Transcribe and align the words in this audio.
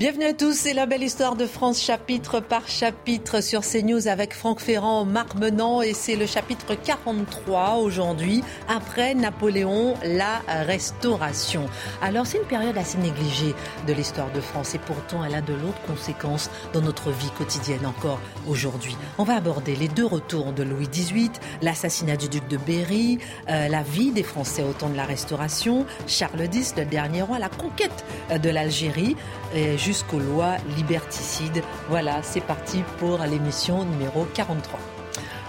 Bienvenue 0.00 0.24
à 0.24 0.32
tous, 0.32 0.54
c'est 0.54 0.72
la 0.72 0.86
belle 0.86 1.02
histoire 1.02 1.36
de 1.36 1.44
France 1.44 1.78
chapitre 1.78 2.40
par 2.40 2.66
chapitre 2.68 3.42
sur 3.42 3.60
CNews 3.60 4.08
avec 4.08 4.32
Franck 4.32 4.58
Ferrand, 4.58 5.04
Marc 5.04 5.34
Menant 5.34 5.82
et 5.82 5.92
c'est 5.92 6.16
le 6.16 6.24
chapitre 6.24 6.74
43 6.74 7.74
aujourd'hui, 7.74 8.42
après 8.66 9.12
Napoléon, 9.14 9.98
la 10.02 10.38
restauration. 10.64 11.66
Alors 12.00 12.26
c'est 12.26 12.38
une 12.38 12.46
période 12.46 12.78
assez 12.78 12.96
négligée 12.96 13.54
de 13.86 13.92
l'histoire 13.92 14.32
de 14.32 14.40
France 14.40 14.74
et 14.74 14.78
pourtant 14.78 15.22
elle 15.22 15.34
a 15.34 15.42
de 15.42 15.52
lourdes 15.52 15.74
conséquences 15.86 16.48
dans 16.72 16.80
notre 16.80 17.10
vie 17.10 17.30
quotidienne 17.36 17.84
encore 17.84 18.20
aujourd'hui. 18.48 18.96
On 19.18 19.24
va 19.24 19.34
aborder 19.34 19.76
les 19.76 19.88
deux 19.88 20.06
retours 20.06 20.54
de 20.54 20.62
Louis 20.62 20.88
XVIII, 20.88 21.30
l'assassinat 21.60 22.16
du 22.16 22.30
duc 22.30 22.48
de 22.48 22.56
Berry, 22.56 23.18
euh, 23.50 23.68
la 23.68 23.82
vie 23.82 24.12
des 24.12 24.22
Français 24.22 24.62
au 24.62 24.72
temps 24.72 24.88
de 24.88 24.96
la 24.96 25.04
restauration, 25.04 25.84
Charles 26.06 26.48
X, 26.50 26.72
le 26.78 26.86
dernier 26.86 27.20
roi, 27.20 27.38
la 27.38 27.50
conquête 27.50 28.06
de 28.30 28.48
l'Algérie 28.48 29.14
jusqu'aux 29.90 30.20
lois 30.20 30.54
liberticides. 30.76 31.64
Voilà, 31.88 32.22
c'est 32.22 32.40
parti 32.40 32.84
pour 33.00 33.18
l'émission 33.24 33.84
numéro 33.84 34.24
43. 34.34 34.78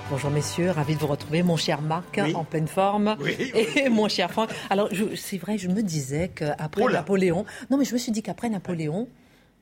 Bonjour 0.10 0.32
messieurs, 0.32 0.72
ravi 0.72 0.96
de 0.96 1.00
vous 1.00 1.06
retrouver, 1.06 1.44
mon 1.44 1.58
cher 1.58 1.80
Marc, 1.84 2.20
en 2.34 2.44
pleine 2.44 2.68
forme, 2.68 3.18
et 3.24 3.88
mon 3.90 4.10
cher 4.10 4.32
Franck. 4.32 4.50
Alors 4.72 4.90
c'est 5.16 5.38
vrai, 5.38 5.60
je 5.60 5.68
me 5.68 5.84
disais 5.84 6.32
qu'après 6.34 6.86
Napoléon, 6.92 7.46
non 7.70 7.78
mais 7.78 7.86
je 7.86 7.94
me 7.94 8.00
suis 8.00 8.12
dit 8.12 8.24
qu'après 8.24 8.50
Napoléon, 8.50 9.08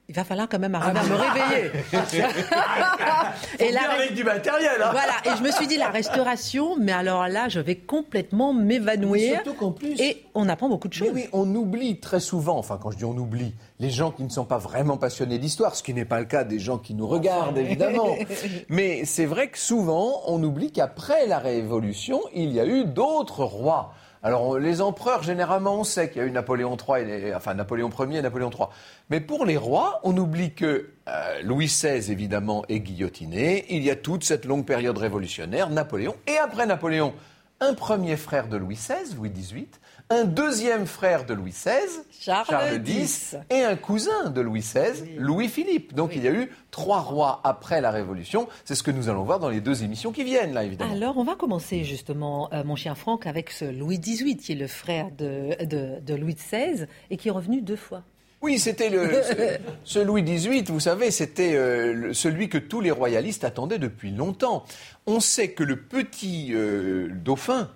il 0.09 0.15
va 0.15 0.23
falloir 0.23 0.49
quand 0.49 0.57
même 0.57 0.73
arriver 0.73 0.99
à 0.99 1.03
me 1.03 1.15
réveiller. 1.15 1.71
et 3.59 3.71
là, 3.71 3.91
avec 3.91 4.15
du 4.15 4.23
matériel. 4.23 4.81
Hein. 4.83 4.89
Voilà, 4.91 5.13
et 5.23 5.37
je 5.37 5.43
me 5.43 5.51
suis 5.51 5.67
dit 5.67 5.77
la 5.77 5.89
restauration, 5.89 6.75
mais 6.79 6.91
alors 6.91 7.27
là, 7.27 7.47
je 7.47 7.59
vais 7.59 7.75
complètement 7.75 8.51
m'évanouir. 8.51 9.35
Surtout 9.35 9.53
qu'en 9.53 9.71
plus. 9.71 10.01
Et 10.01 10.25
on 10.33 10.49
apprend 10.49 10.67
beaucoup 10.67 10.87
de 10.87 10.93
choses. 10.93 11.11
oui, 11.13 11.27
on 11.31 11.53
oublie 11.53 11.99
très 11.99 12.19
souvent, 12.19 12.57
enfin 12.57 12.79
quand 12.81 12.89
je 12.89 12.97
dis 12.97 13.05
on 13.05 13.15
oublie, 13.17 13.53
les 13.79 13.91
gens 13.91 14.09
qui 14.09 14.23
ne 14.23 14.29
sont 14.29 14.45
pas 14.45 14.57
vraiment 14.57 14.97
passionnés 14.97 15.37
d'histoire, 15.37 15.75
ce 15.75 15.83
qui 15.83 15.93
n'est 15.93 16.05
pas 16.05 16.19
le 16.19 16.25
cas 16.25 16.43
des 16.43 16.57
gens 16.57 16.79
qui 16.79 16.95
nous 16.95 17.07
regardent 17.07 17.59
évidemment. 17.59 18.15
mais 18.69 19.05
c'est 19.05 19.27
vrai 19.27 19.49
que 19.49 19.59
souvent, 19.59 20.23
on 20.25 20.41
oublie 20.41 20.71
qu'après 20.71 21.27
la 21.27 21.37
Révolution, 21.37 22.19
il 22.33 22.51
y 22.51 22.59
a 22.59 22.65
eu 22.65 22.85
d'autres 22.85 23.43
rois. 23.43 23.93
Alors 24.21 24.59
les 24.59 24.81
empereurs, 24.81 25.23
généralement, 25.23 25.79
on 25.79 25.83
sait 25.85 26.09
qu'il 26.09 26.21
y 26.21 26.25
a 26.25 26.27
eu 26.27 26.31
Napoléon 26.31 26.75
III, 26.75 27.33
enfin 27.33 27.53
Napoléon 27.53 27.89
Ier 27.89 28.17
et 28.17 28.21
Napoléon 28.21 28.49
III. 28.49 28.67
Mais 29.09 29.21
pour 29.21 29.45
les 29.45 29.55
rois, 29.55 30.01
on 30.03 30.15
oublie 30.17 30.53
que 30.53 30.89
euh, 31.07 31.41
Louis 31.43 31.67
XVI, 31.67 32.11
évidemment, 32.11 32.65
est 32.67 32.81
guillotiné. 32.81 33.65
Il 33.69 33.81
y 33.83 33.89
a 33.89 33.95
toute 33.95 34.25
cette 34.25 34.43
longue 34.43 34.65
période 34.65 34.97
révolutionnaire, 34.97 35.69
Napoléon. 35.69 36.15
Et 36.27 36.37
après 36.37 36.65
Napoléon, 36.65 37.13
un 37.61 37.73
premier 37.73 38.17
frère 38.17 38.47
de 38.47 38.57
Louis 38.57 38.75
XVI, 38.75 39.15
Louis 39.15 39.29
XVIII, 39.29 39.67
un 40.09 40.23
deuxième 40.23 40.87
frère 40.87 41.25
de 41.25 41.33
Louis 41.35 41.51
XVI, 41.51 42.01
Charles, 42.19 42.81
X, 42.87 43.35
et 43.51 43.63
un 43.63 43.75
cousin 43.75 44.31
de 44.31 44.41
Louis 44.41 44.61
XVI, 44.61 45.17
Louis-Philippe. 45.17 45.93
Donc 45.93 46.15
il 46.15 46.23
y 46.23 46.27
a 46.27 46.31
eu 46.31 46.51
trois 46.71 47.01
rois 47.01 47.41
après 47.43 47.79
la 47.79 47.91
Révolution. 47.91 48.47
C'est 48.65 48.73
ce 48.73 48.81
que 48.81 48.89
nous 48.89 49.09
allons 49.09 49.23
voir 49.23 49.39
dans 49.39 49.49
les 49.49 49.61
deux 49.61 49.83
émissions 49.83 50.11
qui 50.11 50.23
viennent, 50.23 50.53
là, 50.53 50.63
évidemment. 50.63 50.91
Alors 50.91 51.17
on 51.17 51.23
va 51.23 51.35
commencer 51.35 51.83
justement, 51.83 52.49
euh, 52.53 52.63
mon 52.63 52.75
chien 52.75 52.95
Franck, 52.95 53.27
avec 53.27 53.51
ce 53.51 53.65
Louis 53.65 53.99
XVIII, 53.99 54.37
qui 54.37 54.53
est 54.53 54.55
le 54.55 54.67
frère 54.67 55.09
de, 55.15 56.15
Louis 56.15 56.35
XVI 56.35 56.87
et 57.11 57.17
qui 57.17 57.27
est 57.27 57.31
revenu 57.31 57.61
deux 57.61 57.75
fois. 57.75 58.01
Oui, 58.41 58.57
c'était 58.57 58.89
le 58.89 59.21
ce, 59.83 59.99
Louis 60.03 60.23
XVIII, 60.23 60.63
vous 60.63 60.79
savez, 60.79 61.11
c'était 61.11 61.55
euh, 61.55 62.13
celui 62.13 62.47
que 62.47 62.57
tous 62.57 62.79
les 62.79 62.91
royalistes 62.91 63.43
attendaient 63.43 63.79
depuis 63.79 64.11
longtemps. 64.11 64.63
On 65.07 65.19
sait 65.19 65.51
que 65.51 65.63
le 65.63 65.75
petit 65.75 66.51
euh, 66.53 67.09
dauphin, 67.11 67.69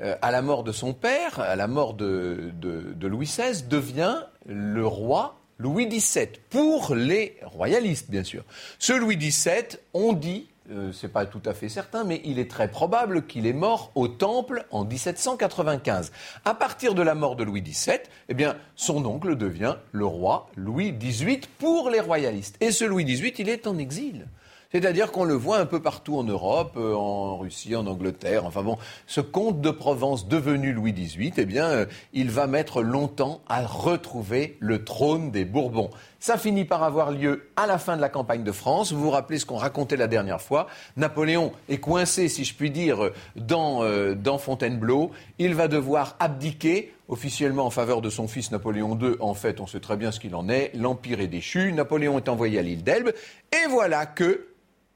euh, 0.00 0.16
à 0.20 0.30
la 0.30 0.42
mort 0.42 0.62
de 0.62 0.72
son 0.72 0.92
père, 0.92 1.40
à 1.40 1.56
la 1.56 1.66
mort 1.66 1.94
de, 1.94 2.52
Louis 3.00 3.26
XVI, 3.26 3.62
devient 3.66 4.18
le 4.46 4.86
roi 4.86 5.36
Louis 5.58 5.86
XVII, 5.86 6.28
pour 6.50 6.94
les 6.94 7.38
royalistes, 7.42 8.10
bien 8.10 8.24
sûr. 8.24 8.44
Ce 8.78 8.92
Louis 8.92 9.16
XVII, 9.16 9.78
on 9.94 10.12
dit, 10.12 10.49
euh, 10.70 10.92
c'est 10.92 11.12
pas 11.12 11.26
tout 11.26 11.42
à 11.46 11.54
fait 11.54 11.68
certain, 11.68 12.04
mais 12.04 12.20
il 12.24 12.38
est 12.38 12.50
très 12.50 12.68
probable 12.68 13.26
qu'il 13.26 13.46
est 13.46 13.52
mort 13.52 13.90
au 13.94 14.08
Temple 14.08 14.66
en 14.70 14.84
1795. 14.84 16.12
À 16.44 16.54
partir 16.54 16.94
de 16.94 17.02
la 17.02 17.14
mort 17.14 17.34
de 17.34 17.44
Louis 17.44 17.62
XVII, 17.62 17.98
eh 18.28 18.34
bien, 18.34 18.56
son 18.76 19.04
oncle 19.06 19.36
devient 19.36 19.76
le 19.92 20.06
roi 20.06 20.48
Louis 20.56 20.92
XVIII 20.92 21.40
pour 21.58 21.90
les 21.90 22.00
royalistes. 22.00 22.56
Et 22.60 22.70
ce 22.70 22.84
Louis 22.84 23.04
XVIII, 23.04 23.34
il 23.38 23.48
est 23.48 23.66
en 23.66 23.78
exil. 23.78 24.26
C'est-à-dire 24.72 25.10
qu'on 25.10 25.24
le 25.24 25.34
voit 25.34 25.58
un 25.58 25.66
peu 25.66 25.82
partout 25.82 26.16
en 26.16 26.22
Europe, 26.22 26.74
euh, 26.76 26.94
en 26.94 27.38
Russie, 27.38 27.74
en 27.74 27.86
Angleterre. 27.86 28.46
Enfin 28.46 28.62
bon, 28.62 28.78
ce 29.06 29.20
comte 29.20 29.60
de 29.60 29.70
Provence 29.70 30.28
devenu 30.28 30.72
Louis 30.72 30.92
XVIII, 30.92 31.32
eh 31.38 31.44
bien, 31.44 31.66
euh, 31.66 31.86
il 32.12 32.30
va 32.30 32.46
mettre 32.46 32.82
longtemps 32.82 33.40
à 33.48 33.66
retrouver 33.66 34.56
le 34.60 34.84
trône 34.84 35.32
des 35.32 35.44
Bourbons. 35.44 35.90
Ça 36.20 36.36
finit 36.36 36.66
par 36.66 36.82
avoir 36.82 37.12
lieu 37.12 37.48
à 37.56 37.66
la 37.66 37.78
fin 37.78 37.96
de 37.96 38.02
la 38.02 38.10
campagne 38.10 38.44
de 38.44 38.52
France. 38.52 38.92
Vous 38.92 39.00
vous 39.00 39.10
rappelez 39.10 39.38
ce 39.38 39.46
qu'on 39.46 39.56
racontait 39.56 39.96
la 39.96 40.06
dernière 40.06 40.42
fois. 40.42 40.66
Napoléon 40.98 41.50
est 41.70 41.78
coincé, 41.78 42.28
si 42.28 42.44
je 42.44 42.54
puis 42.54 42.70
dire, 42.70 43.10
dans, 43.36 43.82
euh, 43.82 44.14
dans 44.14 44.36
Fontainebleau. 44.36 45.12
Il 45.38 45.54
va 45.54 45.66
devoir 45.66 46.16
abdiquer 46.20 46.92
officiellement 47.08 47.64
en 47.64 47.70
faveur 47.70 48.02
de 48.02 48.10
son 48.10 48.28
fils 48.28 48.50
Napoléon 48.52 48.98
II. 49.00 49.16
En 49.20 49.32
fait, 49.32 49.60
on 49.60 49.66
sait 49.66 49.80
très 49.80 49.96
bien 49.96 50.12
ce 50.12 50.20
qu'il 50.20 50.34
en 50.34 50.50
est. 50.50 50.72
L'Empire 50.74 51.20
est 51.20 51.26
déchu. 51.26 51.72
Napoléon 51.72 52.18
est 52.18 52.28
envoyé 52.28 52.58
à 52.58 52.62
l'île 52.62 52.84
d'Elbe. 52.84 53.12
Et 53.52 53.66
voilà 53.70 54.04
que 54.04 54.46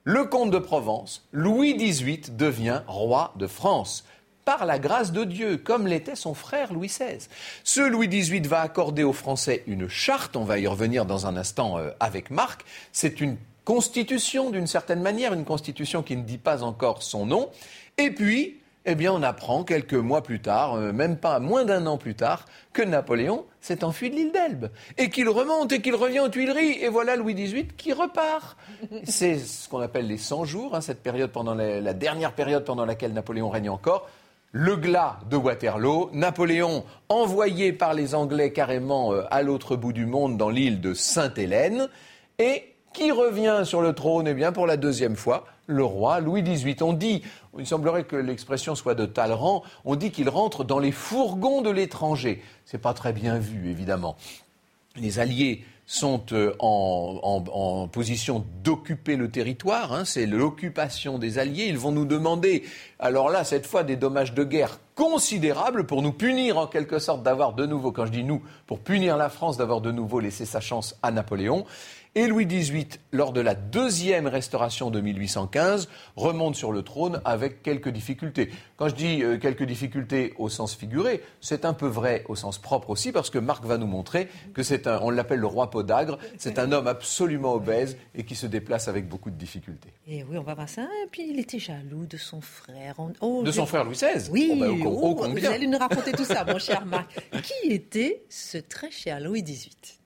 le 0.04 0.24
comte 0.26 0.50
de 0.50 0.58
Provence, 0.58 1.26
Louis 1.32 1.74
XVIII, 1.74 2.36
devient 2.36 2.82
roi 2.86 3.32
de 3.36 3.46
France 3.46 4.04
par 4.44 4.66
la 4.66 4.78
grâce 4.78 5.12
de 5.12 5.24
Dieu, 5.24 5.56
comme 5.56 5.86
l'était 5.86 6.16
son 6.16 6.34
frère 6.34 6.72
Louis 6.72 6.88
XVI. 6.88 7.28
Ce 7.62 7.80
Louis 7.80 8.08
XVIII 8.08 8.46
va 8.46 8.60
accorder 8.60 9.02
aux 9.02 9.12
Français 9.12 9.62
une 9.66 9.88
charte, 9.88 10.36
on 10.36 10.44
va 10.44 10.58
y 10.58 10.66
revenir 10.66 11.06
dans 11.06 11.26
un 11.26 11.36
instant 11.36 11.78
euh, 11.78 11.90
avec 12.00 12.30
Marc, 12.30 12.64
c'est 12.92 13.20
une 13.20 13.36
constitution 13.64 14.50
d'une 14.50 14.66
certaine 14.66 15.00
manière, 15.00 15.32
une 15.32 15.44
constitution 15.44 16.02
qui 16.02 16.16
ne 16.16 16.22
dit 16.22 16.38
pas 16.38 16.62
encore 16.62 17.02
son 17.02 17.26
nom, 17.26 17.50
et 17.96 18.10
puis 18.10 18.60
eh 18.86 18.94
bien, 18.94 19.12
on 19.12 19.22
apprend 19.22 19.64
quelques 19.64 19.94
mois 19.94 20.22
plus 20.22 20.40
tard, 20.40 20.74
euh, 20.74 20.92
même 20.92 21.16
pas 21.16 21.38
moins 21.38 21.64
d'un 21.64 21.86
an 21.86 21.96
plus 21.96 22.14
tard, 22.14 22.44
que 22.72 22.82
Napoléon 22.82 23.46
s'est 23.60 23.82
enfui 23.82 24.10
de 24.10 24.16
l'île 24.16 24.32
d'Elbe 24.32 24.68
et 24.98 25.08
qu'il 25.08 25.28
remonte 25.28 25.72
et 25.72 25.80
qu'il 25.80 25.94
revient 25.94 26.20
aux 26.20 26.28
Tuileries. 26.28 26.82
Et 26.82 26.88
voilà 26.88 27.16
Louis 27.16 27.34
XVIII 27.34 27.68
qui 27.68 27.92
repart. 27.92 28.58
C'est 29.04 29.38
ce 29.38 29.68
qu'on 29.68 29.80
appelle 29.80 30.06
les 30.06 30.18
100 30.18 30.44
jours, 30.44 30.74
hein, 30.74 30.82
cette 30.82 31.02
période 31.02 31.30
pendant 31.30 31.54
la, 31.54 31.94
dernière 31.94 32.32
période 32.32 32.64
pendant 32.64 32.84
laquelle 32.84 33.14
Napoléon 33.14 33.48
règne 33.48 33.70
encore. 33.70 34.08
Le 34.56 34.76
glas 34.76 35.18
de 35.28 35.36
Waterloo, 35.36 36.10
Napoléon 36.12 36.84
envoyé 37.08 37.72
par 37.72 37.92
les 37.92 38.14
Anglais 38.14 38.52
carrément 38.52 39.12
euh, 39.12 39.24
à 39.32 39.42
l'autre 39.42 39.74
bout 39.74 39.92
du 39.92 40.06
monde 40.06 40.36
dans 40.36 40.48
l'île 40.48 40.80
de 40.80 40.94
Sainte-Hélène 40.94 41.88
et 42.38 42.62
qui 42.92 43.10
revient 43.10 43.62
sur 43.64 43.82
le 43.82 43.94
trône? 43.94 44.28
Eh 44.28 44.34
bien, 44.34 44.52
pour 44.52 44.68
la 44.68 44.76
deuxième 44.76 45.16
fois 45.16 45.44
le 45.66 45.82
roi 45.82 46.20
Louis 46.20 46.44
XVIII. 46.44 46.76
On 46.82 46.92
dit, 46.92 47.22
il 47.58 47.66
semblerait 47.66 48.04
que 48.04 48.14
l'expression 48.14 48.76
soit 48.76 48.94
de 48.94 49.06
Talleyrand, 49.06 49.64
on 49.84 49.96
dit 49.96 50.12
qu'il 50.12 50.28
rentre 50.28 50.62
dans 50.62 50.78
les 50.78 50.92
fourgons 50.92 51.60
de 51.60 51.70
l'étranger. 51.70 52.40
C'est 52.64 52.78
pas 52.78 52.94
très 52.94 53.12
bien 53.12 53.40
vu, 53.40 53.68
évidemment. 53.68 54.14
Les 54.94 55.18
Alliés 55.18 55.64
sont 55.86 56.24
euh, 56.32 56.54
en, 56.60 57.88
position 57.92 58.44
d'occuper 58.62 59.16
le 59.16 59.30
territoire, 59.30 59.92
hein. 59.92 60.04
c'est 60.04 60.26
l'occupation 60.26 61.18
des 61.18 61.38
Alliés. 61.38 61.66
Ils 61.68 61.78
vont 61.78 61.92
nous 61.92 62.06
demander, 62.06 62.64
alors 62.98 63.28
là, 63.28 63.44
cette 63.44 63.66
fois, 63.66 63.84
des 63.84 63.96
dommages 63.96 64.34
de 64.34 64.44
guerre 64.44 64.80
considérables 64.94 65.86
pour 65.86 66.02
nous 66.02 66.12
punir 66.12 66.58
en 66.58 66.66
quelque 66.66 66.98
sorte 66.98 67.22
d'avoir 67.22 67.52
de 67.52 67.66
nouveau, 67.66 67.92
quand 67.92 68.06
je 68.06 68.12
dis 68.12 68.24
nous, 68.24 68.42
pour 68.66 68.80
punir 68.80 69.16
la 69.16 69.28
France 69.28 69.56
d'avoir 69.56 69.80
de 69.80 69.90
nouveau 69.90 70.20
laissé 70.20 70.44
sa 70.44 70.60
chance 70.60 70.96
à 71.02 71.10
Napoléon. 71.10 71.66
Et 72.16 72.28
Louis 72.28 72.46
XVIII, 72.46 72.86
lors 73.10 73.32
de 73.32 73.40
la 73.40 73.56
deuxième 73.56 74.28
restauration 74.28 74.92
de 74.92 75.00
1815, 75.00 75.88
remonte 76.14 76.54
sur 76.54 76.70
le 76.70 76.82
trône 76.82 77.20
avec 77.24 77.64
quelques 77.64 77.88
difficultés. 77.88 78.50
Quand 78.76 78.88
je 78.88 78.94
dis 78.94 79.24
euh, 79.24 79.36
quelques 79.36 79.64
difficultés 79.64 80.32
au 80.38 80.48
sens 80.48 80.76
figuré, 80.76 81.24
c'est 81.40 81.64
un 81.64 81.72
peu 81.72 81.88
vrai 81.88 82.22
au 82.28 82.36
sens 82.36 82.58
propre 82.58 82.90
aussi, 82.90 83.10
parce 83.10 83.30
que 83.30 83.38
Marc 83.40 83.64
va 83.64 83.78
nous 83.78 83.88
montrer 83.88 84.28
que 84.52 84.62
c'est 84.62 84.86
un, 84.86 85.00
on 85.02 85.10
l'appelle 85.10 85.40
le 85.40 85.48
roi 85.48 85.70
podagre, 85.70 86.18
c'est 86.38 86.60
un 86.60 86.70
homme 86.70 86.86
absolument 86.86 87.54
obèse 87.54 87.96
et 88.14 88.22
qui 88.22 88.36
se 88.36 88.46
déplace 88.46 88.86
avec 88.86 89.08
beaucoup 89.08 89.30
de 89.30 89.36
difficultés. 89.36 89.92
Et 90.06 90.22
oui, 90.22 90.38
on 90.38 90.44
va 90.44 90.54
voir 90.54 90.68
ça. 90.68 90.82
Et 90.82 91.08
puis 91.10 91.26
il 91.28 91.40
était 91.40 91.58
jaloux 91.58 92.06
de 92.06 92.16
son 92.16 92.40
frère. 92.40 92.94
Oh, 93.22 93.42
de 93.42 93.50
son 93.50 93.66
frère 93.66 93.82
Louis 93.82 93.96
XVI 93.96 94.30
Oui, 94.30 94.50
oh, 94.52 94.60
ben, 94.60 94.86
oh, 94.86 95.16
vous 95.16 95.46
allez 95.46 95.66
nous 95.66 95.78
raconter 95.78 96.12
tout 96.12 96.24
ça, 96.24 96.44
mon 96.46 96.60
cher 96.60 96.86
Marc. 96.86 97.10
Qui 97.42 97.72
était 97.72 98.22
ce 98.28 98.58
très 98.58 98.92
cher 98.92 99.18
Louis 99.18 99.42
XVIII 99.42 100.03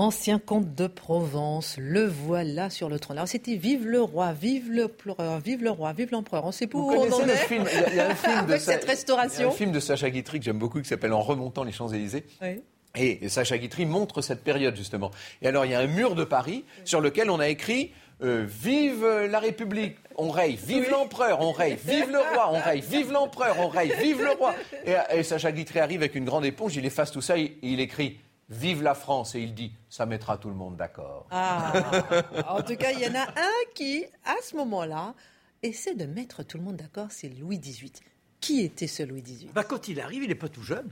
Ancien 0.00 0.38
comte 0.38 0.74
de 0.74 0.86
Provence, 0.86 1.76
le 1.78 2.06
voilà 2.06 2.70
sur 2.70 2.88
le 2.88 2.98
trône. 2.98 3.18
Alors 3.18 3.28
c'était 3.28 3.56
Vive 3.56 3.86
le 3.86 4.00
roi, 4.00 4.32
vive 4.32 4.72
le 4.72 4.88
pleureur, 4.88 5.40
vive 5.40 5.62
le 5.62 5.68
roi, 5.68 5.92
vive 5.92 6.10
l'empereur. 6.10 6.46
On 6.46 6.52
sait 6.52 6.66
pas 6.66 6.78
où 6.78 6.90
on 6.90 7.12
en 7.12 7.28
est. 7.28 7.36
Film, 7.36 7.66
il 7.90 7.96
y 7.96 8.00
a 8.00 8.08
un 8.08 8.14
film 8.14 8.46
de 8.48 8.56
cette 8.56 8.86
restauration. 8.86 9.40
Il 9.40 9.42
y 9.42 9.44
a 9.44 9.48
un 9.48 9.54
film 9.54 9.72
de 9.72 9.78
Sacha 9.78 10.08
Guitry 10.08 10.38
que 10.38 10.46
j'aime 10.46 10.58
beaucoup 10.58 10.80
qui 10.80 10.88
s'appelle 10.88 11.12
En 11.12 11.20
remontant 11.20 11.64
les 11.64 11.72
Champs-Élysées. 11.72 12.24
Et 12.94 13.28
Sacha 13.28 13.58
Guitry 13.58 13.84
montre 13.84 14.22
cette 14.22 14.42
période 14.42 14.74
justement. 14.74 15.10
Et 15.42 15.48
alors 15.48 15.66
il 15.66 15.72
y 15.72 15.74
a 15.74 15.80
un 15.80 15.86
mur 15.86 16.14
de 16.14 16.24
Paris 16.24 16.64
sur 16.86 17.02
lequel 17.02 17.28
on 17.28 17.38
a 17.38 17.48
écrit 17.48 17.92
euh, 18.22 18.46
vive 18.48 19.06
la 19.06 19.38
République, 19.38 19.96
on 20.16 20.30
raye, 20.30 20.56
vive 20.56 20.88
l'empereur, 20.90 21.42
on 21.42 21.52
raye, 21.52 21.76
vive 21.76 22.10
le 22.10 22.20
roi, 22.20 22.50
on 22.52 22.58
raye, 22.58 22.80
vive 22.80 23.12
l'empereur, 23.12 23.56
on 23.58 23.68
raye, 23.68 23.92
vive 24.00 24.22
le 24.22 24.30
roi. 24.30 24.54
Et, 25.12 25.22
Sacha 25.24 25.52
Guitry 25.52 25.78
arrive 25.78 26.00
avec 26.00 26.14
une 26.14 26.24
grande 26.24 26.46
éponge, 26.46 26.74
il 26.76 26.86
efface 26.86 27.12
tout 27.12 27.20
ça, 27.20 27.36
il, 27.36 27.52
il 27.62 27.80
écrit 27.80 28.18
Vive 28.50 28.82
la 28.82 28.94
France 28.94 29.34
et 29.36 29.40
il 29.40 29.54
dit 29.54 29.72
ça 29.88 30.06
mettra 30.06 30.36
tout 30.36 30.48
le 30.48 30.56
monde 30.56 30.76
d'accord. 30.76 31.26
Ah, 31.30 31.72
en 32.48 32.62
tout 32.62 32.76
cas, 32.76 32.90
il 32.90 33.00
y 33.00 33.06
en 33.06 33.14
a 33.14 33.22
un 33.22 33.72
qui, 33.74 34.04
à 34.24 34.34
ce 34.42 34.56
moment-là, 34.56 35.14
essaie 35.62 35.94
de 35.94 36.04
mettre 36.04 36.42
tout 36.42 36.58
le 36.58 36.64
monde 36.64 36.76
d'accord, 36.76 37.08
c'est 37.10 37.28
Louis 37.28 37.58
XVIII. 37.58 37.92
Qui 38.40 38.62
était 38.62 38.86
ce 38.86 39.02
Louis 39.02 39.22
XVIII 39.22 39.50
bah, 39.52 39.64
Quand 39.64 39.88
il 39.88 40.00
arrive, 40.00 40.24
il 40.24 40.28
n'est 40.28 40.34
pas 40.34 40.48
tout 40.48 40.62
jeune. 40.62 40.90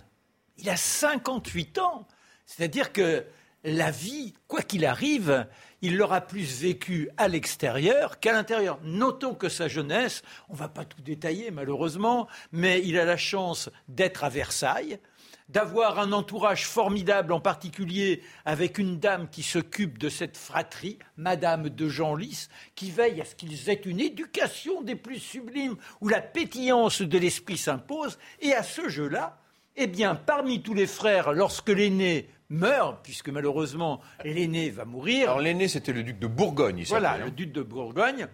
Il 0.58 0.68
a 0.70 0.76
58 0.76 1.78
ans. 1.78 2.06
C'est-à-dire 2.46 2.92
que 2.92 3.24
la 3.64 3.90
vie, 3.90 4.34
quoi 4.46 4.62
qu'il 4.62 4.84
arrive, 4.84 5.46
il 5.82 5.96
l'aura 5.96 6.20
plus 6.20 6.60
vécu 6.60 7.10
à 7.16 7.28
l'extérieur 7.28 8.20
qu'à 8.20 8.32
l'intérieur. 8.32 8.78
Notons 8.82 9.34
que 9.34 9.48
sa 9.48 9.68
jeunesse, 9.68 10.22
on 10.48 10.54
ne 10.54 10.58
va 10.58 10.68
pas 10.68 10.84
tout 10.84 11.02
détailler 11.02 11.50
malheureusement, 11.50 12.28
mais 12.52 12.82
il 12.84 12.98
a 12.98 13.04
la 13.04 13.16
chance 13.16 13.70
d'être 13.88 14.24
à 14.24 14.28
Versailles, 14.28 14.98
d'avoir 15.48 15.98
un 15.98 16.12
entourage 16.12 16.66
formidable, 16.66 17.32
en 17.32 17.40
particulier 17.40 18.22
avec 18.44 18.78
une 18.78 18.98
dame 18.98 19.28
qui 19.30 19.42
s'occupe 19.42 19.98
de 19.98 20.08
cette 20.08 20.36
fratrie, 20.36 20.98
Madame 21.16 21.68
de 21.70 21.88
Genlis, 21.88 22.48
qui 22.74 22.90
veille 22.90 23.20
à 23.20 23.24
ce 23.24 23.34
qu'ils 23.34 23.70
aient 23.70 23.74
une 23.74 24.00
éducation 24.00 24.82
des 24.82 24.96
plus 24.96 25.18
sublimes, 25.18 25.76
où 26.00 26.08
la 26.08 26.20
pétillance 26.20 27.00
de 27.02 27.18
l'esprit 27.18 27.56
s'impose, 27.56 28.18
et 28.40 28.52
à 28.52 28.62
ce 28.62 28.88
jeu-là, 28.88 29.38
eh 29.76 29.86
bien, 29.86 30.14
parmi 30.14 30.62
tous 30.62 30.74
les 30.74 30.86
frères, 30.86 31.32
lorsque 31.32 31.68
l'aîné 31.68 32.28
meurt, 32.50 33.02
puisque 33.02 33.28
malheureusement 33.28 34.00
l'aîné 34.24 34.70
va 34.70 34.84
mourir. 34.84 35.30
Alors 35.30 35.40
l'aîné, 35.40 35.68
c'était 35.68 35.92
le 35.92 36.02
duc 36.02 36.18
de 36.18 36.26
Bourgogne. 36.26 36.84
Voilà, 36.88 37.18
le 37.18 37.30
duc 37.30 37.52
de 37.52 37.62
Bourgogne. 37.62 38.26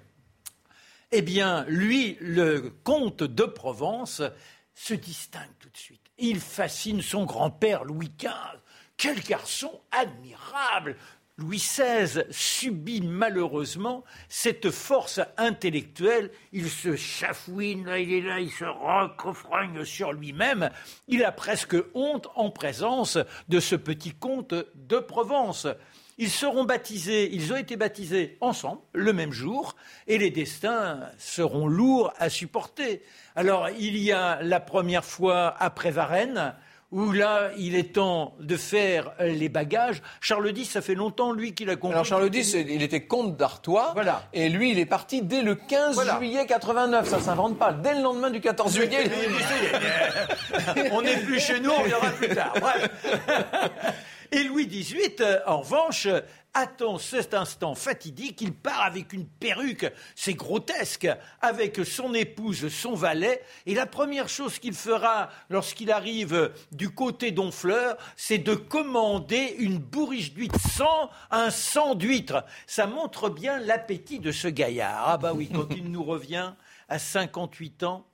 Eh 1.12 1.22
bien, 1.22 1.64
lui, 1.68 2.16
le 2.20 2.72
comte 2.82 3.22
de 3.22 3.44
Provence, 3.44 4.22
se 4.74 4.94
distingue 4.94 5.50
tout 5.60 5.68
de 5.68 5.76
suite. 5.76 6.03
Il 6.18 6.40
fascine 6.40 7.02
son 7.02 7.24
grand-père 7.24 7.84
Louis 7.84 8.10
XV. 8.18 8.30
Quel 8.96 9.20
garçon 9.20 9.80
admirable 9.90 10.96
Louis 11.36 11.56
XVI 11.56 12.22
subit 12.30 13.00
malheureusement 13.00 14.04
cette 14.28 14.70
force 14.70 15.20
intellectuelle. 15.36 16.30
Il 16.52 16.70
se 16.70 16.94
chafouine, 16.94 17.90
il 17.98 18.12
est 18.12 18.20
là, 18.20 18.38
il 18.38 18.52
se 18.52 18.64
recroffrogne 18.64 19.84
sur 19.84 20.12
lui-même. 20.12 20.70
Il 21.08 21.24
a 21.24 21.32
presque 21.32 21.76
honte 21.94 22.28
en 22.36 22.50
présence 22.50 23.18
de 23.48 23.58
ce 23.58 23.74
petit 23.74 24.12
comte 24.12 24.54
de 24.76 24.98
Provence. 24.98 25.66
Ils 26.18 26.30
seront 26.30 26.64
baptisés, 26.64 27.30
ils 27.32 27.52
ont 27.52 27.56
été 27.56 27.76
baptisés 27.76 28.38
ensemble 28.40 28.80
le 28.92 29.12
même 29.12 29.32
jour, 29.32 29.74
et 30.06 30.18
les 30.18 30.30
destins 30.30 31.00
seront 31.18 31.66
lourds 31.66 32.12
à 32.18 32.28
supporter. 32.28 33.02
Alors, 33.34 33.68
il 33.70 33.96
y 33.98 34.12
a 34.12 34.40
la 34.42 34.60
première 34.60 35.04
fois 35.04 35.54
après 35.58 35.90
Varennes, 35.90 36.54
où 36.92 37.10
là, 37.10 37.50
il 37.58 37.74
est 37.74 37.94
temps 37.94 38.36
de 38.38 38.56
faire 38.56 39.12
les 39.18 39.48
bagages. 39.48 40.00
Charles 40.20 40.56
X, 40.56 40.70
ça 40.70 40.80
fait 40.80 40.94
longtemps, 40.94 41.32
lui, 41.32 41.52
qu'il 41.52 41.68
a 41.68 41.74
compris. 41.74 41.94
Alors, 41.94 42.04
Charles 42.04 42.32
X, 42.32 42.52
il 42.52 42.82
était 42.82 43.04
comte 43.04 43.36
d'Artois. 43.36 43.90
Voilà. 43.94 44.28
Et 44.32 44.48
lui, 44.48 44.70
il 44.70 44.78
est 44.78 44.86
parti 44.86 45.20
dès 45.20 45.42
le 45.42 45.56
15 45.56 46.00
juillet 46.18 46.46
89. 46.46 47.08
Ça 47.08 47.16
ne 47.16 47.22
s'invente 47.22 47.58
pas. 47.58 47.72
Dès 47.72 47.96
le 47.96 48.02
lendemain 48.02 48.30
du 48.30 48.40
14 48.40 48.72
juillet. 48.72 49.10
on 50.92 51.02
n'est 51.02 51.16
plus 51.16 51.40
chez 51.40 51.58
nous, 51.58 51.70
on 51.70 51.82
viendra 51.82 52.10
plus 52.10 52.28
tard. 52.28 52.54
Et 54.32 54.44
Louis 54.44 54.66
XVIII, 54.66 55.38
en 55.46 55.60
revanche, 55.60 56.08
attend 56.54 56.98
cet 56.98 57.34
instant 57.34 57.74
fatidique, 57.74 58.40
il 58.40 58.54
part 58.54 58.82
avec 58.82 59.12
une 59.12 59.26
perruque, 59.26 59.92
c'est 60.14 60.34
grotesque, 60.34 61.08
avec 61.40 61.84
son 61.84 62.14
épouse, 62.14 62.68
son 62.68 62.94
valet, 62.94 63.42
et 63.66 63.74
la 63.74 63.86
première 63.86 64.28
chose 64.28 64.60
qu'il 64.60 64.74
fera 64.74 65.30
lorsqu'il 65.50 65.90
arrive 65.90 66.52
du 66.70 66.90
côté 66.90 67.32
d'Honfleur, 67.32 67.96
c'est 68.16 68.38
de 68.38 68.54
commander 68.54 69.56
une 69.58 69.78
bourriche 69.78 70.32
d'huître 70.32 70.60
sans 70.60 71.10
un 71.30 71.50
sang 71.50 71.96
d'huître. 71.96 72.44
Ça 72.66 72.86
montre 72.86 73.28
bien 73.28 73.58
l'appétit 73.58 74.20
de 74.20 74.30
ce 74.30 74.46
gaillard. 74.48 75.08
Ah 75.08 75.18
bah 75.18 75.32
oui, 75.34 75.50
quand 75.52 75.74
il 75.74 75.90
nous 75.90 76.04
revient 76.04 76.52
à 76.88 76.98
58 77.00 77.82
ans, 77.82 78.06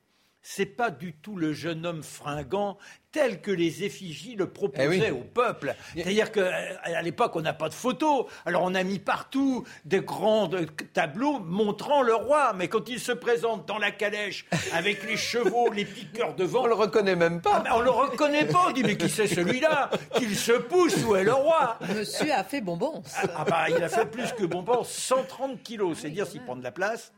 c'est 0.43 0.67
pas 0.67 0.91
du 0.91 1.13
tout 1.13 1.37
le 1.37 1.53
jeune 1.53 1.85
homme 1.85 2.03
fringant 2.03 2.79
tel 3.13 3.41
que 3.41 3.51
les 3.51 3.85
effigies 3.85 4.37
le 4.37 4.51
proposaient 4.51 5.09
eh 5.09 5.11
au 5.11 5.25
peuple. 5.25 5.75
C'est-à-dire 5.95 6.31
qu'à 6.31 6.41
euh, 6.43 7.01
l'époque, 7.03 7.35
on 7.35 7.41
n'a 7.41 7.53
pas 7.53 7.69
de 7.69 7.75
photos. 7.75 8.27
Alors 8.47 8.63
on 8.63 8.75
a 8.75 8.83
mis 8.85 8.99
partout 8.99 9.65
des 9.85 10.01
grands 10.01 10.49
tableaux 10.93 11.41
montrant 11.41 12.03
le 12.03 12.15
roi. 12.15 12.53
Mais 12.55 12.69
quand 12.69 12.89
il 12.89 13.01
se 13.01 13.13
présente 13.13 13.67
dans 13.67 13.79
la 13.79 13.91
calèche 13.91 14.47
avec 14.73 15.05
les 15.09 15.17
chevaux, 15.19 15.71
les 15.73 15.85
piqueurs 15.85 16.35
devant... 16.35 16.63
On 16.63 16.67
le 16.67 16.75
reconnaît 16.75 17.17
même 17.17 17.41
pas. 17.41 17.65
Ah, 17.67 17.77
on 17.77 17.81
le 17.81 17.91
reconnaît 17.91 18.47
pas. 18.47 18.67
On 18.69 18.73
dit, 18.73 18.85
mais 18.85 18.97
qui 18.97 19.09
c'est 19.09 19.27
celui-là? 19.27 19.91
Qu'il 20.15 20.37
se 20.37 20.53
pousse, 20.53 21.05
où 21.05 21.17
est 21.17 21.25
le 21.25 21.35
roi? 21.35 21.79
Monsieur 21.95 22.33
a 22.33 22.45
fait 22.45 22.61
bonbon. 22.61 23.03
Ah, 23.17 23.23
ah, 23.37 23.45
bah, 23.45 23.65
il 23.69 23.83
a 23.83 23.89
fait 23.89 24.07
plus 24.07 24.33
que 24.33 24.45
bonbon, 24.45 24.85
130 24.85 25.63
kilos. 25.63 25.99
C'est 26.01 26.11
dire 26.11 26.27
s'il 26.27 26.43
prend 26.43 26.57
de 26.57 26.63
la 26.63 26.73
place. 26.73 27.13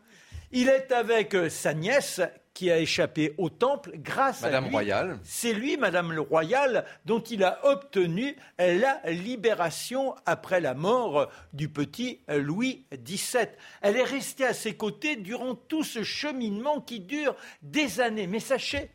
Il 0.53 0.69
est 0.69 0.93
avec 0.93 1.35
euh, 1.35 1.49
sa 1.49 1.73
nièce 1.73 2.21
qui 2.55 2.71
a 2.71 2.79
échappé 2.79 3.35
au 3.39 3.49
temple 3.49 3.93
grâce 3.97 4.43
Madame 4.43 4.65
à 4.65 4.67
lui. 4.69 4.73
Royale. 4.73 5.19
C'est 5.25 5.53
lui, 5.53 5.77
Madame 5.77 6.13
le 6.13 6.21
Royal, 6.21 6.85
dont 7.05 7.21
il 7.21 7.45
a 7.45 7.65
obtenu 7.65 8.37
la 8.59 9.01
libération 9.11 10.15
après 10.27 10.61
la 10.61 10.75
mort 10.75 11.31
du 11.53 11.69
petit 11.69 12.21
Louis 12.29 12.85
XVII. 12.93 13.49
Elle 13.81 13.97
est 13.97 14.05
restée 14.05 14.45
à 14.45 14.55
ses 14.55 14.77
côtés 14.77 15.17
durant 15.17 15.55
tout 15.55 15.85
ce 15.85 16.03
cheminement 16.03 16.81
qui 16.81 17.01
dure 17.01 17.35
des 17.63 18.01
années. 18.01 18.27
Mais 18.27 18.41
sachez 18.41 18.91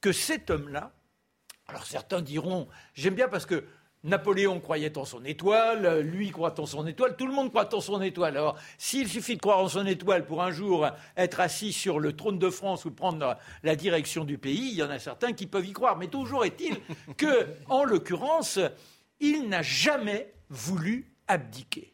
que 0.00 0.12
cet 0.12 0.50
homme-là, 0.50 0.92
alors 1.68 1.86
certains 1.86 2.22
diront, 2.22 2.68
j'aime 2.94 3.14
bien 3.14 3.28
parce 3.28 3.46
que 3.46 3.64
Napoléon 4.04 4.58
croyait 4.58 4.98
en 4.98 5.04
son 5.04 5.24
étoile, 5.24 6.00
lui 6.00 6.30
croit 6.30 6.58
en 6.58 6.66
son 6.66 6.86
étoile, 6.86 7.16
tout 7.16 7.26
le 7.26 7.32
monde 7.32 7.50
croit 7.50 7.72
en 7.72 7.80
son 7.80 8.02
étoile. 8.02 8.36
Alors, 8.36 8.58
s'il 8.76 9.08
suffit 9.08 9.36
de 9.36 9.40
croire 9.40 9.60
en 9.60 9.68
son 9.68 9.86
étoile 9.86 10.26
pour 10.26 10.42
un 10.42 10.50
jour 10.50 10.88
être 11.16 11.38
assis 11.38 11.72
sur 11.72 12.00
le 12.00 12.14
trône 12.14 12.38
de 12.38 12.50
France 12.50 12.84
ou 12.84 12.90
prendre 12.90 13.36
la 13.62 13.76
direction 13.76 14.24
du 14.24 14.38
pays, 14.38 14.70
il 14.72 14.74
y 14.74 14.82
en 14.82 14.90
a 14.90 14.98
certains 14.98 15.32
qui 15.32 15.46
peuvent 15.46 15.66
y 15.66 15.72
croire. 15.72 15.96
Mais 15.98 16.08
toujours 16.08 16.44
est-il 16.44 16.76
que, 17.16 17.46
en 17.68 17.84
l'occurrence, 17.84 18.58
il 19.20 19.48
n'a 19.48 19.62
jamais 19.62 20.32
voulu 20.48 21.14
abdiquer. 21.28 21.91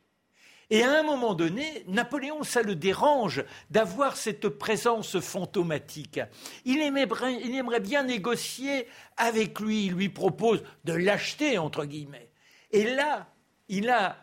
Et 0.71 0.83
à 0.83 1.01
un 1.01 1.03
moment 1.03 1.35
donné, 1.35 1.85
Napoléon, 1.87 2.43
ça 2.43 2.61
le 2.63 2.75
dérange 2.75 3.43
d'avoir 3.71 4.17
cette 4.17 4.49
présence 4.49 5.19
fantomatique. 5.19 6.21
Il 6.67 6.81
aimerait, 6.81 7.81
bien 7.81 8.03
négocier 8.03 8.87
avec 9.17 9.61
lui. 9.61 9.87
Il 9.87 9.93
lui 9.95 10.09
propose 10.11 10.63
de 10.85 10.93
l'acheter, 10.93 11.57
entre 11.57 11.87
guillemets. 11.87 12.31
Et 12.71 12.85
là, 12.85 13.29
il 13.69 13.89
a 13.89 14.17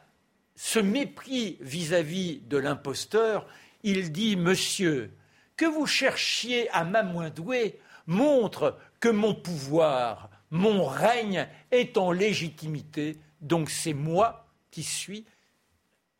ce 0.55 0.77
mépris 0.79 1.57
vis-à-vis 1.61 2.41
de 2.41 2.57
l'imposteur. 2.57 3.47
Il 3.81 4.11
dit, 4.11 4.35
monsieur, 4.35 5.11
que 5.57 5.65
vous 5.65 5.87
cherchiez 5.87 6.69
à 6.69 6.83
m'amoindouer 6.83 7.79
montre 8.05 8.77
que 8.99 9.09
mon 9.09 9.33
pouvoir, 9.33 10.29
mon 10.51 10.85
règne 10.85 11.47
est 11.71 11.97
en 11.97 12.11
légitimité, 12.11 13.17
donc 13.41 13.69
c'est 13.69 13.93
moi 13.93 14.47
qui 14.69 14.83
suis 14.83 15.25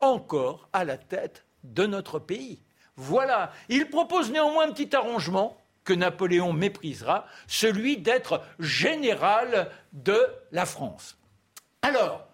encore 0.00 0.68
à 0.72 0.84
la 0.84 0.96
tête 0.96 1.44
de 1.64 1.86
notre 1.86 2.18
pays. 2.18 2.62
Voilà. 2.96 3.52
Il 3.68 3.88
propose 3.88 4.30
néanmoins 4.30 4.68
un 4.68 4.72
petit 4.72 4.94
arrangement 4.94 5.56
que 5.84 5.92
Napoléon 5.92 6.52
méprisera, 6.52 7.26
celui 7.46 7.96
d'être 7.96 8.42
général 8.58 9.70
de 9.92 10.20
la 10.50 10.66
France. 10.66 11.16
Alors, 11.82 12.26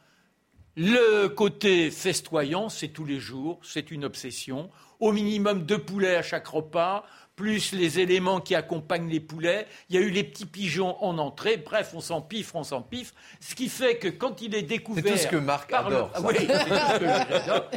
le 0.74 1.28
côté 1.28 1.90
festoyant, 1.90 2.70
c'est 2.70 2.88
tous 2.88 3.04
les 3.04 3.20
jours, 3.20 3.60
c'est 3.62 3.90
une 3.90 4.06
obsession. 4.06 4.70
Au 5.00 5.12
minimum 5.12 5.64
deux 5.66 5.78
poulets 5.78 6.16
à 6.16 6.22
chaque 6.22 6.46
repas, 6.46 7.04
plus 7.36 7.72
les 7.72 7.98
éléments 7.98 8.40
qui 8.40 8.54
accompagnent 8.54 9.08
les 9.08 9.20
poulets. 9.20 9.66
Il 9.88 9.96
y 9.96 9.98
a 9.98 10.02
eu 10.02 10.10
les 10.10 10.24
petits 10.24 10.46
pigeons 10.46 11.02
en 11.02 11.18
entrée. 11.18 11.56
Bref, 11.56 11.92
on 11.94 12.00
s'en 12.00 12.20
pifre, 12.20 12.56
on 12.56 12.64
s'en 12.64 12.82
pifre. 12.82 13.14
Ce 13.40 13.54
qui 13.54 13.68
fait 13.68 13.96
que 13.96 14.08
quand 14.08 14.42
il 14.42 14.54
est 14.54 14.62
découvert. 14.62 15.04
C'est 15.04 15.12
tout 15.12 15.18
ce 15.18 15.26
que 15.28 15.36
Marc 15.36 15.72
adore. 15.72 16.10
Oui, 16.24 16.34
c'est 16.38 16.46
tout 16.46 16.74
ce 16.74 16.98
que 16.98 17.06
j'adore. 17.30 17.70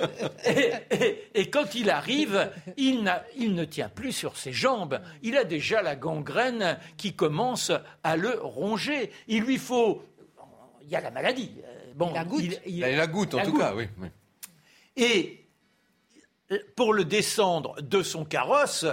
Et, 1.34 1.50
quand 1.50 1.76
il 1.76 1.90
arrive, 1.90 2.52
il, 2.78 3.12
il 3.38 3.54
ne 3.54 3.66
tient 3.66 3.90
plus 3.90 4.12
sur 4.12 4.38
ses 4.38 4.52
jambes. 4.52 5.00
Il 5.24 5.38
a 5.38 5.44
déjà 5.44 5.82
la 5.82 5.96
gangrène 5.96 6.78
qui 6.98 7.14
commence 7.14 7.72
à 8.04 8.18
le 8.18 8.40
ronger. 8.42 9.12
Il 9.28 9.44
lui 9.44 9.58
faut. 9.58 10.04
Il 10.84 10.90
y 10.90 10.96
a 10.96 11.02
la 11.02 11.12
maladie. 11.12 11.52
Bon, 11.96 12.12
la 12.14 12.26
goutte. 12.26 12.60
Il, 12.66 12.82
la 12.82 13.08
goutte, 13.08 13.34
en 13.36 13.44
tout 13.44 13.58
cas, 13.58 13.74
oui. 13.74 13.88
Et 14.98 15.46
pour 16.76 16.94
le 16.94 17.06
descendre 17.06 17.82
de 17.82 18.04
son 18.04 18.26
carrosse, 18.26 18.86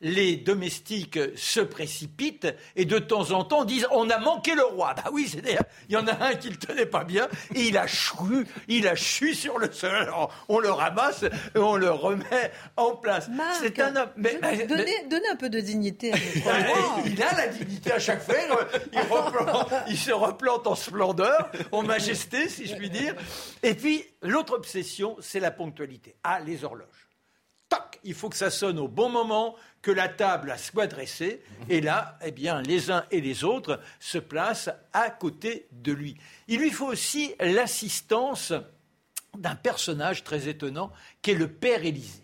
les 0.00 0.36
domestiques 0.36 1.18
se 1.36 1.60
précipitent 1.60 2.48
et 2.76 2.84
de 2.84 2.98
temps 2.98 3.32
en 3.32 3.44
temps 3.44 3.64
disent 3.64 3.86
on 3.90 4.08
a 4.10 4.18
manqué 4.18 4.54
le 4.54 4.64
roi. 4.64 4.94
Bah 4.94 5.10
oui, 5.12 5.28
c'est 5.30 5.40
il 5.88 5.94
y 5.94 5.96
en 5.96 6.06
a 6.06 6.24
un 6.24 6.34
qui 6.34 6.48
le 6.48 6.56
tenait 6.56 6.86
pas 6.86 7.04
bien 7.04 7.28
et 7.54 7.62
il 7.62 7.76
a 7.76 7.86
chu, 7.86 8.46
il 8.68 8.86
a 8.88 8.94
chu 8.94 9.34
sur 9.34 9.58
le 9.58 9.70
sol. 9.70 9.94
Alors, 9.94 10.32
on 10.48 10.58
le 10.58 10.70
ramasse 10.70 11.24
et 11.24 11.58
on 11.58 11.76
le 11.76 11.90
remet 11.90 12.52
en 12.76 12.96
place. 12.96 13.28
C'est 13.60 13.78
un 13.80 13.96
homme. 13.96 14.10
Mais, 14.16 14.38
donnez, 14.66 15.28
un 15.30 15.36
peu 15.36 15.48
de 15.48 15.60
dignité 15.60 16.12
à 16.12 16.16
notre 16.16 16.72
roi. 16.72 17.02
Il 17.06 17.22
a 17.22 17.34
la 17.34 17.48
dignité 17.48 17.92
à 17.92 17.98
chaque 17.98 18.22
fois. 18.22 18.34
Il, 18.92 19.00
il 19.88 19.98
se 19.98 20.12
replante 20.12 20.66
en 20.66 20.74
splendeur, 20.74 21.50
en 21.72 21.82
majesté, 21.82 22.48
si 22.48 22.66
je 22.66 22.74
puis 22.76 22.90
dire. 22.90 23.14
Et 23.62 23.74
puis 23.74 24.04
l'autre 24.22 24.54
obsession, 24.54 25.16
c'est 25.20 25.40
la 25.40 25.50
ponctualité. 25.50 26.16
Ah, 26.24 26.40
les 26.40 26.64
horloges. 26.64 26.86
Toc, 27.68 28.00
il 28.02 28.14
faut 28.14 28.28
que 28.28 28.36
ça 28.36 28.50
sonne 28.50 28.78
au 28.78 28.88
bon 28.88 29.08
moment, 29.08 29.54
que 29.82 29.90
la 29.90 30.08
table 30.08 30.54
soit 30.58 30.86
dressée, 30.86 31.42
et 31.68 31.80
là, 31.80 32.18
eh 32.24 32.32
bien, 32.32 32.60
les 32.62 32.90
uns 32.90 33.04
et 33.10 33.20
les 33.20 33.44
autres 33.44 33.80
se 33.98 34.18
placent 34.18 34.70
à 34.92 35.10
côté 35.10 35.66
de 35.72 35.92
lui. 35.92 36.16
Il 36.48 36.60
lui 36.60 36.70
faut 36.70 36.88
aussi 36.88 37.34
l'assistance 37.40 38.52
d'un 39.36 39.54
personnage 39.54 40.24
très 40.24 40.48
étonnant, 40.48 40.92
qui 41.22 41.30
est 41.30 41.34
le 41.34 41.48
Père 41.48 41.84
Élysée. 41.84 42.22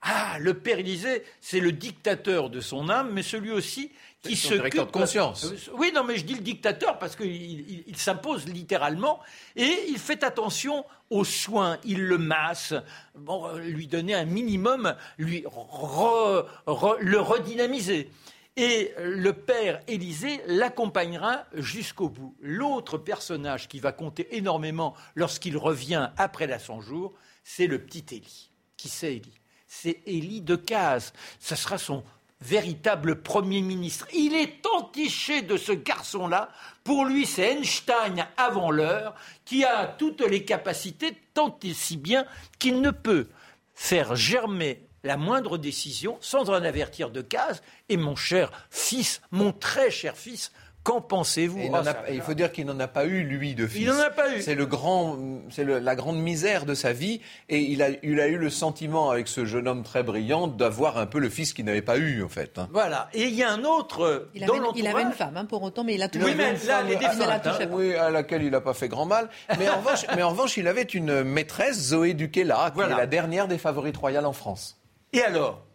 Ah, 0.00 0.38
le 0.38 0.54
Père 0.54 0.78
Élysée, 0.78 1.24
c'est 1.40 1.60
le 1.60 1.72
dictateur 1.72 2.50
de 2.50 2.60
son 2.60 2.88
âme, 2.88 3.10
mais 3.12 3.22
celui 3.22 3.50
aussi 3.50 3.90
qui 4.22 4.36
se 4.36 4.54
de 4.54 4.90
conscience. 4.90 5.52
Oui, 5.74 5.92
non, 5.94 6.04
mais 6.04 6.16
je 6.16 6.24
dis 6.24 6.34
le 6.34 6.40
dictateur 6.40 6.98
parce 6.98 7.16
qu'il 7.16 7.96
s'impose 7.96 8.46
littéralement 8.46 9.20
et 9.56 9.86
il 9.88 9.98
fait 9.98 10.24
attention 10.24 10.84
aux 11.10 11.24
soins. 11.24 11.78
Il 11.84 12.04
le 12.04 12.18
masse, 12.18 12.72
euh, 12.72 13.58
lui 13.60 13.86
donner 13.86 14.14
un 14.14 14.24
minimum, 14.24 14.94
lui 15.18 15.44
le 15.46 17.18
redynamiser. 17.18 18.10
Et 18.56 18.92
le 18.98 19.32
père 19.32 19.80
Élisée 19.86 20.40
l'accompagnera 20.48 21.44
jusqu'au 21.54 22.08
bout. 22.08 22.34
L'autre 22.40 22.98
personnage 22.98 23.68
qui 23.68 23.78
va 23.78 23.92
compter 23.92 24.36
énormément 24.36 24.94
lorsqu'il 25.14 25.56
revient 25.56 26.10
après 26.16 26.48
la 26.48 26.58
100 26.58 26.80
jours, 26.80 27.14
c'est 27.44 27.68
le 27.68 27.78
petit 27.78 28.04
Élie. 28.16 28.50
Qui 28.76 28.88
c'est 28.88 29.14
Élie? 29.14 29.40
C'est 29.68 30.02
Élie 30.06 30.40
de 30.40 30.56
Caz. 30.56 31.12
Ce 31.38 31.54
sera 31.54 31.78
son 31.78 32.02
véritable 32.40 33.22
Premier 33.22 33.60
ministre. 33.60 34.06
Il 34.14 34.34
est 34.34 34.64
entiché 34.66 35.42
de 35.42 35.56
ce 35.56 35.72
garçon-là. 35.72 36.50
Pour 36.84 37.04
lui, 37.04 37.26
c'est 37.26 37.52
Einstein 37.52 38.26
avant 38.36 38.70
l'heure, 38.70 39.14
qui 39.44 39.64
a 39.64 39.86
toutes 39.86 40.20
les 40.20 40.44
capacités, 40.44 41.16
tant 41.34 41.58
et 41.62 41.74
si 41.74 41.96
bien 41.96 42.24
qu'il 42.58 42.80
ne 42.80 42.90
peut 42.90 43.28
faire 43.74 44.16
germer 44.16 44.82
la 45.04 45.16
moindre 45.16 45.58
décision 45.58 46.18
sans 46.20 46.50
en 46.50 46.54
avertir 46.54 47.10
de 47.10 47.22
case. 47.22 47.62
Et 47.88 47.96
mon 47.96 48.16
cher 48.16 48.50
fils, 48.70 49.20
mon 49.30 49.52
très 49.52 49.90
cher 49.90 50.16
fils, 50.16 50.52
Qu'en 50.88 51.02
pensez-vous 51.02 51.58
il, 51.58 52.14
il, 52.14 52.22
faut 52.22 52.32
dire 52.32 52.50
qu'il 52.50 52.64
n'en 52.64 52.80
a 52.80 52.88
pas 52.88 53.04
eu, 53.04 53.22
lui, 53.22 53.54
de 53.54 53.66
fils. 53.66 53.82
Il 53.82 53.88
n'en 53.88 54.00
a 54.00 54.08
pas 54.08 54.34
eu. 54.34 54.40
C'est 54.40 54.54
le 54.54 54.64
grand, 54.64 55.18
c'est 55.50 55.64
la 55.64 55.94
grande 55.94 56.18
misère 56.18 56.64
de 56.64 56.72
sa 56.72 56.94
vie. 56.94 57.20
Et 57.50 57.58
il 57.58 57.82
a, 57.82 57.90
il 58.02 58.18
a 58.18 58.26
eu 58.26 58.38
le 58.38 58.48
sentiment, 58.48 59.10
avec 59.10 59.28
ce 59.28 59.44
jeune 59.44 59.68
homme 59.68 59.82
très 59.82 60.02
brillant, 60.02 60.46
d'avoir 60.46 60.96
un 60.96 61.04
peu 61.04 61.18
le 61.18 61.28
fils 61.28 61.52
qu'il 61.52 61.66
n'avait 61.66 61.82
pas 61.82 61.98
eu, 61.98 62.22
en 62.22 62.30
fait. 62.30 62.58
Hein. 62.58 62.70
Voilà. 62.72 63.10
Et 63.12 63.24
il 63.24 63.34
y 63.34 63.42
a 63.42 63.50
un 63.50 63.64
autre. 63.64 64.30
Il, 64.34 64.42
avait, 64.44 64.52
il 64.76 64.86
avait, 64.86 65.02
une 65.02 65.12
femme, 65.12 65.36
hein, 65.36 65.44
pour 65.44 65.62
autant, 65.62 65.84
mais 65.84 65.94
il 65.94 66.00
a 66.00 66.08
toujours 66.08 66.26
oui, 66.26 66.34
mais 66.34 66.54
là, 66.66 66.82
les 66.82 66.96
hein. 66.96 67.68
Oui, 67.70 67.94
à 67.94 68.08
laquelle 68.08 68.42
il 68.42 68.50
n'a 68.50 68.62
pas 68.62 68.72
fait 68.72 68.88
grand 68.88 69.04
mal. 69.04 69.28
Mais 69.58 69.68
en, 69.68 69.80
revanche, 69.80 70.06
mais 70.16 70.22
en 70.22 70.30
revanche, 70.30 70.56
il 70.56 70.66
avait 70.68 70.84
une 70.84 71.22
maîtresse, 71.22 71.78
Zoé 71.78 72.14
Duquela, 72.14 72.72
qui 72.74 72.80
est 72.80 72.88
la 72.88 73.06
dernière 73.06 73.46
des 73.46 73.58
favorites 73.58 73.98
royales 73.98 74.24
en 74.24 74.32
France. 74.32 74.80
Et 75.12 75.20
alors 75.20 75.66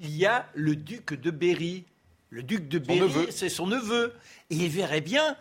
Il 0.00 0.14
y 0.14 0.26
a 0.26 0.44
le 0.52 0.76
duc 0.76 1.18
de 1.18 1.30
Berry 1.30 1.86
le 2.32 2.42
duc 2.42 2.66
de 2.66 2.78
Berry, 2.78 3.30
c'est 3.30 3.50
son 3.50 3.66
neveu. 3.66 4.14
Et 4.48 4.56
il 4.56 4.70
verrait 4.70 5.02
bien 5.02 5.36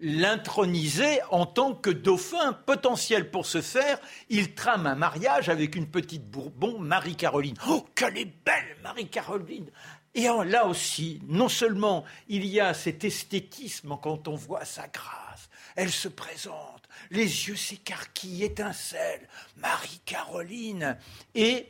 l'introniser 0.00 1.20
en 1.30 1.46
tant 1.46 1.76
que 1.76 1.90
dauphin 1.90 2.52
potentiel 2.52 3.30
pour 3.30 3.46
ce 3.46 3.62
faire. 3.62 4.00
Il 4.28 4.56
trame 4.56 4.88
un 4.88 4.96
mariage 4.96 5.48
avec 5.48 5.76
une 5.76 5.86
petite 5.86 6.28
Bourbon, 6.28 6.80
Marie-Caroline. 6.80 7.54
Oh, 7.68 7.86
qu'elle 7.94 8.18
est 8.18 8.32
belle, 8.44 8.78
Marie-Caroline 8.82 9.70
Et 10.16 10.24
là 10.24 10.66
aussi, 10.66 11.22
non 11.28 11.48
seulement 11.48 12.04
il 12.26 12.46
y 12.46 12.58
a 12.58 12.74
cet 12.74 13.04
esthétisme 13.04 13.96
quand 14.02 14.26
on 14.26 14.34
voit 14.34 14.64
sa 14.64 14.88
grâce, 14.88 15.50
elle 15.76 15.92
se 15.92 16.08
présente, 16.08 16.88
les 17.12 17.46
yeux 17.46 17.54
s'écarquillent, 17.54 18.42
étincellent, 18.42 19.28
Marie-Caroline, 19.58 20.98
et 21.36 21.68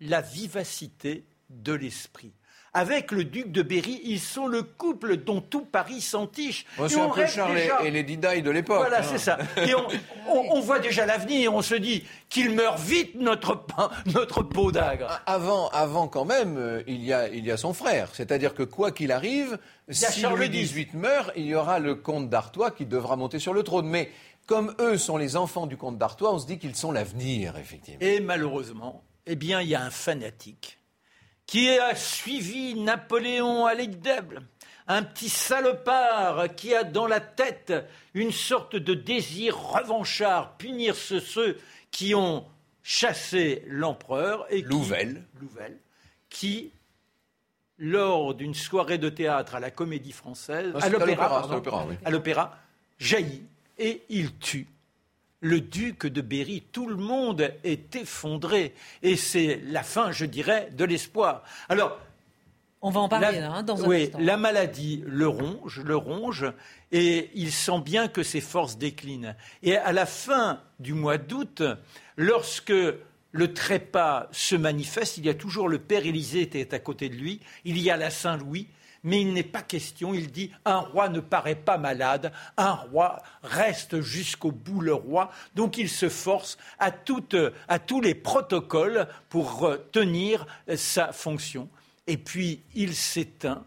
la 0.00 0.20
vivacité 0.20 1.24
de 1.48 1.72
l'esprit 1.72 2.34
avec 2.74 3.12
le 3.12 3.24
duc 3.24 3.52
de 3.52 3.62
Berry. 3.62 4.00
Ils 4.04 4.20
sont 4.20 4.46
le 4.48 4.62
couple 4.62 5.16
dont 5.16 5.40
tout 5.40 5.64
Paris 5.64 6.00
s'entiche. 6.00 6.66
c'est 6.88 7.00
un 7.00 7.08
peu 7.08 7.26
Charles 7.26 7.58
et 7.84 7.90
Lady 7.90 8.16
Di 8.16 8.42
de 8.42 8.50
l'époque. 8.50 8.78
Voilà, 8.78 8.98
hein. 8.98 9.08
c'est 9.08 9.18
ça. 9.18 9.38
Et 9.56 9.72
on, 10.28 10.60
voit 10.60 10.80
déjà 10.80 11.06
l'avenir. 11.06 11.54
On 11.54 11.62
se 11.62 11.76
dit 11.76 12.04
qu'il 12.28 12.50
meurt 12.50 12.78
vite, 12.78 13.14
notre, 13.14 13.64
notre 14.14 14.42
peau 14.42 14.72
d'agre. 14.72 15.22
Avant, 15.26 15.68
avant, 15.68 16.08
quand 16.08 16.24
même, 16.24 16.56
euh, 16.58 16.82
il 16.86 17.04
y 17.04 17.12
a, 17.12 17.28
il 17.28 17.44
y 17.44 17.50
a 17.50 17.56
son 17.56 17.72
frère. 17.72 18.08
C'est-à-dire 18.12 18.54
que 18.54 18.64
quoi 18.64 18.90
qu'il 18.90 19.12
arrive, 19.12 19.58
si 19.88 20.22
Louis 20.22 20.50
XVIII 20.50 20.88
meurt, 20.94 21.30
il 21.36 21.46
y 21.46 21.54
aura 21.54 21.78
le 21.78 21.94
comte 21.94 22.28
d'Artois 22.28 22.72
qui 22.72 22.86
devra 22.86 23.16
monter 23.16 23.38
sur 23.38 23.54
le 23.54 23.62
trône. 23.62 23.86
Mais 23.86 24.10
comme 24.46 24.74
eux 24.80 24.98
sont 24.98 25.16
les 25.16 25.36
enfants 25.36 25.66
du 25.66 25.76
comte 25.76 25.96
d'Artois, 25.96 26.34
on 26.34 26.38
se 26.38 26.46
dit 26.46 26.58
qu'ils 26.58 26.74
sont 26.74 26.90
l'avenir, 26.90 27.56
effectivement. 27.56 28.00
Et 28.00 28.20
malheureusement, 28.20 29.04
eh 29.26 29.36
bien, 29.36 29.60
il 29.60 29.68
y 29.68 29.74
a 29.74 29.82
un 29.82 29.90
fanatique 29.90 30.80
qui 31.46 31.68
a 31.78 31.94
suivi 31.94 32.74
Napoléon 32.74 33.66
à 33.66 33.74
l'Egdèble, 33.74 34.42
un 34.86 35.02
petit 35.02 35.28
salopard 35.28 36.54
qui 36.54 36.74
a 36.74 36.84
dans 36.84 37.06
la 37.06 37.20
tête 37.20 37.72
une 38.12 38.32
sorte 38.32 38.76
de 38.76 38.94
désir 38.94 39.56
revanchard, 39.58 40.56
punir 40.56 40.94
ceux, 40.96 41.58
qui 41.90 42.14
ont 42.14 42.46
chassé 42.82 43.62
l'empereur 43.66 44.46
et 44.50 44.62
Louvel. 44.62 45.24
qui 46.28 46.72
lors 47.78 48.34
d'une 48.34 48.54
soirée 48.54 48.98
de 48.98 49.08
théâtre 49.08 49.56
à 49.56 49.60
la 49.60 49.70
Comédie 49.70 50.12
Française, 50.12 50.72
à 52.04 52.10
l'opéra, 52.10 52.58
jaillit 52.98 53.42
et 53.78 54.02
il 54.08 54.36
tue 54.38 54.68
le 55.44 55.60
duc 55.60 56.06
de 56.06 56.22
Berry, 56.22 56.62
tout 56.72 56.88
le 56.88 56.96
monde 56.96 57.52
est 57.64 57.94
effondré. 57.96 58.74
Et 59.02 59.14
c'est 59.14 59.60
la 59.66 59.82
fin, 59.82 60.10
je 60.10 60.24
dirais, 60.24 60.70
de 60.72 60.86
l'espoir. 60.86 61.44
Alors, 61.68 61.98
on 62.80 62.90
va 62.90 63.00
en 63.00 63.08
parler 63.10 63.40
là, 63.40 63.52
hein, 63.52 63.62
dans 63.62 63.84
un 63.84 63.86
oui, 63.86 64.10
La 64.18 64.38
maladie 64.38 65.04
le 65.06 65.28
ronge, 65.28 65.82
le 65.84 65.96
ronge, 65.96 66.46
et 66.92 67.30
il 67.34 67.52
sent 67.52 67.80
bien 67.84 68.08
que 68.08 68.22
ses 68.22 68.40
forces 68.40 68.78
déclinent. 68.78 69.36
Et 69.62 69.76
à 69.76 69.92
la 69.92 70.06
fin 70.06 70.60
du 70.80 70.94
mois 70.94 71.18
d'août, 71.18 71.62
lorsque 72.16 72.72
le 73.32 73.52
trépas 73.52 74.28
se 74.32 74.56
manifeste, 74.56 75.18
il 75.18 75.26
y 75.26 75.28
a 75.28 75.34
toujours 75.34 75.68
le 75.68 75.78
père 75.78 76.06
Élisée 76.06 76.48
qui 76.48 76.56
est 76.56 76.72
à 76.72 76.78
côté 76.78 77.10
de 77.10 77.16
lui, 77.16 77.40
il 77.66 77.78
y 77.78 77.90
a 77.90 77.98
la 77.98 78.08
Saint-Louis, 78.08 78.68
mais 79.04 79.20
il 79.20 79.32
n'est 79.34 79.42
pas 79.42 79.62
question, 79.62 80.14
il 80.14 80.32
dit, 80.32 80.50
un 80.64 80.78
roi 80.78 81.08
ne 81.08 81.20
paraît 81.20 81.54
pas 81.54 81.78
malade, 81.78 82.32
un 82.56 82.72
roi 82.72 83.22
reste 83.42 84.00
jusqu'au 84.00 84.50
bout 84.50 84.80
le 84.80 84.94
roi, 84.94 85.30
donc 85.54 85.78
il 85.78 85.90
se 85.90 86.08
force 86.08 86.58
à, 86.78 86.90
tous 86.90 88.00
les 88.00 88.14
protocoles 88.14 89.06
pour 89.28 89.70
tenir 89.92 90.46
sa 90.74 91.12
fonction. 91.12 91.68
Et 92.06 92.16
puis 92.16 92.62
il 92.74 92.94
s'éteint 92.94 93.64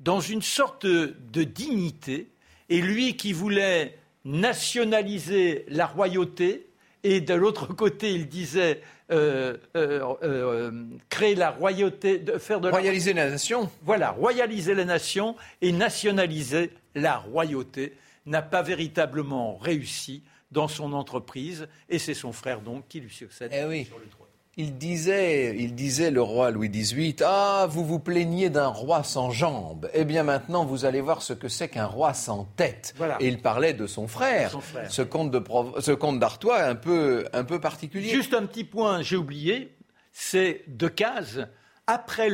dans 0.00 0.20
une 0.20 0.42
sorte 0.42 0.86
de 0.86 1.44
dignité, 1.44 2.30
et 2.68 2.80
lui 2.80 3.16
qui 3.16 3.32
voulait 3.32 3.98
nationaliser 4.24 5.64
la 5.68 5.86
royauté, 5.86 6.66
et 7.02 7.20
de 7.20 7.34
l'autre 7.34 7.66
côté, 7.72 8.12
il 8.12 8.28
disait 8.28 8.82
euh, 9.10 9.56
euh, 9.76 10.14
euh, 10.22 10.84
créer 11.08 11.34
la 11.34 11.50
royauté, 11.50 12.18
de 12.18 12.38
faire 12.38 12.60
de 12.60 12.68
royaliser 12.68 13.12
la... 13.12 13.30
nation. 13.30 13.70
Voilà, 13.82 14.10
royaliser 14.10 14.74
la 14.74 14.84
nation 14.84 15.36
et 15.60 15.72
nationaliser 15.72 16.70
la 16.94 17.16
royauté 17.18 17.94
n'a 18.26 18.42
pas 18.42 18.62
véritablement 18.62 19.56
réussi 19.56 20.22
dans 20.50 20.68
son 20.68 20.92
entreprise 20.92 21.68
et 21.88 21.98
c'est 21.98 22.14
son 22.14 22.32
frère 22.32 22.60
donc 22.60 22.88
qui 22.88 23.00
lui 23.00 23.10
succède 23.10 23.50
eh 23.52 23.84
sur 23.84 23.98
le 23.98 24.06
trône. 24.06 24.29
Il 24.56 24.76
disait, 24.78 25.54
il 25.56 25.74
disait, 25.74 26.10
le 26.10 26.20
roi 26.20 26.50
Louis 26.50 26.68
XVIII, 26.68 27.16
Ah, 27.24 27.66
vous 27.70 27.84
vous 27.84 28.00
plaignez 28.00 28.50
d'un 28.50 28.66
roi 28.66 29.04
sans 29.04 29.30
jambes. 29.30 29.88
Eh 29.94 30.04
bien 30.04 30.24
maintenant, 30.24 30.64
vous 30.64 30.84
allez 30.84 31.00
voir 31.00 31.22
ce 31.22 31.32
que 31.32 31.48
c'est 31.48 31.68
qu'un 31.68 31.86
roi 31.86 32.14
sans 32.14 32.44
tête. 32.56 32.94
Et 33.20 33.28
il 33.28 33.40
parlait 33.40 33.74
de 33.74 33.86
son 33.86 34.08
frère, 34.08 34.58
ce 34.88 35.02
comte, 35.02 35.30
de 35.30 35.42
ce 35.80 35.92
comte 35.92 36.18
d'Artois 36.18 36.62
un 36.62 36.74
peu, 36.74 37.26
un 37.32 37.44
peu 37.44 37.60
particulier. 37.60 38.08
Juste 38.08 38.34
un 38.34 38.44
petit 38.44 38.64
point, 38.64 39.02
j'ai 39.02 39.16
oublié, 39.16 39.76
c'est 40.12 40.64
Decazes, 40.66 41.46
après 41.86 42.28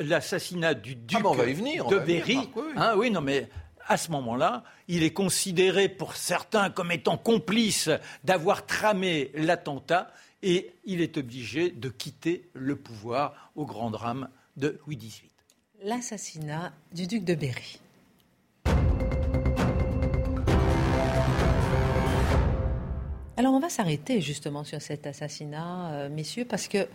l'assassinat 0.00 0.74
du 0.74 0.94
duc 0.94 1.20
ah, 1.22 1.42
venir, 1.42 1.86
de 1.86 1.98
Berry. 1.98 2.50
Hein, 2.76 2.94
oui, 2.96 3.10
non 3.10 3.20
mais 3.20 3.48
à 3.86 3.96
ce 3.96 4.10
moment-là, 4.12 4.64
il 4.86 5.02
est 5.02 5.12
considéré 5.12 5.88
pour 5.88 6.14
certains 6.14 6.70
comme 6.70 6.92
étant 6.92 7.16
complice 7.16 7.90
d'avoir 8.22 8.66
tramé 8.66 9.30
l'attentat 9.34 10.10
et 10.42 10.70
il 10.84 11.00
est 11.00 11.16
obligé 11.16 11.70
de 11.70 11.88
quitter 11.88 12.48
le 12.54 12.76
pouvoir 12.76 13.50
au 13.56 13.66
grand 13.66 13.90
drame 13.90 14.28
de 14.56 14.78
Louis 14.86 14.96
XVIII. 14.96 15.30
L'assassinat 15.82 16.72
du 16.92 17.06
duc 17.06 17.24
de 17.24 17.34
Berry. 17.34 17.80
Alors 23.36 23.54
on 23.54 23.60
va 23.60 23.68
s'arrêter 23.68 24.20
justement 24.20 24.64
sur 24.64 24.82
cet 24.82 25.06
assassinat, 25.06 25.92
euh, 25.92 26.08
messieurs, 26.08 26.44
parce 26.44 26.66
que 26.66 26.88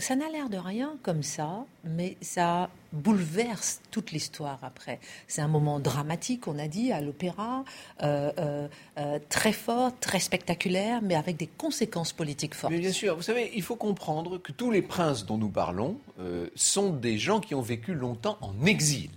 ça 0.00 0.16
n'a 0.16 0.28
l'air 0.28 0.48
de 0.48 0.56
rien 0.56 0.96
comme 1.02 1.22
ça, 1.22 1.64
mais 1.84 2.16
ça 2.20 2.70
bouleverse 2.92 3.80
toute 3.90 4.10
l'histoire 4.10 4.58
après. 4.62 4.98
C'est 5.28 5.42
un 5.42 5.48
moment 5.48 5.78
dramatique, 5.78 6.48
on 6.48 6.58
a 6.58 6.66
dit, 6.66 6.92
à 6.92 7.00
l'opéra, 7.00 7.64
euh, 8.02 8.32
euh, 8.38 8.68
euh, 8.98 9.18
très 9.28 9.52
fort, 9.52 9.92
très 10.00 10.18
spectaculaire, 10.18 11.00
mais 11.02 11.14
avec 11.14 11.36
des 11.36 11.46
conséquences 11.46 12.12
politiques 12.12 12.54
fortes. 12.54 12.74
bien 12.74 12.92
sûr, 12.92 13.16
vous 13.16 13.22
savez, 13.22 13.52
il 13.54 13.62
faut 13.62 13.76
comprendre 13.76 14.38
que 14.38 14.52
tous 14.52 14.70
les 14.70 14.82
princes 14.82 15.26
dont 15.26 15.38
nous 15.38 15.50
parlons 15.50 15.98
sont 16.54 16.90
des 16.90 17.16
gens 17.16 17.40
qui 17.40 17.54
ont 17.54 17.62
vécu 17.62 17.94
longtemps 17.94 18.36
en 18.40 18.66
exil. 18.66 19.10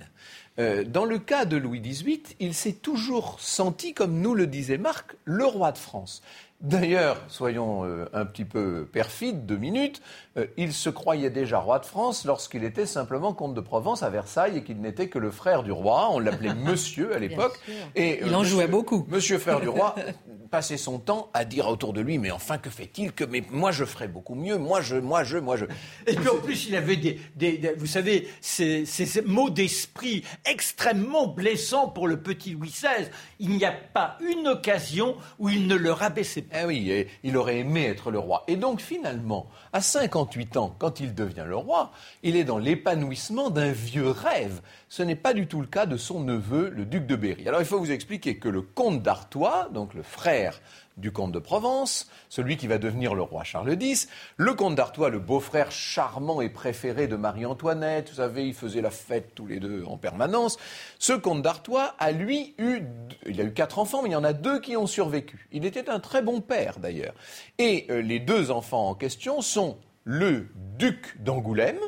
dans 0.57 1.05
le 1.05 1.19
cas 1.19 1.45
de 1.45 1.57
Louis 1.57 1.81
XVIII, 1.81 2.21
il 2.39 2.53
s'est 2.53 2.73
toujours 2.73 3.39
senti, 3.39 3.93
comme 3.93 4.21
nous 4.21 4.35
le 4.35 4.47
disait 4.47 4.77
Marc, 4.77 5.15
le 5.25 5.45
roi 5.45 5.71
de 5.71 5.77
France. 5.77 6.21
D'ailleurs, 6.63 7.17
soyons 7.27 7.83
euh, 7.83 8.05
un 8.13 8.25
petit 8.25 8.45
peu 8.45 8.87
perfides, 8.89 9.45
deux 9.45 9.57
minutes, 9.57 10.01
euh, 10.37 10.45
il 10.55 10.71
se 10.71 10.89
croyait 10.89 11.29
déjà 11.29 11.59
roi 11.59 11.77
de 11.79 11.85
France 11.85 12.23
lorsqu'il 12.23 12.63
était 12.63 12.85
simplement 12.85 13.33
comte 13.33 13.53
de 13.53 13.59
Provence 13.59 14.01
à 14.01 14.09
Versailles 14.09 14.59
et 14.59 14.63
qu'il 14.63 14.79
n'était 14.79 15.09
que 15.09 15.19
le 15.19 15.29
frère 15.29 15.63
du 15.63 15.73
roi. 15.73 16.07
On 16.11 16.19
l'appelait 16.19 16.55
monsieur 16.55 17.13
à 17.13 17.19
l'époque. 17.19 17.59
Et 17.97 18.21
il 18.25 18.33
en 18.33 18.45
jouait 18.45 18.67
beaucoup. 18.67 19.05
Monsieur 19.09 19.39
frère 19.39 19.59
du 19.59 19.67
roi 19.67 19.93
passait 20.53 20.77
son 20.77 20.99
temps 20.99 21.29
à 21.33 21.45
dire 21.45 21.67
autour 21.67 21.93
de 21.93 21.99
lui, 21.99 22.19
mais 22.19 22.29
enfin 22.29 22.59
que 22.59 22.69
fait-il 22.69 23.11
que 23.11 23.23
mais 23.23 23.43
moi 23.49 23.71
je 23.71 23.85
ferais 23.85 24.07
beaucoup 24.07 24.35
mieux, 24.35 24.59
moi 24.59 24.81
je, 24.81 24.97
moi 24.97 25.23
je, 25.23 25.39
moi 25.39 25.57
je. 25.57 25.65
Et 26.05 26.15
puis 26.15 26.29
en 26.29 26.37
plus 26.37 26.67
il 26.67 26.75
avait 26.75 26.95
des, 26.95 27.73
vous 27.75 27.87
savez, 27.87 28.29
ces, 28.39 28.85
ces 28.85 29.21
mots 29.23 29.49
d'esprit 29.49 30.23
extrêmement 30.45 31.25
blessants 31.25 31.87
pour 31.87 32.07
le 32.07 32.21
petit 32.21 32.51
Louis 32.51 32.69
XVI. 32.69 33.09
Il 33.39 33.49
n'y 33.49 33.65
a 33.65 33.71
pas 33.71 34.19
une 34.21 34.47
occasion 34.47 35.15
où 35.39 35.49
il 35.49 35.67
ne 35.67 35.75
le 35.75 35.91
rabaissait 35.91 36.43
pas. 36.43 36.52
Eh 36.55 36.65
oui, 36.65 37.07
il 37.23 37.35
aurait 37.35 37.59
aimé 37.59 37.85
être 37.85 38.11
le 38.11 38.19
roi. 38.19 38.43
Et 38.47 38.55
donc 38.55 38.79
finalement, 38.79 39.47
à 39.71 39.81
58 39.81 40.57
ans, 40.57 40.75
quand 40.77 40.99
il 40.99 41.15
devient 41.15 41.45
le 41.47 41.55
roi, 41.55 41.91
il 42.21 42.35
est 42.35 42.43
dans 42.43 42.59
l'épanouissement 42.59 43.49
d'un 43.49 43.71
vieux 43.71 44.09
rêve. 44.09 44.61
Ce 44.87 45.01
n'est 45.01 45.15
pas 45.15 45.33
du 45.33 45.47
tout 45.47 45.61
le 45.61 45.67
cas 45.67 45.87
de 45.87 45.97
son 45.97 46.19
neveu, 46.19 46.69
le 46.69 46.85
duc 46.85 47.07
de 47.07 47.15
Berry. 47.15 47.47
Alors 47.47 47.61
il 47.61 47.65
faut 47.65 47.79
vous 47.79 47.91
expliquer 47.91 48.37
que 48.37 48.49
le 48.49 48.61
comte 48.61 49.01
d'Artois, 49.01 49.69
donc 49.73 49.95
le 49.95 50.03
frère 50.03 50.61
du 50.97 51.11
comte 51.11 51.31
de 51.31 51.39
Provence, 51.39 52.09
celui 52.29 52.57
qui 52.57 52.67
va 52.67 52.77
devenir 52.77 53.15
le 53.15 53.21
roi 53.21 53.43
Charles 53.43 53.75
X, 53.81 54.07
le 54.37 54.53
comte 54.53 54.75
d'Artois, 54.75 55.09
le 55.09 55.19
beau-frère 55.19 55.71
charmant 55.71 56.41
et 56.41 56.49
préféré 56.49 57.07
de 57.07 57.15
Marie-Antoinette, 57.15 58.09
vous 58.09 58.15
savez, 58.17 58.47
ils 58.47 58.53
faisaient 58.53 58.81
la 58.81 58.91
fête 58.91 59.33
tous 59.35 59.47
les 59.47 59.59
deux 59.59 59.83
en 59.85 59.97
permanence. 59.97 60.57
Ce 60.99 61.13
comte 61.13 61.41
d'Artois 61.41 61.95
a 61.99 62.11
lui 62.11 62.53
eu, 62.57 62.81
il 63.25 63.41
a 63.41 63.43
eu 63.43 63.53
quatre 63.53 63.79
enfants, 63.79 64.01
mais 64.03 64.09
il 64.09 64.13
y 64.13 64.17
en 64.17 64.23
a 64.23 64.33
deux 64.33 64.59
qui 64.59 64.77
ont 64.77 64.87
survécu. 64.87 65.47
Il 65.51 65.65
était 65.65 65.89
un 65.89 65.99
très 65.99 66.21
bon 66.21 66.41
père 66.41 66.79
d'ailleurs. 66.79 67.13
Et 67.57 67.87
euh, 67.89 68.01
les 68.01 68.19
deux 68.19 68.51
enfants 68.51 68.89
en 68.89 68.95
question 68.95 69.41
sont 69.41 69.77
le 70.03 70.47
duc 70.77 71.21
d'Angoulême, 71.21 71.79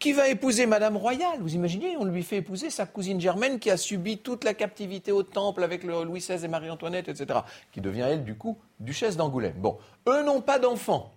qui 0.00 0.14
va 0.14 0.28
épouser 0.28 0.66
Madame 0.66 0.96
Royale. 0.96 1.40
Vous 1.40 1.54
imaginez, 1.54 1.96
on 1.98 2.04
lui 2.04 2.22
fait 2.22 2.38
épouser 2.38 2.70
sa 2.70 2.86
cousine 2.86 3.20
Germaine 3.20 3.60
qui 3.60 3.70
a 3.70 3.76
subi 3.76 4.18
toute 4.18 4.44
la 4.44 4.54
captivité 4.54 5.12
au 5.12 5.22
Temple 5.22 5.62
avec 5.62 5.84
Louis 5.84 6.20
XVI 6.20 6.44
et 6.44 6.48
Marie-Antoinette, 6.48 7.08
etc., 7.08 7.40
qui 7.70 7.82
devient, 7.82 8.06
elle, 8.08 8.24
du 8.24 8.34
coup, 8.34 8.58
duchesse 8.80 9.16
d'Angoulême. 9.16 9.58
Bon, 9.58 9.78
eux 10.08 10.24
n'ont 10.24 10.40
pas 10.40 10.58
d'enfants. 10.58 11.12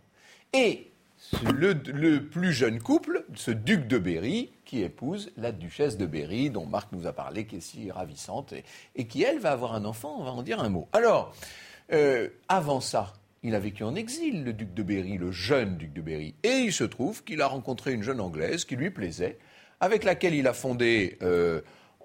Et 0.51 0.91
le, 1.53 2.19
plus 2.19 2.51
jeune 2.51 2.79
couple, 2.79 3.25
ce 3.35 3.51
duc 3.51 3.87
de 3.87 3.97
Berry, 3.97 4.51
qui 4.65 4.81
épouse 4.81 5.31
la 5.37 5.53
duchesse 5.53 5.97
de 5.97 6.05
Berry, 6.05 6.49
dont 6.49 6.65
Marc 6.65 6.91
nous 6.91 7.07
a 7.07 7.13
parlé, 7.13 7.47
qui 7.47 7.55
est 7.55 7.61
si 7.61 7.89
ravissante, 7.89 8.53
et, 8.95 9.07
qui, 9.07 9.23
elle, 9.23 9.39
va 9.39 9.51
avoir 9.51 9.75
un 9.75 9.85
enfant, 9.85 10.17
on 10.19 10.25
va 10.25 10.31
en 10.31 10.43
dire 10.43 10.59
un 10.59 10.69
mot. 10.69 10.89
Alors, 10.91 11.33
euh, 11.93 12.27
avant 12.49 12.81
ça, 12.81 13.13
il 13.43 13.55
a 13.55 13.59
vécu 13.59 13.83
en 13.83 13.95
exil, 13.95 14.45
le 14.45 14.53
duc 14.53 14.73
de 14.73 14.83
Berry, 14.83 15.17
le 15.17 15.31
jeune 15.31 15.77
duc 15.77 15.93
de 15.93 16.01
Berry. 16.01 16.33
Et 16.43 16.59
il 16.59 16.73
se 16.73 16.85
trouve 16.85 17.23
qu'il 17.23 17.41
a 17.41 17.47
rencontré 17.47 17.91
une 17.91 18.01
jeune 18.01 18.21
Anglaise 18.21 18.63
qui 18.63 18.77
lui 18.77 18.89
plaisait, 18.89 19.37
avec 19.79 20.03
laquelle 20.03 20.33
il 20.33 20.47
a 20.47 20.53
fondé... 20.53 21.17
Euh, 21.21 21.61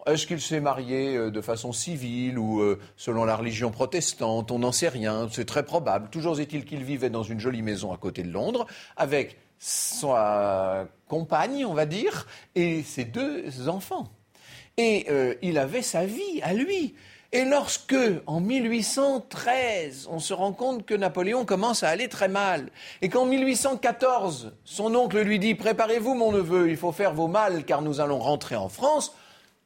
est-ce 0.06 0.26
qu'il 0.26 0.40
s'est 0.40 0.60
marié 0.60 1.16
euh, 1.16 1.30
de 1.30 1.40
façon 1.40 1.72
civile 1.72 2.38
ou 2.38 2.60
euh, 2.60 2.78
selon 2.96 3.24
la 3.24 3.36
religion 3.36 3.70
protestante 3.70 4.50
On 4.50 4.60
n'en 4.60 4.72
sait 4.72 4.88
rien, 4.88 5.28
c'est 5.30 5.44
très 5.44 5.64
probable. 5.64 6.08
Toujours 6.08 6.40
est-il 6.40 6.64
qu'il 6.64 6.82
vivait 6.82 7.10
dans 7.10 7.24
une 7.24 7.40
jolie 7.40 7.62
maison 7.62 7.92
à 7.92 7.98
côté 7.98 8.22
de 8.22 8.32
Londres 8.32 8.66
avec 8.96 9.36
sa 9.58 10.88
compagne, 11.08 11.66
on 11.66 11.74
va 11.74 11.84
dire, 11.84 12.26
et 12.54 12.82
ses 12.82 13.04
deux 13.04 13.68
enfants. 13.68 14.08
Et 14.76 15.08
il 15.42 15.58
avait 15.58 15.82
sa 15.82 16.06
vie 16.06 16.40
à 16.42 16.54
lui. 16.54 16.94
Et 17.30 17.44
lorsque, 17.44 17.94
en 18.26 18.40
1813, 18.40 20.08
on 20.10 20.18
se 20.18 20.32
rend 20.32 20.52
compte 20.52 20.86
que 20.86 20.94
Napoléon 20.94 21.44
commence 21.44 21.82
à 21.82 21.90
aller 21.90 22.08
très 22.08 22.28
mal, 22.28 22.70
et 23.02 23.10
qu'en 23.10 23.26
1814, 23.26 24.54
son 24.64 24.94
oncle 24.94 25.20
lui 25.20 25.38
dit 25.38 25.54
Préparez-vous, 25.54 26.14
mon 26.14 26.32
neveu, 26.32 26.70
il 26.70 26.78
faut 26.78 26.92
faire 26.92 27.12
vos 27.12 27.28
mal, 27.28 27.64
car 27.66 27.82
nous 27.82 28.00
allons 28.00 28.18
rentrer 28.18 28.56
en 28.56 28.70
France, 28.70 29.14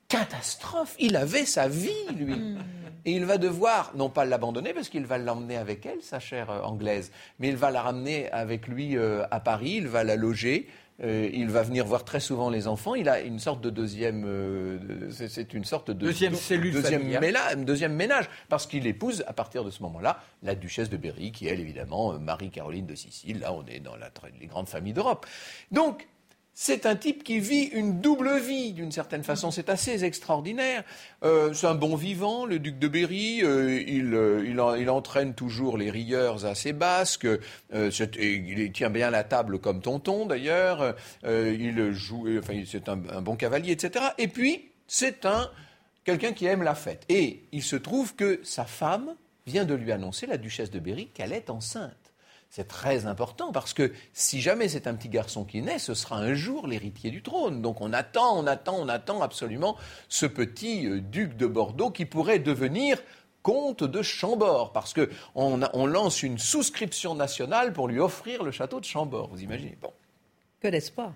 catastrophe 0.08 0.96
Il 0.98 1.14
avait 1.14 1.46
sa 1.46 1.68
vie, 1.68 1.92
lui. 2.16 2.34
Hmm. 2.34 2.58
Et 3.04 3.12
il 3.12 3.24
va 3.24 3.38
devoir, 3.38 3.92
non 3.94 4.08
pas 4.08 4.24
l'abandonner, 4.24 4.74
parce 4.74 4.88
qu'il 4.88 5.06
va 5.06 5.18
l'emmener 5.18 5.56
avec 5.56 5.86
elle, 5.86 6.02
sa 6.02 6.18
chère 6.18 6.50
euh, 6.50 6.62
anglaise, 6.62 7.12
mais 7.38 7.48
il 7.48 7.56
va 7.56 7.70
la 7.70 7.82
ramener 7.82 8.28
avec 8.32 8.66
lui 8.66 8.96
euh, 8.96 9.24
à 9.30 9.38
Paris, 9.38 9.74
il 9.76 9.86
va 9.86 10.02
la 10.02 10.16
loger, 10.16 10.68
euh, 11.02 11.28
il 11.32 11.48
va 11.48 11.62
venir 11.62 11.84
voir 11.84 12.04
très 12.04 12.20
souvent 12.20 12.50
les 12.50 12.68
enfants. 12.68 12.94
Il 12.94 13.08
a 13.08 13.20
une 13.20 13.38
sorte 13.38 13.60
de 13.60 13.70
deuxième, 13.70 14.24
euh, 14.26 15.10
c'est 15.10 15.54
une 15.54 15.64
sorte 15.64 15.88
de 15.88 15.92
deuxième 15.92 16.34
cellule, 16.34 16.72
deuxième, 16.72 17.06
ménage, 17.06 17.56
deuxième 17.58 17.94
ménage, 17.94 18.28
parce 18.48 18.66
qu'il 18.66 18.86
épouse 18.86 19.24
à 19.26 19.32
partir 19.32 19.64
de 19.64 19.70
ce 19.70 19.82
moment-là 19.82 20.20
la 20.42 20.54
duchesse 20.54 20.90
de 20.90 20.96
Berry, 20.96 21.32
qui 21.32 21.46
est 21.46 21.52
elle 21.52 21.60
évidemment 21.60 22.18
Marie-Caroline 22.18 22.86
de 22.86 22.94
Sicile. 22.94 23.40
Là, 23.40 23.52
on 23.52 23.64
est 23.66 23.80
dans 23.80 23.96
la, 23.96 24.10
les 24.40 24.46
grandes 24.46 24.68
familles 24.68 24.92
d'Europe. 24.92 25.26
Donc 25.70 26.08
c'est 26.54 26.84
un 26.84 26.96
type 26.96 27.24
qui 27.24 27.40
vit 27.40 27.64
une 27.64 28.00
double 28.00 28.38
vie, 28.38 28.72
d'une 28.72 28.92
certaine 28.92 29.24
façon. 29.24 29.50
C'est 29.50 29.70
assez 29.70 30.04
extraordinaire. 30.04 30.84
Euh, 31.24 31.54
c'est 31.54 31.66
un 31.66 31.74
bon 31.74 31.96
vivant, 31.96 32.44
le 32.44 32.58
duc 32.58 32.78
de 32.78 32.88
Berry. 32.88 33.42
Euh, 33.42 33.80
euh, 33.88 34.76
il, 34.78 34.90
entraîne 34.90 35.34
toujours 35.34 35.78
les 35.78 35.90
rieurs 35.90 36.44
à 36.44 36.54
ses 36.54 36.72
basques. 36.74 37.26
il 37.72 38.72
tient 38.72 38.90
bien 38.90 39.10
la 39.10 39.24
table 39.24 39.60
comme 39.60 39.80
tonton, 39.80 40.26
d'ailleurs. 40.26 40.94
il 41.24 41.92
joue, 41.92 42.28
enfin, 42.38 42.62
c'est 42.66 42.88
un, 42.88 43.00
un, 43.10 43.22
bon 43.22 43.36
cavalier, 43.36 43.72
etc. 43.72 44.04
Et 44.18 44.28
puis, 44.28 44.70
c'est 44.86 45.24
un 45.24 45.50
quelqu'un 46.04 46.32
qui 46.32 46.46
aime 46.46 46.62
la 46.62 46.74
fête. 46.74 47.04
Et 47.08 47.44
il 47.52 47.62
se 47.62 47.76
trouve 47.76 48.14
que 48.14 48.40
sa 48.42 48.64
femme 48.64 49.14
vient 49.46 49.64
de 49.64 49.74
lui 49.74 49.90
annoncer, 49.90 50.26
la 50.26 50.36
duchesse 50.36 50.70
de 50.70 50.78
Berry, 50.78 51.08
qu'elle 51.08 51.32
est 51.32 51.50
enceinte. 51.50 52.01
C'est 52.54 52.68
très 52.68 53.06
important 53.06 53.50
parce 53.50 53.72
que 53.72 53.94
si 54.12 54.42
jamais 54.42 54.68
c'est 54.68 54.86
un 54.86 54.92
petit 54.94 55.08
garçon 55.08 55.46
qui 55.46 55.62
naît, 55.62 55.78
ce 55.78 55.94
sera 55.94 56.18
un 56.18 56.34
jour 56.34 56.66
l'héritier 56.66 57.10
du 57.10 57.22
trône. 57.22 57.62
Donc 57.62 57.80
on 57.80 57.94
attend, 57.94 58.38
on 58.38 58.46
attend, 58.46 58.76
on 58.78 58.90
attend 58.90 59.22
absolument 59.22 59.78
ce 60.10 60.26
petit 60.26 60.86
euh, 60.86 61.00
duc 61.00 61.34
de 61.38 61.46
Bordeaux 61.46 61.90
qui 61.90 62.04
pourrait 62.04 62.40
devenir 62.40 63.02
comte 63.40 63.84
de 63.84 64.02
Chambord, 64.02 64.72
parce 64.72 64.92
qu'on 64.92 65.60
on 65.72 65.86
lance 65.86 66.22
une 66.22 66.38
souscription 66.38 67.14
nationale 67.14 67.72
pour 67.72 67.88
lui 67.88 67.98
offrir 67.98 68.42
le 68.42 68.50
château 68.50 68.80
de 68.80 68.84
Chambord. 68.84 69.28
Vous 69.28 69.42
imaginez 69.42 69.78
Bon. 69.80 69.90
Que 70.60 70.68
d'espoir. 70.68 71.14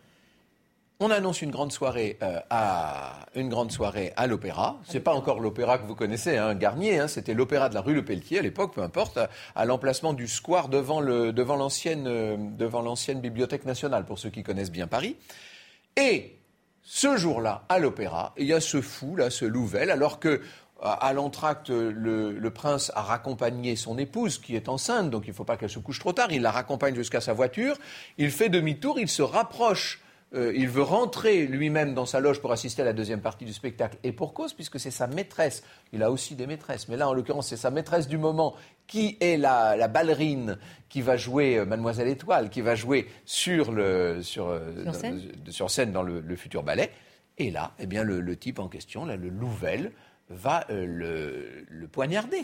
On 0.98 1.10
annonce 1.10 1.42
une 1.42 1.50
grande 1.50 1.72
soirée 1.72 2.16
euh, 2.22 2.40
à 2.48 3.26
une 3.34 3.50
grande 3.50 3.70
soirée 3.70 4.14
à 4.16 4.26
l'opéra. 4.26 4.80
C'est 4.88 5.00
pas 5.00 5.12
encore 5.12 5.40
l'opéra 5.40 5.76
que 5.76 5.86
vous 5.86 5.94
connaissez, 5.94 6.38
hein, 6.38 6.54
Garnier. 6.54 6.98
Hein, 6.98 7.06
c'était 7.06 7.34
l'opéra 7.34 7.68
de 7.68 7.74
la 7.74 7.82
rue 7.82 7.92
Le 7.92 8.02
Pelletier 8.02 8.38
à 8.38 8.42
l'époque, 8.42 8.72
peu 8.74 8.82
importe, 8.82 9.18
à, 9.54 9.64
l'emplacement 9.66 10.14
du 10.14 10.26
square 10.26 10.70
devant 10.70 11.02
le 11.02 11.34
devant 11.34 11.56
l'ancienne 11.56 12.06
euh, 12.06 12.36
devant 12.38 12.80
l'ancienne 12.80 13.20
bibliothèque 13.20 13.66
nationale 13.66 14.06
pour 14.06 14.18
ceux 14.18 14.30
qui 14.30 14.42
connaissent 14.42 14.72
bien 14.72 14.86
Paris. 14.86 15.16
Et 15.98 16.38
ce 16.82 17.18
jour-là, 17.18 17.66
à 17.68 17.78
l'opéra, 17.78 18.32
il 18.38 18.46
y 18.46 18.54
a 18.54 18.60
ce 18.60 18.80
fou 18.80 19.16
là, 19.16 19.28
ce 19.28 19.44
Louvel, 19.44 19.90
alors 19.90 20.18
que 20.18 20.40
à 20.80 21.12
l'entracte, 21.12 21.70
le, 21.70 22.32
le, 22.32 22.50
prince 22.50 22.92
a 22.94 23.00
raccompagné 23.00 23.76
son 23.76 23.96
épouse 23.96 24.38
qui 24.38 24.56
est 24.56 24.68
enceinte, 24.68 25.08
donc 25.10 25.24
il 25.26 25.30
ne 25.30 25.34
faut 25.34 25.44
pas 25.44 25.56
qu'elle 25.56 25.70
se 25.70 25.78
couche 25.78 25.98
trop 25.98 26.12
tard. 26.12 26.32
Il 26.32 26.42
la 26.42 26.50
raccompagne 26.50 26.94
jusqu'à 26.94 27.22
sa 27.22 27.32
voiture. 27.32 27.76
Il 28.18 28.30
fait 28.30 28.50
demi-tour, 28.50 28.98
il 28.98 29.08
se 29.08 29.22
rapproche 29.22 30.00
euh, 30.34 30.52
il 30.56 30.68
veut 30.68 30.82
rentrer 30.82 31.46
lui-même 31.46 31.94
dans 31.94 32.04
sa 32.04 32.18
loge 32.18 32.40
pour 32.40 32.50
assister 32.50 32.82
à 32.82 32.84
la 32.84 32.92
deuxième 32.92 33.20
partie 33.20 33.44
du 33.44 33.52
spectacle. 33.52 33.96
Et 34.02 34.10
pour 34.10 34.34
cause, 34.34 34.52
puisque 34.52 34.80
c'est 34.80 34.90
sa 34.90 35.06
maîtresse. 35.06 35.62
Il 35.92 36.02
a 36.02 36.10
aussi 36.10 36.34
des 36.34 36.48
maîtresses, 36.48 36.88
mais 36.88 36.96
là, 36.96 37.08
en 37.08 37.14
l'occurrence, 37.14 37.48
c'est 37.48 37.56
sa 37.56 37.70
maîtresse 37.70 38.08
du 38.08 38.18
moment 38.18 38.54
qui 38.88 39.16
est 39.20 39.36
la, 39.36 39.88
ballerine 39.88 40.58
qui 40.88 41.00
va 41.00 41.16
jouer 41.16 41.58
euh, 41.58 41.64
Mademoiselle 41.64 42.08
Étoile, 42.08 42.50
qui 42.50 42.60
va 42.60 42.74
jouer 42.74 43.06
sur, 43.24 43.70
le, 43.70 44.20
sur, 44.22 44.48
euh, 44.48 44.92
scène. 45.68 45.92
dans 45.92 46.02
le, 46.02 46.36
futur 46.36 46.64
ballet. 46.64 46.90
Et 47.38 47.52
là, 47.52 47.72
eh 47.78 47.86
bien, 47.86 48.02
le, 48.02 48.36
type 48.36 48.58
en 48.58 48.68
question, 48.68 49.04
là, 49.04 49.16
le 49.16 49.28
Louvel, 49.28 49.92
va 50.28 50.66
le, 50.68 51.86
poignarder. 51.92 52.42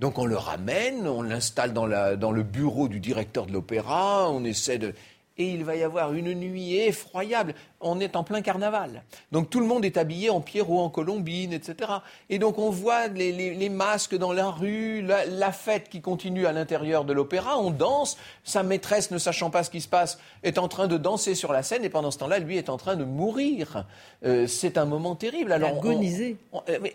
Donc 0.00 0.18
on 0.18 0.26
le 0.26 0.36
ramène, 0.36 1.06
on 1.06 1.22
l'installe 1.22 1.72
dans, 1.72 1.86
dans 2.16 2.32
le 2.32 2.42
bureau 2.42 2.88
du 2.88 2.98
directeur 2.98 3.46
de 3.46 3.52
l'opéra, 3.52 4.28
on 4.28 4.42
essaie 4.42 4.78
de 4.78 4.94
et 5.38 5.46
il 5.46 5.64
va 5.64 5.76
y 5.76 5.82
avoir 5.82 6.12
une 6.12 6.34
nuit 6.34 6.76
effroyable. 6.76 7.54
On 7.80 8.00
est 8.00 8.16
en 8.16 8.24
plein 8.24 8.42
carnaval. 8.42 9.02
Donc 9.32 9.50
tout 9.50 9.60
le 9.60 9.66
monde 9.66 9.84
est 9.84 9.96
habillé 9.96 10.30
en 10.30 10.40
Pierrot, 10.40 10.80
en 10.80 10.90
Colombine, 10.90 11.52
etc. 11.52 11.90
Et 12.28 12.38
donc 12.38 12.58
on 12.58 12.70
voit 12.70 13.08
les, 13.08 13.68
masques 13.68 14.16
dans 14.16 14.32
la 14.32 14.50
rue, 14.50 15.02
la, 15.02 15.52
fête 15.52 15.88
qui 15.88 16.00
continue 16.00 16.46
à 16.46 16.52
l'intérieur 16.52 17.04
de 17.04 17.12
l'opéra, 17.12 17.58
on 17.58 17.70
danse, 17.70 18.16
sa 18.44 18.62
maîtresse, 18.62 19.10
ne 19.10 19.18
sachant 19.18 19.50
pas 19.50 19.64
ce 19.64 19.70
qui 19.70 19.80
se 19.80 19.88
passe, 19.88 20.18
est 20.42 20.58
en 20.58 20.68
train 20.68 20.86
de 20.86 20.96
danser 20.96 21.34
sur 21.34 21.52
la 21.52 21.62
scène 21.62 21.84
et 21.84 21.90
pendant 21.90 22.10
ce 22.10 22.18
temps-là, 22.18 22.38
lui 22.38 22.56
est 22.56 22.68
en 22.68 22.76
train 22.76 22.96
de 22.96 23.04
mourir. 23.04 23.86
Euh, 24.24 24.46
c'est 24.46 24.78
un 24.78 24.84
moment 24.84 25.14
terrible. 25.14 25.52
Alors, 25.52 25.78
Agonisé. 25.78 26.36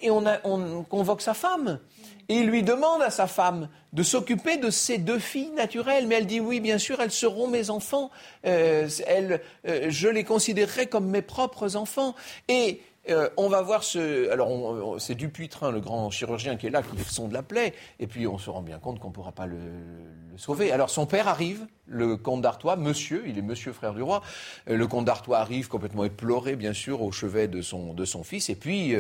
et 0.01 0.11
on, 0.11 0.23
on 0.43 0.83
convoque 0.83 1.21
sa 1.21 1.33
femme. 1.33 1.79
Il 2.29 2.47
lui 2.47 2.63
demande 2.63 3.01
à 3.01 3.09
sa 3.09 3.27
femme 3.27 3.69
de 3.93 4.03
s'occuper 4.03 4.57
de 4.57 4.69
ses 4.69 4.97
deux 4.97 5.19
filles 5.19 5.51
naturelles. 5.51 6.07
Mais 6.07 6.15
elle 6.15 6.27
dit 6.27 6.39
oui, 6.39 6.59
bien 6.59 6.77
sûr, 6.77 6.99
elles 6.99 7.11
seront 7.11 7.47
mes 7.47 7.69
enfants. 7.69 8.11
Euh, 8.45 8.89
euh, 9.07 9.85
je 9.89 10.07
les 10.09 10.23
considérerai 10.23 10.87
comme 10.87 11.07
mes 11.07 11.21
propres 11.21 11.77
enfants. 11.77 12.15
Et 12.49 12.81
euh, 13.09 13.29
on 13.37 13.47
va 13.47 13.61
voir 13.61 13.83
ce. 13.83 14.29
Alors, 14.29 14.99
c'est 14.99 15.15
Dupuytren, 15.15 15.71
le 15.71 15.79
grand 15.79 16.09
chirurgien, 16.11 16.57
qui 16.57 16.67
est 16.67 16.69
là, 16.69 16.81
qui 16.83 17.21
de 17.21 17.33
la 17.33 17.43
plaie. 17.43 17.73
Et 17.99 18.07
puis, 18.07 18.27
on 18.27 18.37
se 18.37 18.49
rend 18.49 18.61
bien 18.61 18.79
compte 18.79 18.99
qu'on 18.99 19.07
ne 19.07 19.13
pourra 19.13 19.31
pas 19.31 19.45
le, 19.45 19.55
le, 19.55 20.37
sauver. 20.37 20.73
Alors, 20.73 20.89
son 20.89 21.05
père 21.05 21.29
arrive, 21.29 21.65
le 21.85 22.17
comte 22.17 22.41
d'Artois, 22.41 22.75
monsieur, 22.75 23.23
il 23.25 23.37
est 23.37 23.41
monsieur 23.41 23.71
frère 23.71 23.93
du 23.93 24.01
roi. 24.01 24.21
le 24.65 24.85
comte 24.87 25.05
d'Artois 25.05 25.39
arrive 25.39 25.69
complètement 25.69 26.03
éploré, 26.03 26.57
bien 26.57 26.73
sûr, 26.73 27.01
au 27.01 27.13
chevet 27.13 27.47
de 27.47 27.61
son, 27.61 27.93
de 27.93 28.03
son 28.03 28.25
fils. 28.25 28.49
Et 28.49 28.55
puis 28.55 28.93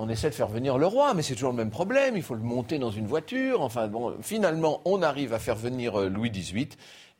on 0.00 0.08
essaie 0.08 0.30
de 0.30 0.34
faire 0.34 0.48
venir 0.48 0.78
le 0.78 0.86
roi, 0.86 1.12
mais 1.12 1.22
c'est 1.22 1.34
toujours 1.34 1.50
le 1.50 1.56
même 1.56 1.70
problème. 1.70 2.16
Il 2.16 2.22
faut 2.22 2.34
le 2.34 2.40
monter 2.40 2.78
dans 2.78 2.90
une 2.90 3.06
voiture. 3.06 3.60
Enfin, 3.60 3.86
bon, 3.86 4.16
finalement, 4.22 4.80
on 4.86 5.02
arrive 5.02 5.34
à 5.34 5.38
faire 5.38 5.56
venir 5.56 6.00
euh, 6.00 6.08
Louis 6.08 6.30
XVIII. 6.30 6.70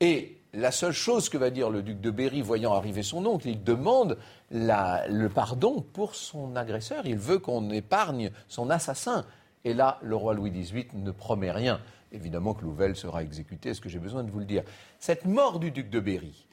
Et 0.00 0.38
la 0.54 0.70
seule 0.72 0.92
chose 0.92 1.28
que 1.28 1.36
va 1.36 1.50
dire 1.50 1.68
le 1.68 1.82
duc 1.82 2.00
de 2.00 2.10
Berry, 2.10 2.40
voyant 2.40 2.72
arriver 2.72 3.02
son 3.02 3.26
oncle, 3.26 3.48
il 3.48 3.62
demande 3.62 4.16
le 4.50 5.28
pardon 5.28 5.84
pour 5.92 6.14
son 6.14 6.56
agresseur. 6.56 7.04
Il 7.04 7.18
veut 7.18 7.38
qu'on 7.38 7.68
épargne 7.68 8.30
son 8.48 8.70
assassin. 8.70 9.26
Et 9.64 9.74
là, 9.74 9.98
le 10.00 10.16
roi 10.16 10.32
Louis 10.32 10.50
XVIII 10.50 10.88
ne 10.94 11.10
promet 11.10 11.50
rien. 11.50 11.80
Évidemment 12.12 12.54
que 12.54 12.62
Louvel 12.62 12.96
sera 12.96 13.22
exécuté, 13.22 13.68
est-ce 13.68 13.80
que 13.80 13.90
j'ai 13.90 13.98
besoin 13.98 14.24
de 14.24 14.30
vous 14.30 14.40
le 14.40 14.46
dire? 14.46 14.62
Cette 14.98 15.26
mort 15.26 15.60
du 15.60 15.70
duc 15.70 15.90
de 15.90 16.00
Berry, 16.00 16.46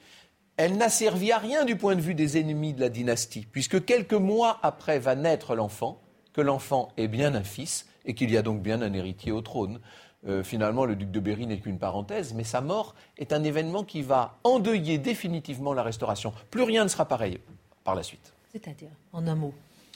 elle 0.58 0.76
n'a 0.76 0.90
servi 0.90 1.32
à 1.32 1.38
rien 1.38 1.64
du 1.64 1.76
point 1.76 1.96
de 1.96 2.00
vue 2.00 2.14
des 2.14 2.38
ennemis 2.38 2.74
de 2.74 2.80
la 2.80 2.90
dynastie, 2.90 3.46
puisque 3.50 3.84
quelques 3.84 4.12
mois 4.12 4.58
après 4.62 4.98
va 4.98 5.16
naître 5.16 5.56
l'enfant, 5.56 6.00
que 6.38 6.42
l'enfant 6.42 6.92
est 6.96 7.08
bien 7.08 7.34
un 7.34 7.42
fils 7.42 7.88
et 8.06 8.14
qu'il 8.14 8.30
y 8.30 8.36
a 8.36 8.42
donc 8.42 8.62
bien 8.62 8.80
un 8.80 8.92
héritier 8.92 9.32
au 9.32 9.40
trône. 9.40 9.80
Euh, 10.28 10.44
finalement, 10.44 10.84
le 10.84 10.94
duc 10.94 11.10
de 11.10 11.18
Berry 11.18 11.48
n'est 11.48 11.58
qu'une 11.58 11.80
parenthèse, 11.80 12.32
mais 12.32 12.44
sa 12.44 12.60
mort 12.60 12.94
est 13.16 13.32
un 13.32 13.42
événement 13.42 13.82
qui 13.82 14.02
va 14.02 14.38
endeuiller 14.44 14.98
définitivement 14.98 15.74
la 15.74 15.82
restauration. 15.82 16.32
Plus 16.52 16.62
rien 16.62 16.84
ne 16.84 16.88
sera 16.88 17.06
pareil 17.06 17.40
par 17.82 17.96
la 17.96 18.04
suite. 18.04 18.32
C'est-à-dire, 18.52 18.90
en 19.12 19.26
un 19.26 19.34
mot 19.34 19.52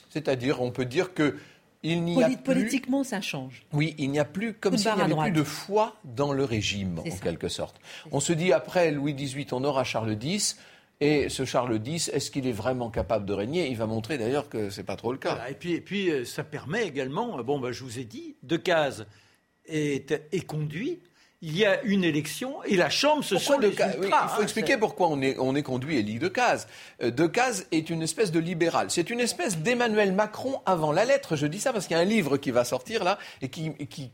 C'est-à-dire, 0.09 0.61
on 0.61 0.71
peut 0.71 0.83
dire 0.83 1.13
que 1.13 1.37
il 1.81 2.03
n'y 2.03 2.21
a 2.21 2.27
plus... 2.27 2.37
Politiquement, 2.37 3.05
ça 3.05 3.21
change. 3.21 3.63
Oui, 3.71 3.95
il 3.97 4.11
n'y 4.11 4.19
a 4.19 4.25
plus, 4.25 4.53
comme 4.53 4.77
s'il 4.77 4.93
n'y 4.95 5.01
avait 5.01 5.15
plus 5.15 5.31
de 5.31 5.43
foi 5.43 5.95
dans 6.03 6.33
le 6.33 6.43
régime, 6.43 6.99
en 6.99 7.03
quelque 7.03 7.47
sorte. 7.47 7.79
On 8.11 8.19
se 8.19 8.33
dit, 8.33 8.51
après 8.51 8.91
Louis 8.91 9.13
XVIII, 9.13 9.47
on 9.53 9.63
aura 9.63 9.85
Charles 9.85 10.17
X. 10.21 10.57
Et 11.01 11.29
ce 11.29 11.43
Charles 11.43 11.81
X, 11.85 12.09
est-ce 12.09 12.31
qu'il 12.31 12.47
est 12.47 12.53
vraiment 12.53 12.89
capable 12.89 13.25
de 13.25 13.33
régner? 13.33 13.67
Il 13.67 13.77
va 13.77 13.87
montrer 13.87 14.17
d'ailleurs 14.17 14.47
que 14.49 14.69
ce 14.69 14.79
n'est 14.79 14.85
pas 14.85 14.95
trop 14.95 15.11
le 15.11 15.17
cas. 15.17 15.47
et, 15.49 15.53
puis, 15.53 15.73
et 15.73 15.81
puis, 15.81 16.09
euh, 16.09 16.23
ça 16.23 16.43
permet 16.43 16.87
également, 16.87 17.39
euh, 17.39 17.43
bon, 17.43 17.59
bah, 17.59 17.71
je 17.71 17.83
vous 17.83 17.99
ai 17.99 18.05
dit, 18.05 18.35
Decazes 18.43 19.05
est, 19.65 20.11
est 20.31 20.45
conduit 20.45 20.99
il 21.45 21.57
y 21.57 21.65
a 21.65 21.83
une 21.83 22.05
élection 22.05 22.63
et 22.63 22.77
la 22.77 22.89
Chambre, 22.89 23.21
se 23.21 23.37
sont 23.37 23.59
les 23.59 23.67
ultras, 23.67 23.89
Il 24.01 24.07
faut 24.07 24.15
hein, 24.15 24.43
expliquer 24.43 24.77
pourquoi 24.77 25.09
on 25.09 25.21
est, 25.21 25.35
on 25.37 25.55
est 25.55 25.61
conduit 25.61 25.97
Élie 25.97 26.17
Decazes. 26.17 26.69
Euh, 27.01 27.11
Decazes 27.11 27.67
est 27.73 27.89
une 27.89 28.01
espèce 28.01 28.31
de 28.31 28.39
libéral. 28.39 28.89
C'est 28.89 29.09
une 29.09 29.19
espèce 29.19 29.57
d'Emmanuel 29.57 30.13
Macron 30.13 30.61
avant 30.65 30.93
la 30.93 31.03
lettre. 31.03 31.35
Je 31.35 31.45
dis 31.45 31.59
ça 31.59 31.73
parce 31.73 31.85
qu'il 31.87 31.97
y 31.97 31.99
a 31.99 32.01
un 32.01 32.05
livre 32.05 32.37
qui 32.37 32.51
va 32.51 32.63
sortir 32.63 33.03
là 33.03 33.19
et 33.41 33.49
qui, 33.49 33.73
qui, 33.87 34.11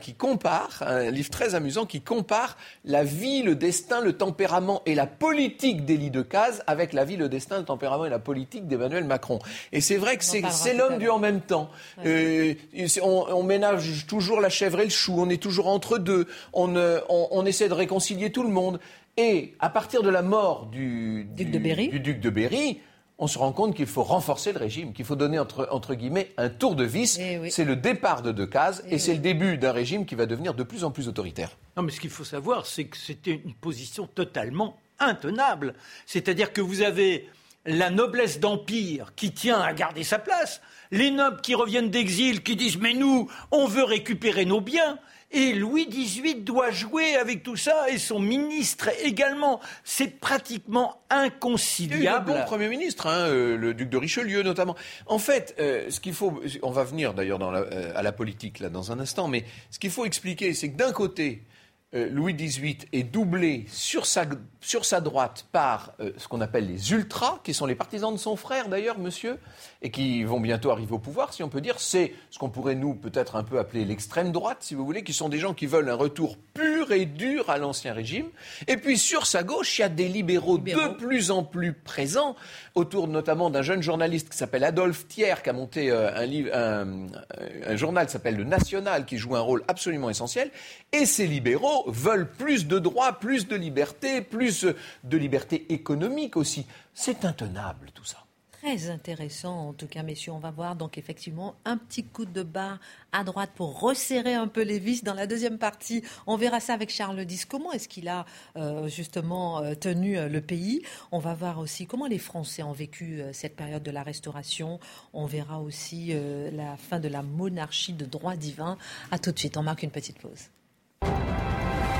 qui 0.00 0.14
compare, 0.14 0.82
un 0.86 1.10
livre 1.10 1.30
très 1.30 1.54
amusant, 1.54 1.86
qui 1.86 2.00
compare 2.00 2.56
la 2.84 3.04
vie, 3.04 3.42
le 3.42 3.54
destin, 3.54 4.00
le 4.00 4.14
tempérament 4.14 4.82
et 4.86 4.94
la 4.94 5.06
politique 5.06 5.84
d'Élie 5.84 6.10
Decazes 6.10 6.62
avec 6.66 6.92
la 6.92 7.04
vie, 7.04 7.16
le 7.16 7.28
destin, 7.28 7.58
le 7.58 7.64
tempérament 7.64 8.06
et 8.06 8.10
la 8.10 8.18
politique 8.18 8.66
d'Emmanuel 8.66 9.04
Macron. 9.04 9.38
Et 9.72 9.80
c'est 9.80 9.96
vrai 9.96 10.16
que 10.16 10.24
c'est 10.24 10.74
l'homme 10.74 10.98
du 10.98 11.08
en 11.08 11.18
même 11.18 11.40
temps. 11.40 11.70
Euh, 12.04 12.54
on, 13.02 13.26
on 13.28 13.42
ménage 13.42 14.06
toujours 14.06 14.40
la 14.40 14.48
chèvre 14.48 14.80
et 14.80 14.84
le 14.84 14.90
chou. 14.90 15.14
On 15.18 15.28
est 15.28 15.42
toujours 15.42 15.68
entre 15.68 15.98
deux. 15.98 16.26
On 16.52 16.70
on, 17.08 17.46
essaie 17.46 17.68
de 17.68 17.74
réconcilier 17.74 18.30
tout 18.30 18.42
le 18.42 18.48
monde. 18.48 18.80
Et 19.16 19.54
à 19.58 19.68
partir 19.68 20.02
de 20.02 20.10
la 20.10 20.22
mort 20.22 20.66
du, 20.66 21.26
duc, 21.36 21.50
de 21.50 22.30
Berry, 22.30 22.80
on 23.20 23.26
se 23.26 23.38
rend 23.38 23.52
compte 23.52 23.76
qu'il 23.76 23.86
faut 23.86 24.02
renforcer 24.02 24.52
le 24.52 24.58
régime, 24.58 24.92
qu'il 24.92 25.04
faut 25.04 25.14
donner 25.14 25.38
entre, 25.38 25.94
guillemets 25.94 26.32
un 26.38 26.48
tour 26.48 26.74
de 26.74 26.84
vis. 26.84 27.18
Eh 27.20 27.50
c'est 27.50 27.66
le 27.66 27.76
départ 27.76 28.22
de 28.22 28.32
Decazes 28.32 28.82
et, 28.88 28.94
et 28.94 28.98
c'est 28.98 29.12
le 29.12 29.20
début 29.20 29.58
d'un 29.58 29.72
régime 29.72 30.06
qui 30.06 30.14
va 30.14 30.24
devenir 30.26 30.54
de 30.54 30.62
plus 30.62 30.84
en 30.84 30.90
plus 30.90 31.06
autoritaire. 31.06 31.56
Non, 31.76 31.82
mais 31.82 31.92
ce 31.92 32.00
qu'il 32.00 32.10
faut 32.10 32.24
savoir, 32.24 32.66
c'est 32.66 32.84
que 32.84 32.96
c'était 32.96 33.42
une 33.44 33.54
position 33.54 34.06
totalement 34.06 34.78
intenable. 34.98 35.74
C'est-à-dire 36.06 36.52
que 36.52 36.62
vous 36.62 36.80
avez 36.80 37.28
la 37.66 37.90
noblesse 37.90 38.40
d'empire 38.40 39.12
qui 39.14 39.32
tient 39.32 39.60
à 39.60 39.74
garder 39.74 40.02
sa 40.02 40.18
place, 40.18 40.62
les 40.90 41.10
nobles 41.10 41.42
qui 41.42 41.54
reviennent 41.54 41.90
d'exil 41.90 42.42
qui 42.42 42.56
disent 42.56 42.78
mais 42.78 42.94
nous, 42.94 43.30
on 43.50 43.66
veut 43.66 43.84
récupérer 43.84 44.46
nos 44.46 44.62
biens, 44.62 44.98
et 45.32 45.52
Louis 45.52 45.86
XVIII 45.86 46.42
doit 46.42 46.70
jouer 46.70 47.14
avec 47.14 47.42
tout 47.42 47.56
ça 47.56 47.88
et 47.88 47.98
son 47.98 48.18
ministre 48.18 48.90
également. 49.04 49.60
C'est 49.84 50.18
pratiquement 50.18 51.00
inconciliable. 51.08 52.02
Il 52.02 52.04
y 52.04 52.08
a 52.08 52.16
un 52.16 52.20
bon 52.20 52.44
Premier 52.44 52.68
ministre, 52.68 53.06
hein, 53.06 53.28
euh, 53.28 53.56
le 53.56 53.74
duc 53.74 53.88
de 53.88 53.96
Richelieu 53.96 54.42
notamment. 54.42 54.76
En 55.06 55.18
fait, 55.18 55.54
euh, 55.60 55.88
ce 55.90 56.00
qu'il 56.00 56.14
faut, 56.14 56.40
on 56.62 56.70
va 56.70 56.84
venir 56.84 57.14
d'ailleurs 57.14 57.40
euh, 57.42 57.92
à 57.94 58.02
la 58.02 58.12
politique 58.12 58.58
là 58.58 58.68
dans 58.68 58.90
un 58.92 58.98
instant, 58.98 59.28
mais 59.28 59.44
ce 59.70 59.78
qu'il 59.78 59.90
faut 59.90 60.04
expliquer, 60.04 60.52
c'est 60.54 60.70
que 60.70 60.76
d'un 60.76 60.92
côté, 60.92 61.42
Louis 61.92 62.34
XVIII 62.34 62.78
est 62.92 63.02
doublé 63.02 63.64
sur 63.68 64.06
sa, 64.06 64.24
sur 64.60 64.84
sa 64.84 65.00
droite 65.00 65.46
par 65.50 65.92
ce 66.16 66.28
qu'on 66.28 66.40
appelle 66.40 66.68
les 66.68 66.92
ultras, 66.92 67.40
qui 67.42 67.52
sont 67.52 67.66
les 67.66 67.74
partisans 67.74 68.12
de 68.12 68.18
son 68.18 68.36
frère 68.36 68.68
d'ailleurs, 68.68 68.98
monsieur, 68.98 69.38
et 69.82 69.90
qui 69.90 70.22
vont 70.24 70.40
bientôt 70.40 70.70
arriver 70.70 70.92
au 70.92 70.98
pouvoir, 70.98 71.32
si 71.32 71.42
on 71.42 71.48
peut 71.48 71.60
dire, 71.60 71.80
c'est 71.80 72.12
ce 72.30 72.38
qu'on 72.38 72.50
pourrait 72.50 72.74
nous 72.74 72.94
peut-être 72.94 73.36
un 73.36 73.42
peu 73.42 73.58
appeler 73.58 73.84
l'extrême 73.84 74.30
droite, 74.30 74.58
si 74.60 74.74
vous 74.74 74.84
voulez, 74.84 75.02
qui 75.02 75.12
sont 75.12 75.28
des 75.28 75.38
gens 75.38 75.54
qui 75.54 75.66
veulent 75.66 75.88
un 75.88 75.94
retour 75.94 76.36
pur 76.54 76.92
et 76.92 77.06
dur 77.06 77.48
à 77.50 77.58
l'ancien 77.58 77.92
régime. 77.92 78.26
Et 78.68 78.76
puis 78.76 78.98
sur 78.98 79.26
sa 79.26 79.42
gauche, 79.42 79.78
il 79.78 79.82
y 79.82 79.84
a 79.84 79.88
des 79.88 80.08
libéraux, 80.08 80.58
de 80.58 80.94
plus 80.94 81.30
en 81.30 81.42
plus 81.42 81.72
présents, 81.72 82.36
autour 82.74 83.08
notamment 83.08 83.50
d'un 83.50 83.62
jeune 83.62 83.82
journaliste 83.82 84.28
qui 84.28 84.36
s'appelle 84.36 84.64
Adolphe 84.64 85.08
Thiers, 85.08 85.42
qui 85.42 85.50
a 85.50 85.52
monté 85.52 85.90
euh, 85.90 86.14
un, 86.14 86.26
livre, 86.26 86.50
un, 86.54 87.76
journal 87.76 88.06
qui 88.06 88.12
s'appelle 88.12 88.36
Le 88.36 88.44
National, 88.44 89.06
qui 89.06 89.16
joue 89.16 89.34
un 89.34 89.40
rôle 89.40 89.64
absolument 89.68 90.10
essentiel. 90.10 90.50
Et 90.92 91.06
ces 91.06 91.26
libéraux 91.26 91.79
veulent 91.88 92.30
plus 92.30 92.66
de 92.66 92.78
droits, 92.78 93.12
plus 93.18 93.48
de 93.48 93.56
liberté, 93.56 94.20
plus 94.22 94.66
de 95.04 95.16
liberté 95.16 95.72
économique 95.72 96.36
aussi. 96.36 96.66
C'est 96.94 97.24
intenable 97.24 97.90
tout 97.94 98.04
ça 98.04 98.18
très 98.60 98.90
intéressant, 98.90 99.68
en 99.68 99.72
tout 99.72 99.86
cas, 99.86 100.02
messieurs. 100.02 100.32
On 100.32 100.38
va 100.38 100.50
voir 100.50 100.76
donc 100.76 100.98
effectivement 100.98 101.54
un 101.64 101.76
petit 101.76 102.04
coup 102.04 102.26
de 102.26 102.42
barre 102.42 102.78
à 103.12 103.24
droite 103.24 103.50
pour 103.54 103.80
resserrer 103.80 104.34
un 104.34 104.48
peu 104.48 104.62
les 104.62 104.78
vis. 104.78 105.02
Dans 105.02 105.14
la 105.14 105.26
deuxième 105.26 105.58
partie, 105.58 106.02
on 106.26 106.36
verra 106.36 106.60
ça 106.60 106.74
avec 106.74 106.90
Charles 106.90 107.20
X. 107.20 107.46
Comment 107.46 107.72
est-ce 107.72 107.88
qu'il 107.88 108.08
a 108.08 108.26
euh, 108.56 108.86
justement 108.88 109.60
euh, 109.60 109.74
tenu 109.74 110.18
euh, 110.18 110.28
le 110.28 110.40
pays? 110.40 110.82
On 111.10 111.18
va 111.18 111.32
voir 111.34 111.58
aussi 111.58 111.86
comment 111.86 112.06
les 112.06 112.18
Français 112.18 112.62
ont 112.62 112.72
vécu 112.72 113.22
cette 113.32 113.56
période 113.56 113.82
de 113.82 113.90
la 113.90 114.02
Restauration. 114.02 114.78
On 115.12 115.26
verra 115.26 115.60
aussi 115.60 116.12
la 116.52 116.76
fin 116.76 117.00
de 117.00 117.08
la 117.08 117.22
monarchie 117.22 117.92
de 117.92 118.04
droit 118.04 118.36
divin. 118.36 118.76
À 119.10 119.18
tout 119.18 119.32
de 119.32 119.38
suite. 119.38 119.56
On 119.56 119.62
marque 119.62 119.82
une 119.82 119.90
petite 119.90 120.18
pause. 120.18 120.50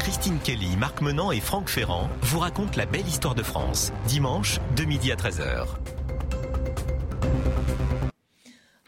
Christine 0.00 0.38
Kelly, 0.42 0.78
Marc 0.78 1.02
Menant 1.02 1.30
et 1.30 1.40
Franck 1.40 1.68
Ferrand 1.68 2.08
vous 2.22 2.38
racontent 2.38 2.78
la 2.78 2.86
belle 2.86 3.06
histoire 3.06 3.34
de 3.34 3.42
France. 3.42 3.92
Dimanche, 4.06 4.58
de 4.74 4.84
midi 4.84 5.12
à 5.12 5.14
13h. 5.14 5.66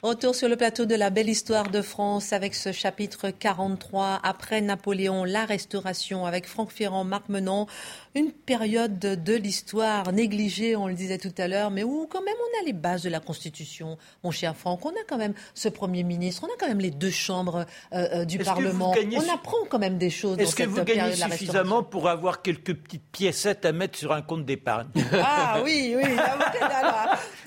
Retour 0.03 0.35
sur 0.35 0.49
le 0.49 0.57
plateau 0.57 0.85
de 0.85 0.97
la 0.97 1.11
belle 1.11 1.29
histoire 1.29 1.71
de 1.71 1.81
France 1.81 2.33
avec 2.33 2.55
ce 2.55 2.73
chapitre 2.73 3.31
43 3.31 4.21
après 4.25 4.61
Napoléon, 4.61 5.23
la 5.23 5.45
restauration 5.45 6.27
avec 6.27 6.49
Franck 6.49 6.73
Ferrand, 6.73 7.05
Marc 7.05 7.29
Menon, 7.29 7.69
une 8.15 8.31
période 8.33 8.99
de 8.99 9.35
l'histoire 9.35 10.13
négligée, 10.13 10.77
on 10.77 10.87
le 10.87 10.95
disait 10.95 11.19
tout 11.19 11.33
à 11.39 11.49
l'heure, 11.49 11.71
mais 11.71 11.83
où 11.83 12.07
quand 12.11 12.23
même 12.23 12.35
on 12.39 12.63
a 12.63 12.67
les 12.67 12.73
bases 12.73 13.03
de 13.03 13.09
la 13.11 13.21
Constitution, 13.21 13.97
mon 14.23 14.31
cher 14.31 14.55
Franck, 14.57 14.85
on 14.85 14.91
a 14.91 15.05
quand 15.09 15.17
même 15.19 15.35
ce 15.55 15.69
Premier 15.69 16.03
ministre, 16.03 16.45
on 16.45 16.53
a 16.53 16.57
quand 16.59 16.69
même 16.69 16.81
les 16.81 16.91
deux 16.91 17.11
chambres 17.11 17.65
euh, 17.93 18.09
euh, 18.13 18.25
du 18.25 18.39
Parlement, 18.39 18.95
on 19.15 19.35
apprend 19.35 19.57
quand 19.69 19.79
même 19.79 19.99
des 19.99 20.11
choses 20.11 20.39
Est-ce 20.39 20.55
que 20.55 20.65
vous 20.65 20.83
gagnez 20.85 21.15
suffisamment 21.15 21.83
pour 21.83 22.09
avoir 22.09 22.43
quelques 22.43 22.75
petites 22.75 23.03
piécettes 23.13 23.65
à 23.65 23.73
mettre 23.73 23.99
sur 23.99 24.13
un 24.13 24.23
compte 24.23 24.45
d'épargne? 24.45 24.89
Ah 25.15 25.61
oui, 25.65 25.95
oui, 25.97 26.05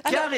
Car 0.09 0.29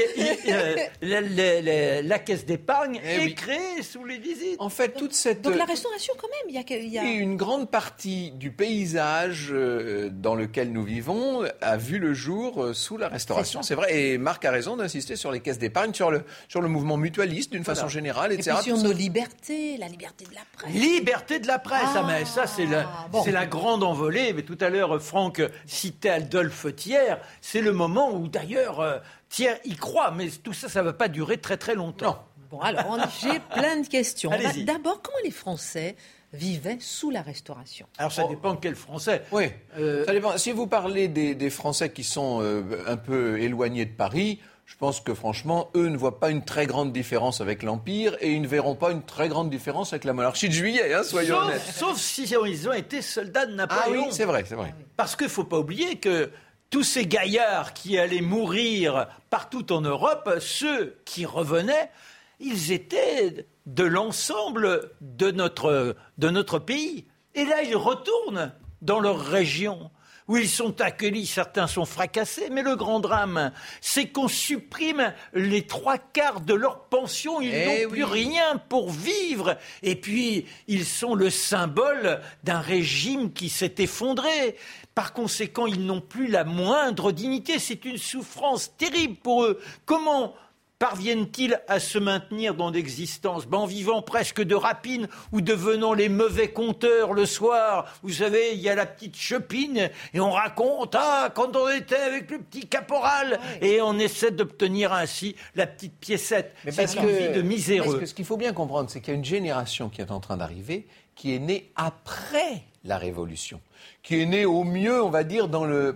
la 2.03 2.19
caisse 2.19 2.45
d'épargne 2.45 2.99
Eh 3.03 3.15
est 3.15 3.19
oui. 3.23 3.35
créée 3.35 3.81
sous 3.83 4.03
les 4.05 4.17
visites. 4.17 4.55
En 4.59 4.69
fait, 4.69 4.89
toute 4.93 5.13
cette... 5.13 5.41
Donc 5.41 5.55
la 5.55 5.65
restauration, 5.65 6.13
quand 6.17 6.27
même, 6.27 6.49
il 6.49 6.55
y 6.55 6.57
a. 6.57 6.77
il 6.79 6.87
y 6.89 6.97
a- 6.99 7.03
Et 7.05 7.13
une 7.15 7.35
grande 7.37 7.69
partie 7.69 8.31
du 8.31 8.51
paysage 8.51 9.49
euh, 9.51 10.09
dans 10.21 10.35
lequel 10.35 10.71
nous 10.71 10.83
vivons 10.83 11.43
a 11.61 11.77
vu 11.77 11.99
le 11.99 12.13
jour 12.13 12.63
euh, 12.63 12.73
sous 12.73 12.97
la 12.97 13.07
restauration, 13.07 13.61
C'est 13.61 13.75
vrai. 13.75 13.95
Et 13.95 14.17
Marc 14.17 14.43
a 14.45 14.51
raison 14.51 14.77
d'insister 14.77 15.15
sur 15.15 15.31
les 15.31 15.39
caisses 15.39 15.59
d'épargne, 15.59 15.93
sur 15.93 16.11
le, 16.11 16.23
sur 16.47 16.61
le 16.61 16.67
mouvement 16.67 16.97
mutualiste 16.97 17.51
d'une 17.51 17.63
façon 17.63 17.87
générale, 17.87 18.31
Et 18.31 18.35
etc. 18.35 18.57
puis 18.61 18.71
sur 18.71 18.77
nos 18.77 18.91
libertés, 18.91 19.77
la 19.77 19.87
liberté 19.87 20.25
de 20.25 20.33
la 20.35 20.41
presse. 20.53 20.73
Liberté 20.73 21.39
de 21.39 21.47
la 21.47 21.59
presse, 21.59 21.89
ah, 21.95 22.05
mais 22.07 22.25
ça 22.25 22.47
c'est 22.47 22.65
la, 22.65 22.87
bon. 23.11 23.23
c'est 23.23 23.31
la 23.31 23.45
grande 23.45 23.83
envolée. 23.83 24.33
Mais 24.33 24.43
tout 24.43 24.57
à 24.61 24.69
l'heure, 24.69 25.01
Franck 25.01 25.41
citait 25.65 26.09
Adolphe 26.09 26.75
Thiers. 26.75 27.17
C'est 27.41 27.61
le 27.61 27.71
moment 27.71 28.13
où 28.13 28.27
d'ailleurs 28.27 28.79
euh, 28.79 28.97
Thiers 29.29 29.59
y 29.65 29.75
croit, 29.75 30.11
mais 30.11 30.29
tout 30.29 30.53
ça, 30.53 30.69
ça 30.69 30.81
ne 30.81 30.85
va 30.85 30.93
pas 30.93 31.07
durer 31.07 31.37
très 31.37 31.57
très 31.57 31.75
longtemps. 31.75 32.23
Bon, 32.49 32.59
alors, 32.59 32.97
j'ai 33.21 33.39
plein 33.53 33.81
de 33.81 33.87
questions. 33.87 34.31
Allez-y. 34.31 34.63
D'abord, 34.63 35.01
comment 35.01 35.17
les 35.23 35.31
Français 35.31 35.95
vivaient 36.33 36.77
sous 36.79 37.09
la 37.09 37.21
Restauration 37.21 37.87
Alors 37.97 38.11
ça 38.11 38.23
Oh. 38.25 38.29
dépend 38.29 38.55
quel 38.55 38.75
Français. 38.75 39.23
Oui, 39.31 39.45
Euh, 39.79 40.05
ça 40.05 40.11
dépend. 40.13 40.37
Si 40.37 40.51
vous 40.51 40.67
parlez 40.67 41.07
des, 41.07 41.35
des 41.35 41.49
Français 41.49 41.91
qui 41.91 42.03
sont 42.03 42.39
euh, 42.41 42.83
un 42.87 42.97
peu 42.97 43.39
éloignés 43.39 43.85
de 43.85 43.93
Paris, 43.95 44.39
je 44.65 44.75
pense 44.75 44.99
que 44.99 45.13
franchement, 45.13 45.69
eux 45.75 45.87
ne 45.87 45.95
voient 45.97 46.19
pas 46.19 46.29
une 46.29 46.43
très 46.43 46.65
grande 46.65 46.91
différence 46.91 47.39
avec 47.39 47.63
l'Empire 47.63 48.17
et 48.19 48.33
ils 48.33 48.41
ne 48.41 48.47
verront 48.47 48.75
pas 48.75 48.91
une 48.91 49.01
très 49.03 49.29
grande 49.29 49.49
différence 49.49 49.93
avec 49.93 50.03
la 50.03 50.11
monarchie 50.11 50.49
de 50.49 50.53
juillet, 50.53 50.93
hein, 50.93 51.03
soyons 51.03 51.37
honnêtes. 51.37 51.61
Sauf, 51.61 51.91
sauf 51.91 51.97
si 51.97 52.23
ils 52.23 52.67
ont 52.67 52.73
été 52.73 53.01
soldats 53.01 53.45
de 53.45 53.53
Ah 53.53 53.55
Napoléon. 53.55 54.03
oui, 54.07 54.11
c'est 54.11 54.25
vrai, 54.25 54.43
c'est 54.45 54.55
vrai. 54.55 54.75
Parce 54.97 55.15
qu'il 55.15 55.27
ne 55.27 55.31
faut 55.31 55.45
pas 55.45 55.59
oublier 55.59 55.95
que 55.99 56.29
tous 56.69 56.83
ces 56.83 57.05
gaillards 57.05 57.73
qui 57.73 57.97
allaient 57.97 58.19
mourir 58.19 59.07
partout 59.29 59.71
en 59.71 59.79
Europe, 59.79 60.29
ceux 60.41 60.97
qui 61.05 61.25
revenaient, 61.25 61.89
ils 62.39 62.71
étaient 62.71 63.47
de 63.65 63.83
l'ensemble 63.83 64.91
de 65.01 65.31
notre, 65.31 65.95
de 66.17 66.29
notre 66.29 66.59
pays. 66.59 67.05
Et 67.35 67.45
là, 67.45 67.63
ils 67.63 67.75
retournent 67.75 68.51
dans 68.81 68.99
leur 68.99 69.19
région 69.19 69.91
où 70.27 70.35
ils 70.35 70.49
sont 70.49 70.81
accueillis, 70.81 71.25
certains 71.25 71.67
sont 71.67 71.85
fracassés, 71.85 72.49
mais 72.51 72.61
le 72.61 72.75
grand 72.75 72.99
drame, 72.99 73.51
c'est 73.79 74.07
qu'on 74.07 74.27
supprime 74.27 75.13
les 75.33 75.65
trois 75.65 75.97
quarts 75.97 76.41
de 76.41 76.53
leur 76.53 76.85
pension, 76.85 77.39
ils 77.39 77.53
Eh 77.53 77.83
n'ont 77.83 77.89
plus 77.89 78.03
rien 78.03 78.57
pour 78.69 78.91
vivre. 78.91 79.57
Et 79.83 79.95
puis, 79.95 80.45
ils 80.67 80.85
sont 80.85 81.15
le 81.15 81.29
symbole 81.29 82.19
d'un 82.43 82.59
régime 82.59 83.31
qui 83.31 83.47
s'est 83.47 83.75
effondré. 83.77 84.57
Par 84.95 85.13
conséquent, 85.13 85.65
ils 85.65 85.85
n'ont 85.85 86.01
plus 86.01 86.27
la 86.27 86.43
moindre 86.43 87.11
dignité. 87.11 87.59
C'est 87.59 87.85
une 87.85 87.97
souffrance 87.97 88.75
terrible 88.77 89.15
pour 89.15 89.45
eux. 89.45 89.59
Comment 89.85 90.33
parviennent-ils 90.79 91.59
à 91.67 91.79
se 91.79 91.97
maintenir 91.97 92.53
dans 92.55 92.69
l'existence? 92.69 93.45
Ben, 93.47 93.57
En 93.59 93.65
vivant 93.65 94.01
presque 94.01 94.41
de 94.41 94.55
rapines 94.55 95.07
ou 95.31 95.41
devenant 95.41 95.93
les 95.93 96.09
mauvais 96.09 96.49
compteurs 96.49 97.13
le 97.13 97.25
soir? 97.25 97.85
Vous 98.03 98.13
savez, 98.13 98.53
il 98.53 98.59
y 98.59 98.69
a 98.69 98.75
la 98.75 98.85
petite 98.85 99.15
chepine 99.17 99.89
et 100.13 100.19
on 100.19 100.31
raconte 100.31 100.95
Ah, 100.95 101.31
quand 101.33 101.55
on 101.55 101.67
était 101.69 101.95
avec 101.95 102.29
le 102.31 102.39
petit 102.39 102.67
caporal 102.67 103.39
Et 103.61 103.81
on 103.81 103.97
essaie 103.97 104.31
d'obtenir 104.31 104.93
ainsi 104.93 105.35
la 105.55 105.67
petite 105.67 105.97
piécette. 105.99 106.53
Vie 106.63 107.33
de 107.35 107.41
miséreux. 107.41 107.85
parce 107.87 107.99
que 107.99 108.05
ce 108.05 108.13
qu'il 108.13 108.25
faut 108.25 108.37
bien 108.37 108.53
comprendre, 108.53 108.89
c'est 108.89 108.99
qu'il 109.01 109.13
y 109.13 109.15
a 109.15 109.19
une 109.19 109.25
génération 109.25 109.89
qui 109.89 110.01
est 110.01 110.11
en 110.11 110.19
train 110.19 110.37
d'arriver, 110.37 110.87
qui 111.17 111.35
est 111.35 111.39
née 111.39 111.69
après 111.75 112.63
la 112.85 112.97
Révolution, 112.97 113.59
qui 114.03 114.21
est 114.21 114.25
née 114.25 114.45
au 114.45 114.63
mieux, 114.63 115.03
on 115.03 115.09
va 115.09 115.25
dire, 115.25 115.49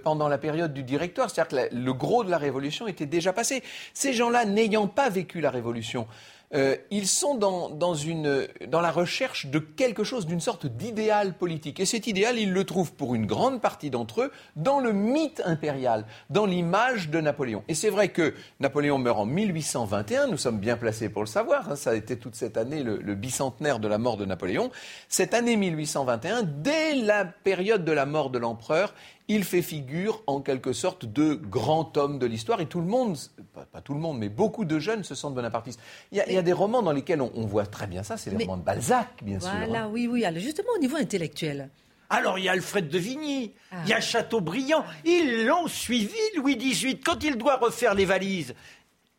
pendant 0.04 0.28
la 0.28 0.38
période 0.38 0.74
du 0.74 0.84
Directoire. 0.84 1.30
C'est-à-dire 1.30 1.70
que 1.70 1.76
le 1.76 1.94
gros 1.94 2.26
de 2.26 2.30
la 2.30 2.38
Révolution 2.38 2.88
était 2.88 3.06
déjà 3.06 3.32
passé. 3.32 3.64
Ces 3.94 4.14
gens-là, 4.14 4.44
n'ayant 4.44 4.88
pas 4.88 5.10
vécu 5.10 5.40
la 5.40 5.52
Révolution, 5.52 6.08
euh, 6.54 6.76
ils 6.90 7.08
sont 7.08 7.36
dans, 7.36 7.70
dans, 7.70 7.96
une, 7.96 8.48
dans 8.68 8.82
la 8.82 8.92
recherche 8.92 9.46
de 9.48 9.60
quelque 9.60 10.04
chose, 10.04 10.26
d'une 10.26 10.42
sorte 10.42 10.66
d'idéal 10.66 11.34
politique. 11.34 11.80
Et 11.80 11.86
cet 11.86 12.08
idéal, 12.08 12.38
ils 12.38 12.52
le 12.52 12.64
trouvent 12.64 12.94
pour 12.94 13.16
une 13.16 13.26
grande 13.26 13.62
partie 13.62 13.90
d'entre 13.90 14.22
eux 14.22 14.32
dans 14.56 14.80
le 14.80 14.92
mythe 14.92 15.42
impérial, 15.46 16.06
dans 16.30 16.46
l'image 16.46 17.10
de 17.10 17.22
Napoléon. 17.22 17.64
Et 17.68 17.74
c'est 17.74 17.90
vrai 17.90 18.10
que 18.10 18.34
Napoléon 18.60 18.98
meurt 18.98 19.20
en 19.20 19.26
1821, 19.26 20.28
nous 20.28 20.38
sommes 20.38 20.60
bien 20.60 20.78
placés 20.78 21.10
pour 21.10 21.22
le 21.22 21.28
savoir, 21.28 21.72
hein, 21.72 21.76
ça 21.76 21.92
a 21.92 21.96
été 21.96 22.18
toute 22.18 22.36
cette 22.36 22.58
année 22.58 22.84
le, 22.84 22.98
le 22.98 23.16
bicentenaire 23.16 23.80
de 23.80 23.88
la 23.88 23.98
mort 23.98 24.18
de 24.18 24.26
Napoléon. 24.26 24.72
Cette 25.08 25.34
année 25.34 25.56
1821, 25.56 26.44
dès 26.44 26.96
la 26.96 27.26
période 27.26 27.86
de 27.86 27.92
la 27.92 28.06
mort 28.06 28.30
de 28.30 28.40
l'empereur, 28.40 28.94
il 29.34 29.44
fait 29.44 29.62
figure 29.62 30.22
en 30.28 30.42
quelque 30.42 30.74
sorte 30.74 31.06
de 31.06 31.34
grand 31.36 31.98
homme 31.98 32.20
de 32.20 32.26
l'histoire 32.26 32.60
et 32.62 32.66
tout 32.66 32.80
le 32.82 32.88
monde, 32.88 33.18
pas, 33.54 33.66
pas 33.66 33.82
tout 33.82 33.94
le 33.94 34.00
monde, 34.00 34.18
mais 34.20 34.30
beaucoup 34.30 34.66
de 34.66 34.78
jeunes 34.80 35.04
se 35.04 35.16
sentent 35.16 35.36
bonapartistes. 35.36 35.80
Il 36.12 36.18
y 36.18 36.22
a, 36.22 36.28
il 36.28 36.34
y 36.34 36.38
a 36.38 36.42
des 36.42 36.54
romans 36.54 36.82
dans 36.82 36.92
lesquels 36.92 37.22
on, 37.22 37.32
on 37.36 37.46
voit 37.46 37.66
très 37.66 37.88
bien 37.88 38.04
ça, 38.04 38.18
c'est 38.18 38.30
les 38.30 38.38
Mais- 38.38 38.44
romans 38.46 38.58
de 38.58 38.64
Balzac, 38.64 39.08
bien 39.22 39.40
sûr. 39.40 39.50
Voilà, 39.66 39.84
hein. 39.84 39.90
oui, 39.92 40.08
oui. 40.08 40.26
Alors, 40.26 40.42
justement, 40.42 40.70
au 40.76 40.80
niveau 40.80 40.98
intellectuel. 40.98 41.70
Alors 42.10 42.38
il 42.38 42.44
y 42.44 42.50
a 42.50 42.52
Alfred 42.52 42.90
de 42.90 42.98
Vigny, 43.00 43.54
Ah. 43.72 43.78
il 43.86 43.90
y 43.90 43.94
a 43.94 44.02
Chateaubriand. 44.02 44.84
Ils 45.06 45.46
l'ont 45.46 45.68
suivi, 45.68 46.12
Louis 46.36 46.58
XVIII, 46.58 47.00
quand 47.00 47.24
il 47.24 47.38
doit 47.38 47.56
refaire 47.56 47.96
les 47.96 48.04
valises. 48.06 48.54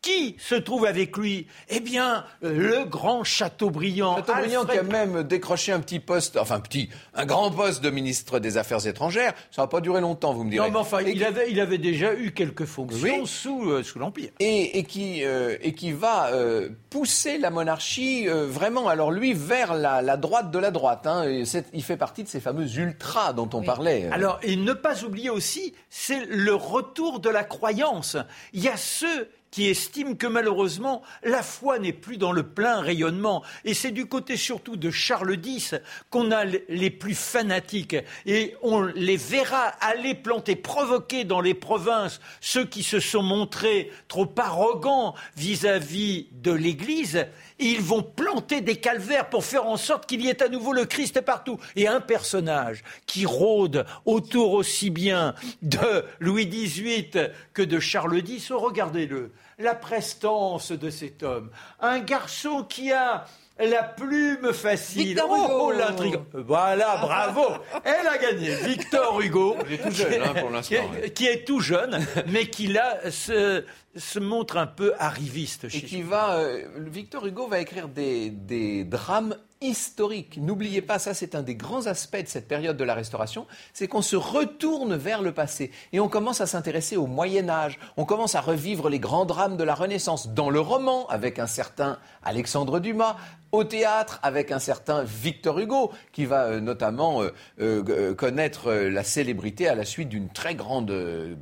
Qui 0.03 0.35
se 0.37 0.55
trouve 0.55 0.85
avec 0.85 1.15
lui? 1.17 1.47
Eh 1.69 1.79
bien, 1.79 2.25
euh, 2.43 2.79
le 2.81 2.83
grand 2.85 3.23
Chateaubriand. 3.23 4.17
Chateaubriand 4.17 4.65
qui 4.65 4.77
a 4.77 4.83
même 4.83 5.23
décroché 5.23 5.71
un 5.71 5.79
petit 5.79 6.01
poste, 6.01 6.35
enfin 6.35 6.59
petit, 6.59 6.89
un 7.15 7.25
grand 7.25 7.49
poste 7.51 7.81
de 7.81 7.89
ministre 7.89 8.39
des 8.39 8.57
Affaires 8.57 8.85
étrangères. 8.85 9.33
Ça 9.49 9.61
n'a 9.61 9.67
pas 9.69 9.79
duré 9.79 10.01
longtemps, 10.01 10.33
vous 10.33 10.43
me 10.43 10.51
direz. 10.51 10.67
Non, 10.67 10.73
mais 10.73 10.79
enfin, 10.79 10.99
Et 10.99 11.11
il 11.11 11.17
qui- 11.19 11.23
avait, 11.23 11.49
il 11.49 11.59
avait 11.61 11.77
déjà 11.77 12.13
eu 12.15 12.33
quelques 12.33 12.65
fonctions 12.65 13.21
Oui. 13.21 13.25
sous, 13.25 13.69
euh, 13.71 13.81
sous 13.81 13.97
l'Empire. 13.97 14.31
et, 14.41 14.77
et 14.77 14.83
qui, 14.83 15.23
euh, 15.23 15.55
et 15.61 15.73
qui 15.73 15.93
va 15.93 16.27
euh, 16.33 16.67
pousser 16.89 17.37
la 17.37 17.49
monarchie 17.49 18.27
euh, 18.27 18.45
vraiment, 18.45 18.89
alors 18.89 19.09
lui, 19.09 19.31
vers 19.33 19.73
la, 19.73 20.01
la 20.01 20.17
droite 20.17 20.51
de 20.51 20.59
la 20.59 20.71
droite. 20.71 21.07
hein. 21.07 21.23
Et 21.29 21.43
il 21.71 21.81
fait 21.83 21.95
partie 21.97 22.23
de 22.23 22.27
ces 22.27 22.41
fameux 22.41 22.67
ultras 22.77 23.31
dont 23.31 23.49
on 23.53 23.61
parlait. 23.63 24.09
Alors, 24.11 24.37
et 24.43 24.57
ne 24.57 24.73
pas 24.73 25.01
oublier 25.05 25.29
aussi, 25.29 25.73
c'est 25.89 26.25
le 26.25 26.53
retour 26.53 27.21
de 27.21 27.29
la 27.29 27.45
croyance. 27.45 28.17
Il 28.51 28.61
y 28.61 28.67
a 28.67 28.75
ceux 28.75 29.29
qui 29.53 29.67
estiment 29.67 30.15
que 30.15 30.25
malheureusement, 30.25 31.03
la 31.21 31.43
foi 31.43 31.77
n'est 31.77 31.93
plus 31.93 32.17
dans 32.17 32.31
le 32.31 32.41
plein 32.41 32.81
rayonnement. 32.81 33.43
Et 33.65 33.75
c'est 33.75 33.91
du 33.91 34.07
côté 34.07 34.35
surtout 34.35 34.77
de 34.77 34.89
Charles 34.89 35.37
X 35.45 35.75
qu'on 36.09 36.31
a 36.31 36.43
les 36.43 36.89
plus 36.89 37.13
fanatiques. 37.13 37.95
Et 38.25 38.55
on 38.63 38.81
les 38.81 39.15
verra 39.15 39.65
aller 39.79 40.15
planter, 40.15 40.55
provoquer 40.55 41.23
dans 41.23 41.39
les 41.39 41.53
provinces 41.53 42.19
ceux 42.41 42.65
qui 42.65 42.81
se 42.81 42.99
sont 42.99 43.21
montrés 43.21 43.91
trop 44.07 44.27
arrogants 44.37 45.13
vis-à-vis 45.37 46.29
de 46.31 46.51
l'Église. 46.51 47.27
Ils 47.65 47.81
vont 47.81 48.03
planter 48.03 48.59
des 48.59 48.75
calvaires 48.75 49.29
pour 49.29 49.45
faire 49.45 49.65
en 49.65 49.77
sorte 49.77 50.05
qu'il 50.05 50.19
y 50.19 50.27
ait 50.27 50.43
à 50.43 50.49
nouveau 50.49 50.73
le 50.73 50.83
Christ 50.83 51.21
partout. 51.21 51.57
Et 51.77 51.87
un 51.87 52.01
personnage 52.01 52.83
qui 53.05 53.25
rôde 53.25 53.85
autour 54.03 54.51
aussi 54.51 54.89
bien 54.89 55.33
de 55.61 56.03
Louis 56.19 56.45
XVIII 56.45 57.29
que 57.53 57.61
de 57.61 57.79
Charles 57.79 58.17
X, 58.17 58.51
oh, 58.51 58.59
regardez-le, 58.59 59.31
la 59.59 59.75
prestance 59.75 60.73
de 60.73 60.89
cet 60.89 61.23
homme. 61.23 61.51
Un 61.79 61.99
garçon 61.99 62.65
qui 62.65 62.91
a 62.91 63.27
la 63.59 63.83
plume 63.83 64.51
facile. 64.53 65.09
Victor 65.09 65.27
Oh, 65.29 65.35
Hugo. 65.45 65.59
oh, 65.67 65.71
l'intrigue. 65.71 66.19
Voilà, 66.33 66.97
bravo. 66.97 67.45
Elle 67.83 68.07
a 68.07 68.17
gagné. 68.17 68.55
Victor 68.55 69.21
Hugo. 69.21 69.55
Il 69.67 69.73
est 69.73 69.77
tout 69.77 69.91
jeune, 69.91 70.21
hein, 70.23 70.33
pour 70.39 70.49
l'instant, 70.49 70.69
Qui 70.69 70.75
est- 70.75 71.01
ouais. 71.03 71.09
qui 71.11 71.25
est 71.27 71.45
tout 71.45 71.59
jeune, 71.59 72.05
mais 72.27 72.47
qui 72.47 72.67
là 72.67 73.09
se, 73.11 73.63
se 73.95 74.19
montre 74.19 74.57
un 74.57 74.67
peu 74.67 74.93
arriviste 74.97 75.65
Et 75.65 75.69
chez 75.69 75.81
qui 75.83 76.01
va, 76.01 76.37
euh, 76.37 76.63
Victor 76.77 77.25
Hugo 77.25 77.47
va 77.47 77.59
écrire 77.59 77.87
des, 77.87 78.29
des 78.31 78.83
drames 78.85 79.35
historiques. 79.63 80.37
N'oubliez 80.37 80.81
pas, 80.81 80.99
ça 80.99 81.13
c'est 81.13 81.35
un 81.35 81.41
des 81.41 81.55
grands 81.55 81.87
aspects 81.87 82.21
de 82.21 82.27
cette 82.27 82.47
période 82.47 82.77
de 82.77 82.83
la 82.83 82.93
Restauration, 82.93 83.47
c'est 83.73 83.87
qu'on 83.87 84.01
se 84.01 84.15
retourne 84.15 84.95
vers 84.95 85.21
le 85.21 85.31
passé 85.31 85.71
et 85.91 85.99
on 85.99 86.09
commence 86.09 86.41
à 86.41 86.45
s'intéresser 86.45 86.97
au 86.97 87.07
Moyen 87.07 87.49
Âge, 87.49 87.79
on 87.97 88.05
commence 88.05 88.35
à 88.35 88.41
revivre 88.41 88.89
les 88.89 88.99
grands 88.99 89.25
drames 89.25 89.57
de 89.57 89.63
la 89.63 89.75
Renaissance, 89.75 90.29
dans 90.29 90.49
le 90.49 90.59
roman 90.59 91.07
avec 91.07 91.39
un 91.39 91.47
certain 91.47 91.97
Alexandre 92.23 92.79
Dumas, 92.79 93.17
au 93.53 93.63
théâtre 93.63 94.19
avec 94.23 94.51
un 94.51 94.59
certain 94.59 95.03
Victor 95.03 95.59
Hugo, 95.59 95.91
qui 96.11 96.25
va 96.25 96.45
euh, 96.45 96.59
notamment 96.59 97.21
euh, 97.21 97.29
euh, 97.61 98.15
connaître 98.15 98.73
la 98.73 99.03
célébrité 99.03 99.67
à 99.67 99.75
la 99.75 99.85
suite 99.85 100.09
d'une 100.09 100.29
très 100.29 100.55
grande 100.55 100.91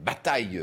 bataille, 0.04 0.62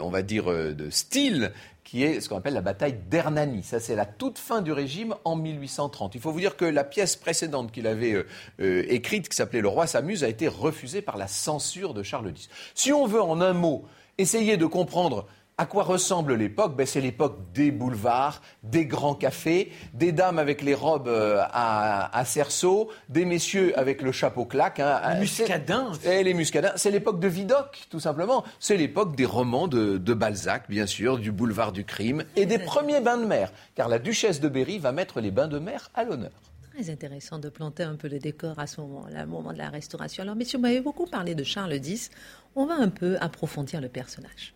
on 0.00 0.10
va 0.10 0.22
dire, 0.22 0.46
de 0.46 0.90
style, 0.90 1.52
qui 1.90 2.04
est 2.04 2.20
ce 2.20 2.28
qu'on 2.28 2.36
appelle 2.36 2.54
la 2.54 2.60
bataille 2.60 3.00
d'Hernani. 3.10 3.64
Ça, 3.64 3.80
c'est 3.80 3.96
la 3.96 4.06
toute 4.06 4.38
fin 4.38 4.62
du 4.62 4.70
régime 4.70 5.16
en 5.24 5.34
1830. 5.34 6.14
Il 6.14 6.20
faut 6.20 6.30
vous 6.30 6.38
dire 6.38 6.56
que 6.56 6.64
la 6.64 6.84
pièce 6.84 7.16
précédente 7.16 7.72
qu'il 7.72 7.88
avait 7.88 8.12
euh, 8.12 8.26
euh, 8.60 8.84
écrite, 8.88 9.28
qui 9.28 9.34
s'appelait 9.34 9.60
Le 9.60 9.66
roi 9.66 9.88
s'amuse, 9.88 10.22
a 10.22 10.28
été 10.28 10.46
refusée 10.46 11.02
par 11.02 11.16
la 11.16 11.26
censure 11.26 11.92
de 11.92 12.04
Charles 12.04 12.30
X. 12.30 12.48
Si 12.76 12.92
on 12.92 13.06
veut, 13.06 13.20
en 13.20 13.40
un 13.40 13.54
mot, 13.54 13.86
essayer 14.18 14.56
de 14.56 14.66
comprendre 14.66 15.26
À 15.60 15.66
quoi 15.66 15.82
ressemble 15.82 16.36
l'époque? 16.36 16.74
Ben, 16.74 16.86
C'est 16.86 17.02
l'époque 17.02 17.52
des 17.52 17.70
boulevards, 17.70 18.40
des 18.62 18.86
grands 18.86 19.14
cafés, 19.14 19.70
des 19.92 20.10
dames 20.10 20.38
avec 20.38 20.62
les 20.62 20.72
robes 20.72 21.06
euh, 21.06 21.42
à, 21.52 22.24
cerceau, 22.24 22.90
des 23.10 23.26
messieurs 23.26 23.78
avec 23.78 24.00
le 24.00 24.10
chapeau 24.10 24.46
claque. 24.46 24.80
Hein, 24.80 25.02
les 25.12 25.20
muscadins. 25.20 25.92
Et 26.06 26.24
les 26.24 26.32
muscadins. 26.32 26.72
C'est 26.76 26.90
l'époque 26.90 27.20
de 27.20 27.28
Vidocq, 27.28 27.88
tout 27.90 28.00
simplement. 28.00 28.42
C'est 28.58 28.78
l'époque 28.78 29.14
des 29.14 29.26
romans 29.26 29.68
de, 29.68 29.98
de, 29.98 30.14
Balzac, 30.14 30.64
bien 30.70 30.86
sûr, 30.86 31.18
du 31.18 31.30
boulevard 31.30 31.72
du 31.72 31.84
crime 31.84 32.24
et 32.36 32.46
des 32.46 32.58
premiers 32.58 33.02
bains 33.02 33.18
de 33.18 33.26
mer. 33.26 33.52
Car 33.74 33.90
la 33.90 33.98
duchesse 33.98 34.40
de 34.40 34.48
Berry 34.48 34.78
va 34.78 34.92
mettre 34.92 35.20
les 35.20 35.30
bains 35.30 35.48
de 35.48 35.58
mer 35.58 35.90
à 35.94 36.04
l'honneur 36.04 36.32
très 36.72 36.88
intéressant 36.88 37.38
de 37.40 37.48
planter 37.50 37.82
un 37.82 37.96
peu 37.96 38.08
le 38.08 38.20
décor 38.20 38.60
à 38.60 38.66
ce 38.68 38.80
moment-là, 38.80 39.24
au 39.24 39.26
moment 39.26 39.52
de 39.52 39.58
la 39.58 39.68
restauration. 39.68 40.22
Alors, 40.22 40.36
messieurs, 40.36 40.56
vous 40.56 40.62
m'avez 40.62 40.80
beaucoup 40.80 41.04
parlé 41.04 41.34
de 41.34 41.42
Charles 41.42 41.74
X. 41.74 42.10
On 42.54 42.64
va 42.64 42.74
un 42.74 42.88
peu 42.88 43.18
approfondir 43.20 43.80
le 43.80 43.88
personnage. 43.88 44.54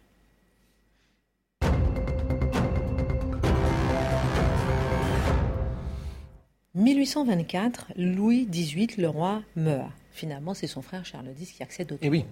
1824, 6.85 7.93
Louis 7.97 8.47
XVIII, 8.47 8.89
le 8.99 9.09
roi, 9.09 9.43
meurt. 9.57 9.91
Finalement, 10.13 10.53
c'est 10.53 10.67
son 10.67 10.83
frère 10.83 11.05
Charles 11.07 11.31
X 11.41 11.53
qui 11.53 11.63
accède 11.63 11.91
au 11.91 11.97
trône. 11.97 12.07
Et 12.07 12.11
oui. 12.11 12.25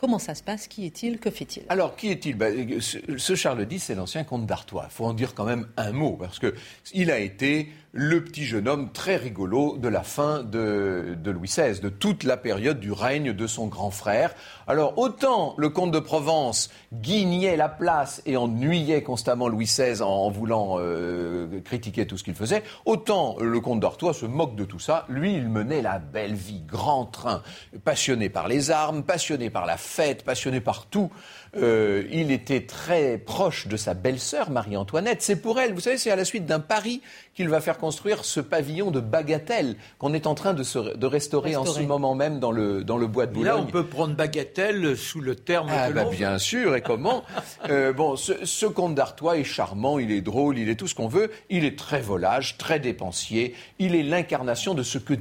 Comment 0.00 0.18
ça 0.18 0.34
se 0.34 0.42
passe? 0.42 0.66
Qui 0.66 0.84
est-il? 0.84 1.18
Que 1.18 1.30
fait-il? 1.30 1.62
Alors, 1.68 1.94
qui 1.94 2.10
est-il? 2.10 2.34
Ben, 2.36 2.80
ce, 2.80 3.34
Charles 3.36 3.66
X, 3.70 3.84
c'est 3.84 3.94
l'ancien 3.94 4.24
comte 4.24 4.46
d'Artois. 4.46 4.86
Il 4.90 4.92
faut 4.92 5.04
en 5.04 5.14
dire 5.14 5.32
quand 5.34 5.44
même 5.44 5.68
un 5.76 5.92
mot, 5.92 6.16
parce 6.16 6.40
qu'il 6.40 7.10
a 7.10 7.20
été 7.20 7.70
le 7.96 8.24
petit 8.24 8.44
jeune 8.44 8.66
homme 8.66 8.90
très 8.90 9.14
rigolo 9.14 9.76
de 9.78 9.86
la 9.86 10.02
fin 10.02 10.42
de, 10.42 11.16
Louis 11.24 11.46
XVI, 11.46 11.80
de 11.80 11.88
toute 11.88 12.24
la 12.24 12.36
période 12.36 12.80
du 12.80 12.90
règne 12.90 13.32
de 13.32 13.46
son 13.46 13.68
grand 13.68 13.92
frère. 13.92 14.34
Alors 14.66 14.98
autant 14.98 15.54
le 15.58 15.68
comte 15.68 15.92
de 15.92 16.00
Provence 16.00 16.70
guignait 16.92 17.56
la 17.56 17.68
place 17.68 18.20
et 18.26 18.36
ennuyait 18.36 19.04
constamment 19.04 19.46
Louis 19.46 19.66
XVI 19.66 20.02
en, 20.02 20.28
voulant 20.28 20.76
euh, 20.80 21.60
critiquer 21.64 22.04
tout 22.04 22.18
ce 22.18 22.24
qu'il 22.24 22.34
faisait, 22.34 22.64
autant 22.84 23.36
le 23.40 23.60
comte 23.60 23.78
d'Artois 23.78 24.12
se 24.12 24.26
moque 24.26 24.56
de 24.56 24.64
tout 24.64 24.80
ça. 24.80 25.06
Lui, 25.08 25.34
il 25.34 25.48
menait 25.48 25.80
la 25.80 26.00
belle 26.00 26.34
vie, 26.34 26.62
grand 26.66 27.04
train, 27.04 27.42
passionné 27.84 28.28
par 28.28 28.48
les 28.48 28.72
armes, 28.72 29.04
passionné 29.04 29.50
par 29.50 29.66
la 29.66 29.76
fête, 29.76 30.24
passionné 30.24 30.60
par 30.60 30.86
tout. 30.86 31.12
Euh, 31.56 32.04
il 32.10 32.30
était 32.30 32.62
très 32.62 33.18
proche 33.18 33.66
de 33.68 33.76
sa 33.76 33.94
belle-sœur, 33.94 34.50
Marie-Antoinette. 34.50 35.22
C'est 35.22 35.36
pour 35.36 35.60
elle, 35.60 35.72
vous 35.72 35.80
savez, 35.80 35.98
c'est 35.98 36.10
à 36.10 36.16
la 36.16 36.24
suite 36.24 36.46
d'un 36.46 36.60
pari 36.60 37.00
qu'il 37.34 37.48
va 37.48 37.60
faire 37.60 37.78
construire 37.78 38.24
ce 38.24 38.40
pavillon 38.40 38.90
de 38.90 39.00
Bagatelle 39.00 39.76
qu'on 39.98 40.14
est 40.14 40.26
en 40.26 40.34
train 40.34 40.54
de, 40.54 41.06
restaurer, 41.06 41.56
en 41.56 41.64
ce 41.64 41.80
moment 41.80 42.14
même 42.14 42.38
dans 42.40 42.52
le, 42.52 42.84
dans 42.84 42.96
le 42.96 43.06
bois 43.06 43.26
de 43.26 43.32
Boulogne. 43.32 43.46
Là, 43.46 43.58
on 43.58 43.66
peut 43.66 43.86
prendre 43.86 44.14
Bagatelle 44.14 44.96
sous 44.96 45.20
le 45.20 45.34
terme 45.34 45.68
ah, 45.70 45.88
de 45.88 45.94
bah, 45.94 46.04
Bien 46.04 46.38
sûr, 46.38 46.76
et 46.76 46.80
comment 46.80 47.24
euh, 47.68 47.92
Bon, 47.92 48.16
ce, 48.16 48.44
ce 48.44 48.66
comte 48.66 48.94
d'Artois 48.94 49.38
est 49.38 49.44
charmant, 49.44 49.98
il 49.98 50.12
est 50.12 50.20
drôle, 50.20 50.58
il 50.58 50.68
est 50.68 50.76
tout 50.76 50.88
ce 50.88 50.94
qu'on 50.94 51.08
veut. 51.08 51.30
Il 51.50 51.64
est 51.64 51.78
très 51.78 52.00
volage, 52.00 52.56
très 52.58 52.80
dépensier. 52.80 53.54
Il 53.78 53.94
est 53.94 54.02
l'incarnation 54.02 54.74
de 54.74 54.82
ce 54.82 54.98
que 54.98 55.14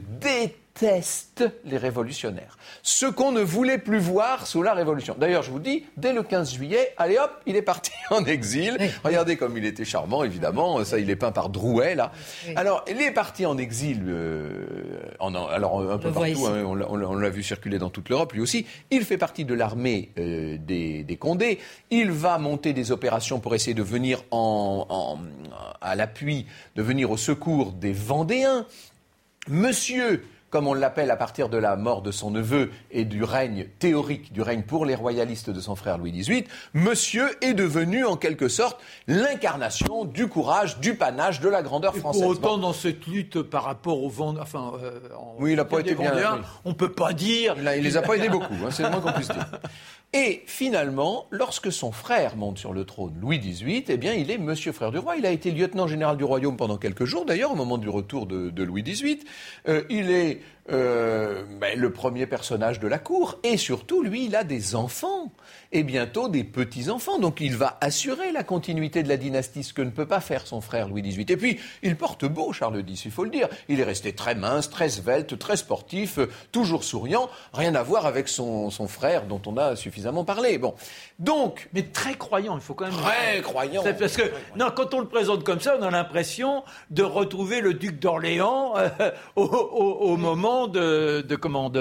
détestent 0.76 1.46
les 1.66 1.78
révolutionnaires 1.78 2.58
ce 2.82 3.06
qu'on 3.06 3.32
ne 3.32 3.42
voulait 3.42 3.78
plus 3.78 4.00
voir 4.00 4.48
sous 4.48 4.62
la 4.62 4.74
Révolution. 4.74 5.16
D'ailleurs, 5.18 5.44
je 5.44 5.52
vous 5.52 5.60
dis, 5.60 5.86
dès 5.98 6.14
le 6.14 6.24
15 6.24 6.54
juillet, 6.54 6.94
allez 6.98 7.18
hop, 7.18 7.32
il 7.46 7.56
est 7.56 7.62
parti 7.62 7.92
en 8.10 8.26
exil. 8.26 8.78
Regardez 9.04 9.38
comme 9.38 9.58
il 9.58 9.66
était 9.66 9.86
charmant, 9.86 10.24
évidemment. 10.24 10.84
Ça, 10.84 11.00
il 11.00 11.10
est 11.10 11.16
peint 11.16 11.32
par 11.32 11.50
Drouet, 11.50 11.96
là. 11.96 12.12
Alors, 12.56 12.84
il 12.90 13.02
est 13.02 13.12
parti 13.12 13.46
en 13.46 13.58
exil, 13.58 14.04
euh, 14.08 15.00
en, 15.20 15.34
alors 15.36 15.80
un 15.92 15.98
peu 15.98 16.12
partout. 16.12 16.48
Hein, 16.48 16.64
on 16.66 17.16
l'a 17.16 17.30
vu 17.30 17.44
circuler 17.44 17.78
dans 17.78 17.90
toute 17.90 18.10
l'Europe, 18.10 18.34
lui 18.34 18.42
aussi. 18.42 18.66
Il 18.92 19.04
fait 19.06 19.18
partie 19.18 19.46
de 19.46 19.54
l'armée 19.54 20.12
euh, 20.18 20.58
des, 20.60 21.04
des, 21.04 21.18
Condés. 21.18 21.60
Il 21.90 22.12
va 22.12 22.38
monter 22.38 22.74
des 22.74 22.92
opérations 22.92 23.40
pour 23.40 23.56
essayer 23.56 23.74
de 23.74 23.84
venir 23.84 24.24
en, 24.32 24.86
en, 24.90 25.20
à 25.82 25.96
l'appui, 25.96 26.48
de 26.76 26.82
venir 26.82 27.12
au 27.12 27.18
secours 27.18 27.72
des 27.72 27.94
Vendéens. 27.94 28.66
Monsieur 29.48 30.24
comme 30.54 30.68
on 30.68 30.76
l'appelle 30.76 31.10
à 31.10 31.16
partir 31.16 31.50
de 31.50 31.58
la 31.58 31.76
mort 31.76 32.04
de 32.04 32.12
son 32.12 32.30
neveu 32.30 32.70
et 32.92 33.06
du 33.06 33.24
règne 33.24 33.66
théorique, 33.80 34.32
du 34.32 34.44
règne 34.44 34.62
pour 34.62 34.86
les 34.86 34.94
royalistes 34.94 35.50
de 35.50 35.60
son 35.60 35.76
frère 35.76 35.98
Louis 35.98 36.12
XVIII, 36.12 36.44
Monsieur 36.76 37.26
est 37.42 37.56
devenu 37.56 38.06
en 38.06 38.18
quelque 38.18 38.48
sorte 38.48 38.80
l'incarnation 39.08 40.06
du 40.06 40.28
courage, 40.28 40.78
du 40.78 40.94
panache, 40.94 41.40
de 41.40 41.50
la 41.50 41.64
grandeur 41.64 41.96
française. 41.96 42.22
pour 42.22 42.30
autant, 42.30 42.60
dans 42.60 42.72
cette 42.72 43.08
lutte 43.08 43.42
par 43.42 43.64
rapport 43.64 44.04
aux 44.04 44.10
vents, 44.10 44.36
enfin, 44.40 44.74
euh, 44.84 45.00
oui, 45.40 45.54
il 45.54 45.56
n'a 45.56 45.66
pas 45.66 45.80
été 45.80 45.96
bien. 45.96 46.42
On 46.66 46.70
ne 46.70 46.76
peut 46.76 46.92
pas 46.92 47.14
dire. 47.14 47.56
Il, 47.58 47.64
ne 47.64 47.72
les 47.78 47.98
a 47.98 48.04
pas 48.04 48.14
aidés 48.14 48.30
beaucoup, 48.30 48.54
hein, 48.64 48.70
c'est 48.70 48.84
le 48.84 48.92
moins 48.92 49.02
qu'on 49.02 49.12
puisse 49.12 49.30
dire. 49.30 49.50
Et 50.16 50.44
finalement, 50.46 51.26
lorsque 51.32 51.72
son 51.72 51.92
frère 51.92 52.36
monte 52.36 52.60
sur 52.60 52.72
le 52.72 52.86
trône, 52.86 53.16
Louis 53.20 53.40
XVIII, 53.40 53.86
eh 53.88 53.98
bien, 53.98 54.14
il 54.14 54.30
est 54.30 54.38
Monsieur 54.38 54.72
frère 54.72 54.92
du 54.92 55.00
roi. 55.00 55.16
Il 55.16 55.26
a 55.26 55.32
été 55.32 55.50
lieutenant 55.50 55.88
général 55.88 56.18
du 56.18 56.24
royaume 56.24 56.56
pendant 56.56 56.78
quelques 56.78 57.06
jours, 57.06 57.26
d'ailleurs, 57.26 57.52
au 57.52 57.56
moment 57.56 57.80
du 57.80 57.90
retour 57.90 58.28
de, 58.28 58.64
Louis 58.64 58.84
XVIII. 58.84 59.20
Euh, 59.68 59.84
il 59.90 60.12
est 60.12 60.42
euh, 60.72 61.44
ben, 61.60 61.78
le 61.78 61.92
premier 61.92 62.26
personnage 62.26 62.80
de 62.80 62.88
la 62.88 62.98
cour. 62.98 63.40
Et 63.44 63.58
surtout, 63.58 64.02
lui, 64.02 64.26
il 64.26 64.36
a 64.36 64.44
des 64.44 64.76
enfants 64.76 65.32
et 65.74 65.84
bientôt 65.84 66.30
des 66.30 66.44
petits-enfants. 66.44 67.20
Donc 67.20 67.42
il 67.42 67.58
va 67.58 67.78
assurer 67.82 68.32
la 68.32 68.44
continuité 68.44 69.04
de 69.04 69.10
la 69.10 69.18
dynastie, 69.18 69.64
ce 69.64 69.74
que 69.74 69.82
ne 69.82 69.90
peut 69.90 70.06
pas 70.06 70.22
faire 70.22 70.48
son 70.48 70.62
frère 70.62 70.88
Louis 70.88 71.02
XVIII. 71.02 71.32
Et 71.32 71.38
puis, 71.38 71.60
il 71.82 71.98
porte 71.98 72.26
beau, 72.26 72.54
Charles 72.54 72.84
X, 72.88 73.06
il 73.06 73.12
faut 73.12 73.26
le 73.26 73.30
dire. 73.30 73.50
Il 73.68 73.80
est 73.80 73.84
resté 73.84 74.14
très 74.14 74.36
mince, 74.36 74.70
très 74.70 74.88
svelte, 74.88 75.38
très 75.38 75.58
sportif, 75.58 76.20
toujours 76.52 76.84
souriant. 76.84 77.30
Rien 77.54 77.76
à 77.76 77.84
voir 77.84 78.06
avec 78.06 78.30
son, 78.30 78.70
son 78.70 78.88
frère 78.88 79.26
dont 79.26 79.42
on 79.46 79.58
a 79.58 79.76
suffisamment 79.76 80.24
parlé. 80.24 80.58
Bon. 80.58 80.76
Donc. 81.24 81.70
Mais 81.74 81.84
très 81.84 82.16
croyant, 82.16 82.56
il 82.56 82.62
faut 82.62 82.74
quand 82.74 82.86
même. 82.86 82.96
Très 82.96 83.42
croyant. 83.42 83.84
Parce 83.98 84.18
que, 84.18 84.24
non, 84.56 84.72
quand 84.76 84.94
on 84.94 85.00
le 85.00 85.08
présente 85.08 85.44
comme 85.44 85.60
ça, 85.60 85.78
on 85.80 85.84
a 85.84 85.92
l'impression 85.92 86.64
de 86.90 87.04
retrouver 87.04 87.62
le 87.62 87.74
duc 87.74 88.00
d'Orléans 88.00 88.74
euh, 88.78 88.90
au, 89.36 89.44
au, 89.44 90.18
moment 90.18 90.68
de, 90.68 91.24
de 91.28 91.36
comment 91.36 91.72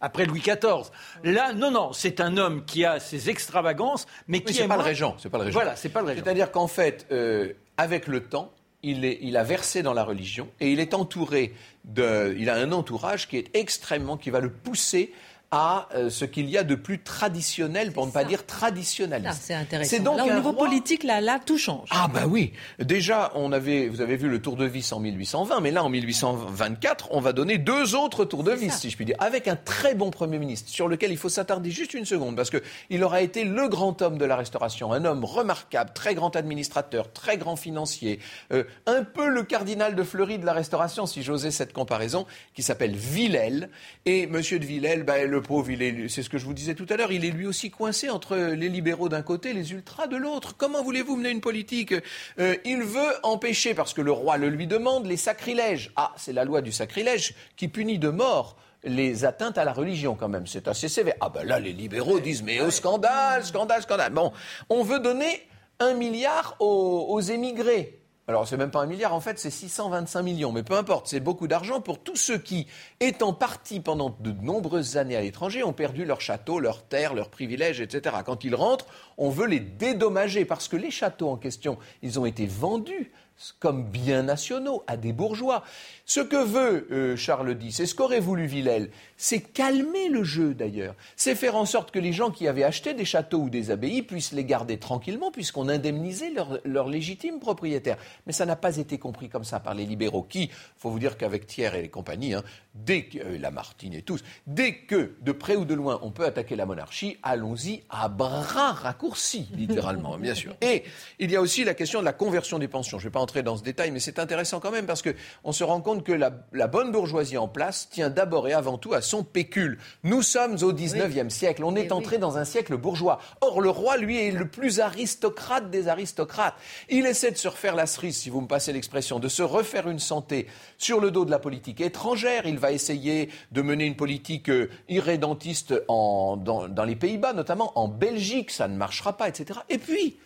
après 0.00 0.26
Louis 0.26 0.40
XIV. 0.40 0.90
Là, 1.24 1.52
non, 1.52 1.70
non, 1.70 1.92
c'est 1.92 2.20
un 2.20 2.36
homme 2.36 2.64
qui 2.64 2.84
a 2.84 3.00
ses 3.00 3.30
extravagances, 3.30 4.06
mais 4.28 4.40
qui 4.40 4.60
n'est 4.60 4.68
pas 4.68 4.76
le 4.76 4.82
régent. 4.82 5.16
C'est 5.18 5.30
pas 5.30 5.38
le 5.38 5.44
régent. 5.44 5.58
Voilà, 5.58 5.76
c'est 5.76 5.88
pas 5.88 6.00
le 6.00 6.08
régent. 6.08 6.22
C'est-à-dire 6.22 6.50
qu'en 6.50 6.68
fait, 6.68 7.06
euh, 7.10 7.52
avec 7.76 8.06
le 8.06 8.20
temps, 8.20 8.52
il, 8.82 9.04
est, 9.04 9.18
il, 9.22 9.36
a 9.36 9.44
versé 9.44 9.82
dans 9.82 9.94
la 9.94 10.04
religion 10.04 10.48
et 10.60 10.72
il 10.72 10.80
est 10.80 10.92
entouré 10.92 11.54
de, 11.84 12.34
il 12.36 12.50
a 12.50 12.56
un 12.56 12.72
entourage 12.72 13.28
qui 13.28 13.36
est 13.36 13.48
extrêmement, 13.54 14.16
qui 14.16 14.30
va 14.30 14.40
le 14.40 14.50
pousser 14.50 15.12
à 15.52 15.86
euh, 15.94 16.08
ce 16.08 16.24
qu'il 16.24 16.48
y 16.48 16.56
a 16.56 16.64
de 16.64 16.74
plus 16.74 17.02
traditionnel, 17.02 17.92
pour 17.92 18.06
ne 18.06 18.10
pas 18.10 18.24
dire 18.24 18.46
traditionnaliste. 18.46 19.42
c'est 19.42 19.54
intéressant. 19.54 20.02
donc 20.02 20.16
là, 20.16 20.24
au 20.24 20.32
niveau 20.32 20.54
politique, 20.54 21.04
là, 21.04 21.20
là, 21.20 21.38
tout 21.44 21.58
change. 21.58 21.88
Ah 21.90 22.08
bah 22.12 22.22
oui. 22.26 22.54
Déjà, 22.78 23.30
on 23.34 23.52
avait, 23.52 23.88
vous 23.88 24.00
avez 24.00 24.16
vu 24.16 24.30
le 24.30 24.40
tour 24.40 24.56
de 24.56 24.64
vis 24.64 24.90
en 24.94 24.98
1820, 24.98 25.60
mais 25.60 25.70
là, 25.70 25.84
en 25.84 25.90
1824, 25.90 27.08
on 27.10 27.20
va 27.20 27.34
donner 27.34 27.58
deux 27.58 27.94
autres 27.94 28.24
tours 28.24 28.44
de 28.44 28.52
vis, 28.52 28.72
si 28.72 28.88
je 28.88 28.96
puis 28.96 29.04
dire, 29.04 29.16
avec 29.18 29.46
un 29.46 29.56
très 29.56 29.94
bon 29.94 30.10
Premier 30.10 30.38
ministre, 30.38 30.70
sur 30.70 30.88
lequel 30.88 31.12
il 31.12 31.18
faut 31.18 31.28
s'attarder 31.28 31.70
juste 31.70 31.92
une 31.92 32.06
seconde, 32.06 32.34
parce 32.34 32.50
qu'il 32.50 33.04
aura 33.04 33.20
été 33.20 33.44
le 33.44 33.68
grand 33.68 34.00
homme 34.00 34.16
de 34.16 34.24
la 34.24 34.36
Restauration, 34.36 34.90
un 34.94 35.04
homme 35.04 35.22
remarquable, 35.22 35.90
très 35.94 36.14
grand 36.14 36.34
administrateur, 36.34 37.12
très 37.12 37.36
grand 37.36 37.56
financier, 37.56 38.20
euh, 38.52 38.64
un 38.86 39.04
peu 39.04 39.28
le 39.28 39.42
cardinal 39.42 39.94
de 39.94 40.02
Fleury 40.02 40.38
de 40.38 40.46
la 40.46 40.54
Restauration, 40.54 41.04
si 41.04 41.22
j'osais 41.22 41.50
cette 41.50 41.74
comparaison, 41.74 42.26
qui 42.54 42.62
s'appelle 42.62 42.96
Villèle. 42.96 43.68
Et 44.06 44.26
Monsieur 44.26 44.58
de 44.58 44.64
Villèle, 44.64 45.02
bah, 45.02 45.22
le 45.24 45.41
pauvre, 45.42 45.68
c'est 46.08 46.22
ce 46.22 46.30
que 46.30 46.38
je 46.38 46.44
vous 46.44 46.54
disais 46.54 46.74
tout 46.74 46.86
à 46.88 46.96
l'heure, 46.96 47.12
il 47.12 47.24
est 47.24 47.30
lui 47.30 47.46
aussi 47.46 47.70
coincé 47.70 48.08
entre 48.08 48.36
les 48.36 48.68
libéraux 48.68 49.08
d'un 49.08 49.22
côté 49.22 49.50
et 49.50 49.52
les 49.52 49.72
ultras 49.72 50.06
de 50.06 50.16
l'autre. 50.16 50.56
Comment 50.56 50.82
voulez-vous 50.82 51.16
mener 51.16 51.30
une 51.30 51.40
politique 51.40 51.94
euh, 52.38 52.56
Il 52.64 52.82
veut 52.82 53.12
empêcher, 53.22 53.74
parce 53.74 53.92
que 53.92 54.00
le 54.00 54.12
roi 54.12 54.38
le 54.38 54.48
lui 54.48 54.66
demande, 54.66 55.06
les 55.06 55.16
sacrilèges. 55.16 55.92
Ah, 55.96 56.14
c'est 56.16 56.32
la 56.32 56.44
loi 56.44 56.62
du 56.62 56.72
sacrilège 56.72 57.34
qui 57.56 57.68
punit 57.68 57.98
de 57.98 58.08
mort 58.08 58.56
les 58.84 59.24
atteintes 59.24 59.58
à 59.58 59.64
la 59.64 59.72
religion 59.72 60.16
quand 60.16 60.28
même. 60.28 60.46
C'est 60.46 60.68
assez 60.68 60.88
sévère. 60.88 61.14
Ah 61.20 61.28
ben 61.28 61.44
là, 61.44 61.60
les 61.60 61.72
libéraux 61.72 62.18
disent 62.18 62.42
mais 62.42 62.60
au 62.60 62.70
scandale, 62.70 63.44
scandale, 63.44 63.82
scandale. 63.82 64.12
Bon, 64.12 64.32
on 64.68 64.82
veut 64.82 64.98
donner 64.98 65.48
un 65.78 65.94
milliard 65.94 66.56
aux 66.58 67.20
émigrés. 67.20 68.01
Alors, 68.28 68.46
c'est 68.46 68.56
même 68.56 68.70
pas 68.70 68.80
un 68.80 68.86
milliard, 68.86 69.14
en 69.14 69.20
fait, 69.20 69.40
c'est 69.40 69.50
625 69.50 70.22
millions. 70.22 70.52
Mais 70.52 70.62
peu 70.62 70.74
importe, 70.74 71.08
c'est 71.08 71.18
beaucoup 71.18 71.48
d'argent 71.48 71.80
pour 71.80 71.98
tous 71.98 72.16
ceux 72.16 72.38
qui, 72.38 72.68
étant 73.00 73.32
partis 73.32 73.80
pendant 73.80 74.16
de 74.20 74.30
nombreuses 74.30 74.96
années 74.96 75.16
à 75.16 75.22
l'étranger, 75.22 75.64
ont 75.64 75.72
perdu 75.72 76.04
leur 76.04 76.20
château, 76.20 76.60
leur 76.60 76.84
terre, 76.84 77.14
leurs 77.14 77.30
privilèges, 77.30 77.80
etc. 77.80 78.16
Quand 78.24 78.44
ils 78.44 78.54
rentrent, 78.54 78.86
on 79.18 79.28
veut 79.28 79.46
les 79.46 79.58
dédommager 79.58 80.44
parce 80.44 80.68
que 80.68 80.76
les 80.76 80.92
châteaux 80.92 81.30
en 81.30 81.36
question, 81.36 81.78
ils 82.02 82.20
ont 82.20 82.26
été 82.26 82.46
vendus 82.46 83.10
comme 83.58 83.84
biens 83.84 84.22
nationaux 84.22 84.84
à 84.86 84.96
des 84.96 85.12
bourgeois. 85.12 85.64
Ce 86.14 86.20
que 86.20 86.36
veut 86.36 86.86
euh, 86.92 87.16
Charles 87.16 87.56
X, 87.58 87.80
et 87.80 87.86
ce 87.86 87.94
qu'aurait 87.94 88.20
voulu 88.20 88.44
Villèle, 88.44 88.90
c'est 89.16 89.40
calmer 89.40 90.10
le 90.10 90.24
jeu 90.24 90.52
d'ailleurs. 90.52 90.94
C'est 91.16 91.34
faire 91.34 91.56
en 91.56 91.64
sorte 91.64 91.90
que 91.90 91.98
les 91.98 92.12
gens 92.12 92.30
qui 92.30 92.46
avaient 92.46 92.64
acheté 92.64 92.92
des 92.92 93.06
châteaux 93.06 93.38
ou 93.38 93.48
des 93.48 93.70
abbayes 93.70 94.02
puissent 94.02 94.32
les 94.32 94.44
garder 94.44 94.76
tranquillement 94.76 95.30
puisqu'on 95.30 95.70
indemnisait 95.70 96.34
leurs 96.66 96.88
légitimes 96.88 97.38
propriétaires. 97.38 97.96
Mais 98.26 98.34
ça 98.34 98.44
n'a 98.44 98.56
pas 98.56 98.76
été 98.76 98.98
compris 98.98 99.30
comme 99.30 99.44
ça 99.44 99.58
par 99.58 99.72
les 99.72 99.86
libéraux 99.86 100.22
qui, 100.22 100.50
faut 100.76 100.90
vous 100.90 100.98
dire 100.98 101.16
qu'avec 101.16 101.46
Thiers 101.46 101.74
et 101.74 101.80
les 101.80 101.88
compagnies, 101.88 102.34
hein, 102.34 102.42
dès 102.74 103.04
que, 103.04 103.18
euh, 103.18 103.38
Lamartine 103.38 103.94
et 103.94 104.02
tous, 104.02 104.22
dès 104.46 104.74
que 104.74 105.14
de 105.22 105.32
près 105.32 105.56
ou 105.56 105.64
de 105.64 105.72
loin 105.72 105.98
on 106.02 106.10
peut 106.10 106.26
attaquer 106.26 106.56
la 106.56 106.66
monarchie, 106.66 107.16
allons-y 107.22 107.84
à 107.88 108.08
bras 108.08 108.72
raccourcis, 108.72 109.48
littéralement, 109.54 110.18
bien 110.18 110.34
sûr. 110.34 110.54
Et 110.60 110.82
il 111.18 111.30
y 111.30 111.36
a 111.36 111.40
aussi 111.40 111.64
la 111.64 111.72
question 111.72 112.00
de 112.00 112.04
la 112.04 112.12
conversion 112.12 112.58
des 112.58 112.68
pensions. 112.68 112.98
Je 112.98 113.04
ne 113.04 113.08
vais 113.08 113.12
pas 113.12 113.20
entrer 113.20 113.42
dans 113.42 113.56
ce 113.56 113.62
détail, 113.62 113.92
mais 113.92 114.00
c'est 114.00 114.18
intéressant 114.18 114.60
quand 114.60 114.72
même 114.72 114.84
parce 114.84 115.00
qu'on 115.00 115.52
se 115.52 115.64
rend 115.64 115.80
compte 115.80 116.01
que 116.02 116.12
la, 116.12 116.32
la 116.52 116.66
bonne 116.66 116.92
bourgeoisie 116.92 117.38
en 117.38 117.48
place 117.48 117.88
tient 117.90 118.10
d'abord 118.10 118.48
et 118.48 118.52
avant 118.52 118.78
tout 118.78 118.94
à 118.94 119.00
son 119.00 119.24
pécule. 119.24 119.78
Nous 120.02 120.22
sommes 120.22 120.56
au 120.62 120.72
XIXe 120.72 121.32
siècle. 121.32 121.64
On 121.64 121.74
est 121.76 121.86
eh 121.86 121.92
entré 121.92 122.18
dans 122.18 122.38
un 122.38 122.44
siècle 122.44 122.76
bourgeois. 122.76 123.18
Or, 123.40 123.60
le 123.60 123.70
roi, 123.70 123.96
lui, 123.96 124.18
est 124.18 124.30
le 124.30 124.48
plus 124.48 124.80
aristocrate 124.80 125.70
des 125.70 125.88
aristocrates. 125.88 126.54
Il 126.88 127.06
essaie 127.06 127.30
de 127.30 127.36
se 127.36 127.48
refaire 127.48 127.74
la 127.74 127.86
cerise, 127.86 128.16
si 128.16 128.30
vous 128.30 128.40
me 128.40 128.46
passez 128.48 128.72
l'expression, 128.72 129.18
de 129.18 129.28
se 129.28 129.42
refaire 129.42 129.88
une 129.88 129.98
santé 129.98 130.46
sur 130.78 131.00
le 131.00 131.10
dos 131.10 131.24
de 131.24 131.30
la 131.30 131.38
politique 131.38 131.80
étrangère. 131.80 132.46
Il 132.46 132.58
va 132.58 132.72
essayer 132.72 133.30
de 133.52 133.62
mener 133.62 133.84
une 133.84 133.96
politique 133.96 134.50
euh, 134.50 134.68
irrédentiste 134.88 135.74
dans, 135.88 136.36
dans 136.36 136.84
les 136.84 136.96
Pays-Bas, 136.96 137.32
notamment 137.32 137.78
en 137.78 137.88
Belgique. 137.88 138.50
Ça 138.50 138.68
ne 138.68 138.76
marchera 138.76 139.16
pas, 139.16 139.28
etc. 139.28 139.60
Et 139.68 139.78
puis, 139.78 140.18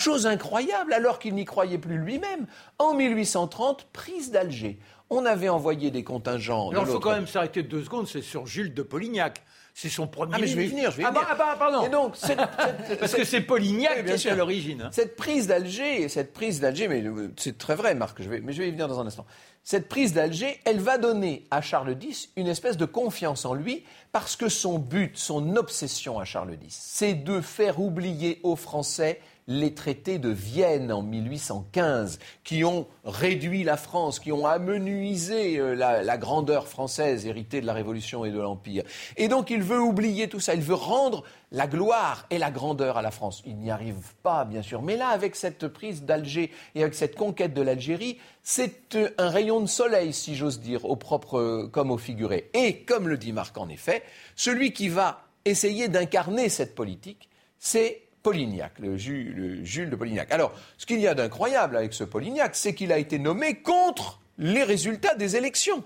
Chose 0.00 0.26
incroyable, 0.26 0.94
alors 0.94 1.18
qu'il 1.18 1.34
n'y 1.34 1.44
croyait 1.44 1.76
plus 1.76 1.98
lui-même, 1.98 2.46
en 2.78 2.94
1830, 2.94 3.88
prise 3.92 4.30
d'Alger 4.30 4.78
on 5.10 5.26
avait 5.26 5.48
envoyé 5.48 5.90
des 5.90 6.04
contingents. 6.04 6.70
Alors, 6.70 6.84
il 6.86 6.92
faut 6.92 7.00
quand 7.00 7.12
même 7.12 7.26
s'arrêter 7.26 7.62
deux 7.62 7.82
secondes, 7.82 8.06
c'est 8.06 8.22
sur 8.22 8.46
Jules 8.46 8.72
de 8.72 8.82
Polignac. 8.82 9.42
C'est 9.72 9.88
son 9.88 10.06
premier. 10.08 10.32
Ah, 10.34 10.38
mais 10.40 10.46
je 10.46 10.56
vais 10.56 10.64
y 10.64 10.68
venir, 10.68 10.90
je 10.90 10.96
vais 10.96 11.02
y 11.04 11.06
ah, 11.06 11.10
venir. 11.10 11.26
Ah, 11.30 11.34
bah, 11.36 11.56
pardon. 11.58 11.86
Et 11.86 11.88
donc, 11.88 12.16
Parce 13.00 13.14
que 13.14 13.24
c'est 13.24 13.40
Polignac 13.40 14.04
qui 14.04 14.28
est 14.28 14.30
à 14.30 14.34
l'origine. 14.34 14.88
Cette 14.92 15.16
prise 15.16 15.46
d'Alger, 15.46 16.08
cette 16.08 16.32
prise 16.32 16.60
d'Alger, 16.60 16.88
mais 16.88 17.04
c'est 17.36 17.56
très 17.56 17.76
vrai, 17.76 17.94
Marc, 17.94 18.20
je 18.20 18.28
vais, 18.28 18.40
mais 18.40 18.52
je 18.52 18.62
vais 18.62 18.68
y 18.68 18.72
venir 18.72 18.88
dans 18.88 19.00
un 19.00 19.06
instant. 19.06 19.26
Cette 19.62 19.88
prise 19.88 20.14
d'Alger, 20.14 20.58
elle 20.64 20.80
va 20.80 20.98
donner 20.98 21.46
à 21.50 21.60
Charles 21.60 21.96
X 22.00 22.30
une 22.36 22.46
espèce 22.46 22.76
de 22.76 22.86
confiance 22.86 23.44
en 23.44 23.54
lui, 23.54 23.84
parce 24.10 24.34
que 24.34 24.48
son 24.48 24.78
but, 24.78 25.16
son 25.16 25.56
obsession 25.56 26.18
à 26.18 26.24
Charles 26.24 26.56
X, 26.62 26.76
c'est 26.80 27.14
de 27.14 27.40
faire 27.40 27.80
oublier 27.80 28.40
aux 28.42 28.56
Français 28.56 29.20
les 29.50 29.74
traités 29.74 30.18
de 30.18 30.28
Vienne 30.28 30.92
en 30.92 31.02
1815, 31.02 32.20
qui 32.44 32.64
ont 32.64 32.86
réduit 33.04 33.64
la 33.64 33.76
France, 33.76 34.20
qui 34.20 34.30
ont 34.30 34.46
amenuisé 34.46 35.58
euh, 35.58 35.74
la, 35.74 36.18
grandeur 36.18 36.68
française 36.68 37.26
héritée 37.26 37.60
de 37.60 37.66
la 37.66 37.72
Révolution 37.72 38.24
et 38.24 38.30
de 38.30 38.38
l'Empire. 38.38 38.84
Et 39.16 39.26
donc 39.26 39.50
il 39.50 39.62
veut 39.62 39.80
oublier 39.80 40.28
tout 40.28 40.38
ça, 40.38 40.54
il 40.54 40.62
veut 40.62 40.74
rendre 40.74 41.24
la 41.52 41.66
gloire 41.66 42.26
et 42.30 42.38
la 42.38 42.50
grandeur 42.50 42.96
à 42.96 43.02
la 43.02 43.10
France. 43.10 43.42
Il 43.44 43.56
n'y 43.56 43.70
arrive 43.70 44.14
pas, 44.22 44.44
bien 44.44 44.62
sûr. 44.62 44.82
Mais 44.82 44.96
là, 44.96 45.08
avec 45.08 45.34
cette 45.34 45.66
prise 45.68 46.04
d'Alger 46.04 46.50
et 46.74 46.82
avec 46.82 46.94
cette 46.94 47.16
conquête 47.16 47.54
de 47.54 47.62
l'Algérie, 47.62 48.18
c'est 48.42 48.94
euh, 48.94 49.10
un 49.18 49.28
rayon 49.28 49.60
de 49.60 49.66
soleil, 49.66 50.12
si 50.12 50.36
j'ose 50.36 50.60
dire, 50.60 50.84
au 50.84 50.96
propre 50.96 51.38
euh, 51.38 51.68
comme 51.72 51.90
au 51.90 51.98
figuré. 51.98 52.50
Et, 52.54 52.82
comme 52.82 53.08
le 53.08 53.18
dit 53.18 53.32
Marc 53.32 53.56
en 53.58 53.68
effet, 53.68 54.02
celui 54.36 54.72
qui 54.72 54.88
va 54.88 55.24
essayer 55.44 55.88
d'incarner 55.88 56.48
cette 56.48 56.74
politique, 56.74 57.28
c'est 57.58 58.02
Polignac, 58.22 58.78
le, 58.78 58.96
Jules 58.96 59.90
de 59.90 59.96
Polignac. 59.96 60.30
Alors, 60.30 60.52
ce 60.76 60.86
qu'il 60.86 61.00
y 61.00 61.06
a 61.06 61.14
d'incroyable 61.14 61.76
avec 61.76 61.94
ce 61.94 62.04
Polignac, 62.04 62.54
c'est 62.54 62.74
qu'il 62.74 62.92
a 62.92 62.98
été 62.98 63.18
nommé 63.18 63.56
contre 63.56 64.20
les 64.38 64.62
résultats 64.62 65.14
des 65.14 65.36
élections. 65.36 65.82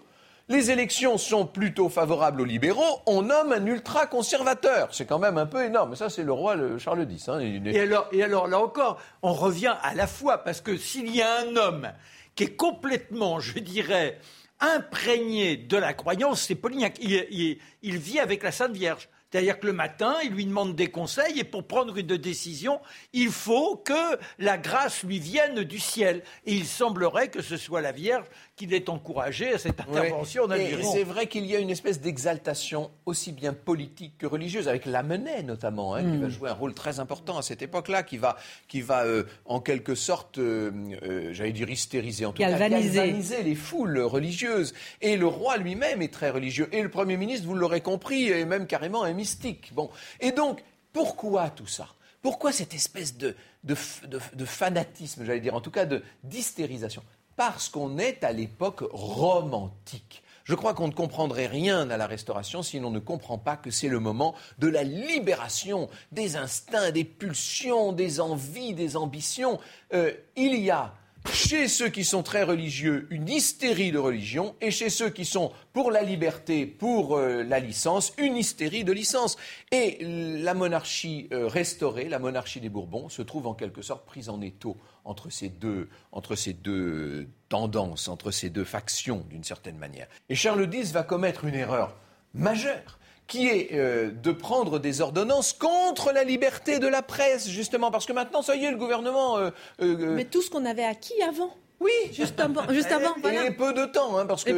Les 0.48 0.70
élections 0.70 1.16
sont 1.16 1.46
plutôt 1.46 1.88
favorables 1.88 2.42
aux 2.42 2.44
libéraux, 2.44 3.00
on 3.06 3.22
nomme 3.22 3.52
un 3.52 3.64
ultra-conservateur. 3.64 4.88
C'est 4.92 5.06
quand 5.06 5.18
même 5.18 5.38
un 5.38 5.46
peu 5.46 5.64
énorme. 5.64 5.96
Ça, 5.96 6.10
c'est 6.10 6.22
le 6.22 6.32
roi 6.32 6.54
Charles 6.78 7.10
X. 7.10 7.30
Hein. 7.30 7.40
Et, 7.40 8.22
alors, 8.22 8.46
là 8.46 8.58
encore, 8.58 9.00
on 9.22 9.32
revient 9.32 9.74
à 9.82 9.94
la 9.94 10.06
fois, 10.06 10.44
parce 10.44 10.60
que 10.60 10.76
s'il 10.76 11.14
y 11.14 11.22
a 11.22 11.40
un 11.40 11.56
homme 11.56 11.90
qui 12.34 12.44
est 12.44 12.56
complètement, 12.56 13.40
je 13.40 13.58
dirais, 13.58 14.18
imprégné 14.60 15.56
de 15.56 15.78
la 15.78 15.94
croyance, 15.94 16.42
c'est 16.42 16.54
Polignac. 16.54 16.98
il, 17.00 17.58
vit 17.82 18.20
avec 18.20 18.42
la 18.42 18.52
Sainte 18.52 18.72
Vierge. 18.72 19.08
C'est-à-dire 19.34 19.58
que 19.58 19.66
le 19.66 19.72
matin, 19.72 20.14
il 20.22 20.30
lui 20.30 20.46
demande 20.46 20.76
des 20.76 20.92
conseils 20.92 21.40
et 21.40 21.42
pour 21.42 21.66
prendre 21.66 21.96
une 21.96 22.16
décision, 22.16 22.80
il 23.12 23.30
faut 23.32 23.74
que 23.74 24.16
la 24.38 24.58
grâce 24.58 25.02
lui 25.02 25.18
vienne 25.18 25.64
du 25.64 25.80
ciel. 25.80 26.22
Et 26.46 26.54
il 26.54 26.66
semblerait 26.66 27.26
que 27.26 27.42
ce 27.42 27.56
soit 27.56 27.80
la 27.80 27.90
Vierge 27.90 28.26
qu'il 28.56 28.72
est 28.72 28.88
encouragé 28.88 29.54
à 29.54 29.58
cette 29.58 29.80
intervention 29.80 30.44
ouais. 30.44 30.78
C'est 30.92 31.02
vrai 31.02 31.26
qu'il 31.26 31.44
y 31.44 31.56
a 31.56 31.58
une 31.58 31.70
espèce 31.70 32.00
d'exaltation 32.00 32.90
aussi 33.04 33.32
bien 33.32 33.52
politique 33.52 34.16
que 34.18 34.26
religieuse, 34.26 34.68
avec 34.68 34.86
Lamennais 34.86 35.42
notamment, 35.42 35.94
hein, 35.94 36.02
qui 36.02 36.18
va 36.18 36.28
mm. 36.28 36.30
jouer 36.30 36.50
un 36.50 36.54
rôle 36.54 36.72
très 36.72 37.00
important 37.00 37.36
à 37.36 37.42
cette 37.42 37.62
époque-là, 37.62 38.04
qui 38.04 38.16
va, 38.16 38.36
qui 38.68 38.80
va 38.80 39.04
euh, 39.04 39.24
en 39.44 39.60
quelque 39.60 39.96
sorte, 39.96 40.38
euh, 40.38 40.70
euh, 41.02 41.32
j'allais 41.32 41.52
dire 41.52 41.68
hystériser, 41.68 42.26
en 42.26 42.32
tout 42.32 42.42
cas, 42.42 42.56
galvaniser 42.56 43.42
les 43.42 43.54
foules 43.56 43.98
religieuses. 43.98 44.72
Et 45.00 45.16
le 45.16 45.26
roi 45.26 45.56
lui-même 45.56 46.00
est 46.00 46.12
très 46.12 46.30
religieux. 46.30 46.68
Et 46.70 46.82
le 46.82 46.90
Premier 46.90 47.16
ministre, 47.16 47.46
vous 47.46 47.54
l'aurez 47.54 47.80
compris, 47.80 48.28
est 48.28 48.44
même 48.44 48.66
carrément 48.66 49.02
un 49.02 49.12
mystique. 49.14 49.72
Bon. 49.74 49.90
Et 50.20 50.30
donc, 50.30 50.62
pourquoi 50.92 51.50
tout 51.50 51.66
ça? 51.66 51.88
Pourquoi 52.22 52.52
cette 52.52 52.72
espèce 52.72 53.18
de, 53.18 53.34
de, 53.64 53.76
de 54.06 54.44
fanatisme, 54.44 55.24
j'allais 55.24 55.40
dire, 55.40 55.54
en 55.54 55.60
tout 55.60 55.72
cas 55.72 55.86
d'hystérisation? 56.22 57.02
Parce 57.36 57.68
qu'on 57.68 57.98
est 57.98 58.24
à 58.24 58.32
l'époque 58.32 58.84
romantique. 58.92 60.22
Je 60.44 60.54
crois 60.54 60.74
qu'on 60.74 60.88
ne 60.88 60.92
comprendrait 60.92 61.46
rien 61.46 61.88
à 61.88 61.96
la 61.96 62.06
restauration 62.06 62.62
si 62.62 62.78
l'on 62.78 62.90
ne 62.90 62.98
comprend 62.98 63.38
pas 63.38 63.56
que 63.56 63.70
c'est 63.70 63.88
le 63.88 63.98
moment 63.98 64.34
de 64.58 64.68
la 64.68 64.82
libération 64.82 65.88
des 66.12 66.36
instincts, 66.36 66.90
des 66.90 67.04
pulsions, 67.04 67.92
des 67.92 68.20
envies, 68.20 68.74
des 68.74 68.96
ambitions. 68.96 69.58
Euh, 69.94 70.12
il 70.36 70.54
y 70.56 70.70
a 70.70 70.92
chez 71.32 71.68
ceux 71.68 71.88
qui 71.88 72.04
sont 72.04 72.22
très 72.22 72.42
religieux 72.42 73.06
une 73.10 73.28
hystérie 73.28 73.92
de 73.92 73.98
religion 73.98 74.54
et 74.60 74.70
chez 74.70 74.90
ceux 74.90 75.10
qui 75.10 75.24
sont 75.24 75.52
pour 75.72 75.90
la 75.90 76.02
liberté, 76.02 76.66
pour 76.66 77.16
euh, 77.16 77.42
la 77.42 77.60
licence, 77.60 78.12
une 78.18 78.36
hystérie 78.36 78.84
de 78.84 78.92
licence. 78.92 79.36
Et 79.70 79.98
la 80.02 80.54
monarchie 80.54 81.28
euh, 81.32 81.46
restaurée, 81.46 82.08
la 82.08 82.18
monarchie 82.18 82.60
des 82.60 82.68
Bourbons, 82.68 83.08
se 83.08 83.22
trouve 83.22 83.46
en 83.46 83.54
quelque 83.54 83.82
sorte 83.82 84.06
prise 84.06 84.28
en 84.28 84.40
étau 84.40 84.76
entre 85.04 85.30
ces 85.30 85.48
deux, 85.48 85.88
entre 86.12 86.34
ces 86.34 86.52
deux 86.52 87.28
tendances, 87.48 88.08
entre 88.08 88.30
ces 88.30 88.50
deux 88.50 88.64
factions, 88.64 89.24
d'une 89.28 89.44
certaine 89.44 89.76
manière. 89.76 90.06
Et 90.28 90.34
Charles 90.34 90.68
X 90.72 90.92
va 90.92 91.02
commettre 91.02 91.44
une 91.44 91.54
erreur 91.54 91.96
majeure 92.32 92.98
qui 93.26 93.48
est 93.48 93.70
euh, 93.72 94.10
de 94.10 94.32
prendre 94.32 94.78
des 94.78 95.00
ordonnances 95.00 95.52
contre 95.52 96.12
la 96.12 96.24
liberté 96.24 96.78
de 96.78 96.86
la 96.86 97.02
presse, 97.02 97.48
justement, 97.48 97.90
parce 97.90 98.06
que 98.06 98.12
maintenant, 98.12 98.42
ça 98.42 98.56
y 98.56 98.64
est, 98.64 98.70
le 98.70 98.76
gouvernement... 98.76 99.38
Euh, 99.38 99.50
euh, 99.80 100.14
Mais 100.14 100.24
tout 100.24 100.42
ce 100.42 100.50
qu'on 100.50 100.64
avait 100.64 100.84
acquis 100.84 101.20
avant 101.26 101.54
oui, 101.84 102.12
juste 102.14 102.40
avant, 102.40 102.62
juste 102.72 102.90
avant 102.90 103.14
Et 103.30 103.50
peu 103.50 103.74
de 103.74 103.84
temps, 103.84 104.16
hein, 104.16 104.24
parce 104.24 104.42
que 104.42 104.52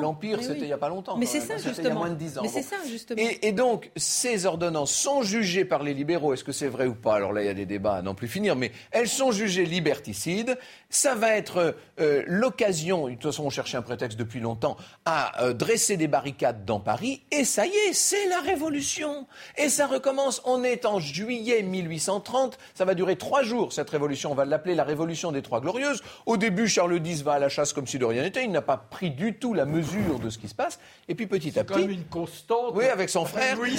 l'Empire, 0.00 0.38
c'était 0.40 0.60
il 0.60 0.66
n'y 0.66 0.72
a 0.72 0.78
pas 0.78 0.88
longtemps. 0.88 1.16
Mais 1.16 1.26
c'est 1.26 1.40
ça, 1.40 1.56
justement. 1.56 1.78
Il 1.78 1.84
y 1.84 1.90
a 1.90 1.94
moins 1.94 2.10
de 2.10 2.14
10 2.14 2.38
ans. 2.38 2.42
Mais 2.42 2.48
c'est 2.48 2.62
ça, 2.62 2.76
justement. 2.88 3.20
Et, 3.42 3.52
donc, 3.52 3.90
ces 3.96 4.46
ordonnances 4.46 4.92
sont 4.92 5.22
jugées 5.22 5.64
par 5.64 5.82
les 5.82 5.94
libéraux. 5.94 6.32
Est-ce 6.32 6.44
que 6.44 6.52
c'est 6.52 6.68
vrai 6.68 6.86
ou 6.86 6.94
pas? 6.94 7.16
Alors 7.16 7.32
là, 7.32 7.42
il 7.42 7.46
y 7.46 7.50
a 7.50 7.54
des 7.54 7.66
débats 7.66 7.96
à 7.96 8.02
n'en 8.02 8.14
plus 8.14 8.28
finir. 8.28 8.54
Mais 8.54 8.70
elles 8.92 9.08
sont 9.08 9.32
jugées 9.32 9.64
liberticides. 9.64 10.56
Ça 10.88 11.14
va 11.14 11.36
être 11.36 11.74
euh, 12.00 12.22
l'occasion, 12.26 13.08
de 13.08 13.14
toute 13.14 13.24
façon, 13.24 13.44
on 13.44 13.50
cherchait 13.50 13.76
un 13.76 13.82
prétexte 13.82 14.18
depuis 14.18 14.40
longtemps, 14.40 14.76
à 15.04 15.42
euh, 15.42 15.52
dresser 15.52 15.96
des 15.96 16.08
barricades 16.08 16.64
dans 16.64 16.80
Paris. 16.80 17.22
Et 17.32 17.44
ça 17.44 17.66
y 17.66 17.70
est, 17.70 17.92
c'est 17.92 18.28
la 18.28 18.40
révolution. 18.40 19.26
Et 19.56 19.68
ça 19.68 19.86
recommence. 19.86 20.40
On 20.44 20.62
est 20.62 20.86
en 20.86 21.00
juillet 21.00 21.62
1830. 21.62 22.58
Ça 22.74 22.84
va 22.84 22.94
durer 22.94 23.16
trois 23.16 23.42
jours, 23.42 23.72
cette 23.72 23.90
révolution. 23.90 24.30
On 24.30 24.36
va 24.36 24.44
l'appeler 24.44 24.76
la 24.76 24.84
révolution 24.84 25.32
des 25.32 25.42
Trois 25.42 25.60
Glorieuses. 25.60 26.02
Au 26.26 26.36
début, 26.36 26.59
début, 26.60 26.68
Charles 26.68 27.06
X 27.06 27.22
va 27.22 27.32
à 27.32 27.38
la 27.38 27.48
chasse 27.48 27.72
comme 27.72 27.86
si 27.86 27.98
de 27.98 28.04
rien 28.04 28.22
n'était. 28.22 28.44
Il 28.44 28.50
n'a 28.50 28.62
pas 28.62 28.76
pris 28.76 29.10
du 29.10 29.34
tout 29.34 29.54
la 29.54 29.64
mesure 29.64 30.18
de 30.18 30.30
ce 30.30 30.38
qui 30.38 30.48
se 30.48 30.54
passe. 30.54 30.78
Et 31.08 31.14
puis 31.14 31.26
petit 31.26 31.58
à 31.58 31.64
petit. 31.64 31.74
C'est 31.74 31.80
comme 31.82 31.90
une 31.90 32.04
constante. 32.04 32.72
Oui, 32.74 32.86
avec 32.86 33.08
son 33.08 33.24
frère. 33.24 33.56
Louis, 33.56 33.76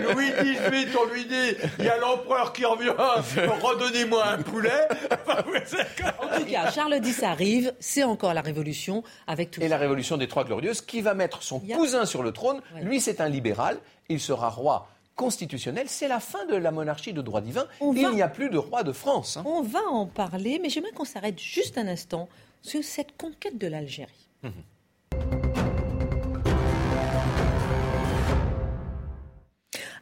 Louis 0.00 0.30
XVIII, 0.30 0.88
on 1.00 1.12
lui 1.12 1.24
dit 1.26 1.56
il 1.78 1.84
y 1.84 1.88
a 1.88 1.98
l'empereur 1.98 2.52
qui 2.52 2.64
revient, 2.64 2.90
redonnez-moi 2.90 4.26
un 4.26 4.42
poulet. 4.42 4.88
en 5.28 6.38
tout 6.38 6.44
cas, 6.46 6.70
Charles 6.70 7.00
X 7.04 7.22
arrive, 7.22 7.74
c'est 7.80 8.04
encore 8.04 8.34
la 8.34 8.40
révolution 8.40 9.02
avec 9.26 9.50
tout 9.50 9.60
Et 9.60 9.68
la 9.68 9.78
révolution 9.78 10.16
des 10.16 10.28
Trois 10.28 10.44
Glorieuses 10.44 10.80
qui 10.80 11.00
va 11.00 11.14
mettre 11.14 11.42
son 11.42 11.60
cousin 11.60 12.06
sur 12.06 12.22
le 12.22 12.32
trône. 12.32 12.60
Lui, 12.82 13.00
c'est 13.00 13.20
un 13.20 13.28
libéral. 13.28 13.78
Il 14.08 14.20
sera 14.20 14.48
roi 14.48 14.88
constitutionnel, 15.16 15.88
c'est 15.88 16.08
la 16.08 16.20
fin 16.20 16.46
de 16.46 16.56
la 16.56 16.70
monarchie 16.70 17.12
de 17.12 17.22
droit 17.22 17.40
divin. 17.40 17.66
Il 17.80 18.10
n'y 18.10 18.22
a 18.22 18.28
plus 18.28 18.50
de 18.50 18.58
roi 18.58 18.82
de 18.82 18.92
France. 18.92 19.36
Hein. 19.36 19.44
On 19.46 19.62
va 19.62 19.82
en 19.88 20.06
parler, 20.06 20.58
mais 20.62 20.68
j'aimerais 20.68 20.92
qu'on 20.92 21.04
s'arrête 21.04 21.38
juste 21.38 21.78
un 21.78 21.88
instant 21.88 22.28
sur 22.62 22.82
cette 22.82 23.16
conquête 23.16 23.58
de 23.58 23.66
l'Algérie. 23.66 24.28
Mhm. 24.42 24.52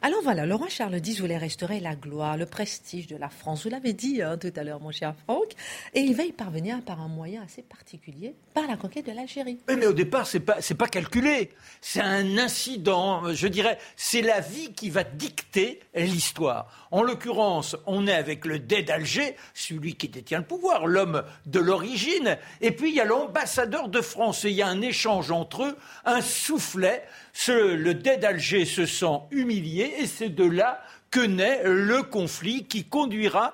Alors 0.03 0.23
voilà, 0.23 0.47
le 0.47 0.55
roi 0.55 0.67
Charles 0.67 0.97
X 0.97 1.19
voulait 1.19 1.37
restaurer 1.37 1.79
la 1.79 1.93
gloire, 1.93 2.35
le 2.35 2.47
prestige 2.47 3.05
de 3.05 3.15
la 3.15 3.29
France. 3.29 3.65
Vous 3.65 3.69
l'avez 3.69 3.93
dit 3.93 4.23
hein, 4.23 4.35
tout 4.35 4.51
à 4.55 4.63
l'heure, 4.63 4.79
mon 4.79 4.89
cher 4.89 5.13
Franck. 5.25 5.51
Et 5.93 5.99
il 5.99 6.15
va 6.15 6.23
y 6.23 6.31
parvenir 6.31 6.81
par 6.81 7.01
un 7.01 7.07
moyen 7.07 7.43
assez 7.43 7.61
particulier, 7.61 8.33
par 8.55 8.65
la 8.65 8.77
conquête 8.77 9.05
de 9.05 9.11
l'Algérie. 9.11 9.59
mais 9.67 9.85
au 9.85 9.93
départ, 9.93 10.27
pas, 10.43 10.59
c'est 10.59 10.73
pas 10.73 10.87
calculé. 10.87 11.51
C'est 11.81 12.01
un 12.01 12.39
incident. 12.39 13.31
Je 13.31 13.47
dirais, 13.47 13.77
c'est 13.95 14.23
la 14.23 14.39
vie 14.39 14.73
qui 14.73 14.89
va 14.89 15.03
dicter 15.03 15.81
l'histoire. 15.93 16.87
En 16.89 17.03
l'occurrence, 17.03 17.77
on 17.85 18.07
est 18.07 18.13
avec 18.13 18.45
le 18.45 18.57
dé 18.57 18.81
d'Alger, 18.81 19.35
celui 19.53 19.93
qui 19.93 20.09
détient 20.09 20.39
le 20.39 20.45
pouvoir, 20.45 20.87
l'homme 20.87 21.23
de 21.45 21.59
l'origine. 21.59 22.39
Et 22.61 22.71
puis, 22.71 22.89
il 22.89 22.95
y 22.95 23.01
a 23.01 23.05
l'ambassadeur 23.05 23.87
de 23.87 24.01
France. 24.01 24.45
Et 24.45 24.49
il 24.49 24.55
y 24.55 24.63
a 24.63 24.67
un 24.67 24.81
échange 24.81 25.29
entre 25.29 25.63
eux, 25.63 25.77
un 26.05 26.21
soufflet. 26.21 27.03
le 27.47 27.93
dé 27.93 28.17
d'Alger 28.17 28.65
se 28.65 28.87
sent 28.87 29.19
humilié. 29.29 29.90
Et 29.99 30.05
c'est 30.07 30.29
de 30.29 30.45
là 30.45 30.81
que 31.09 31.19
naît 31.19 31.61
le 31.63 32.03
conflit 32.03 32.65
qui 32.65 32.85
conduira 32.85 33.53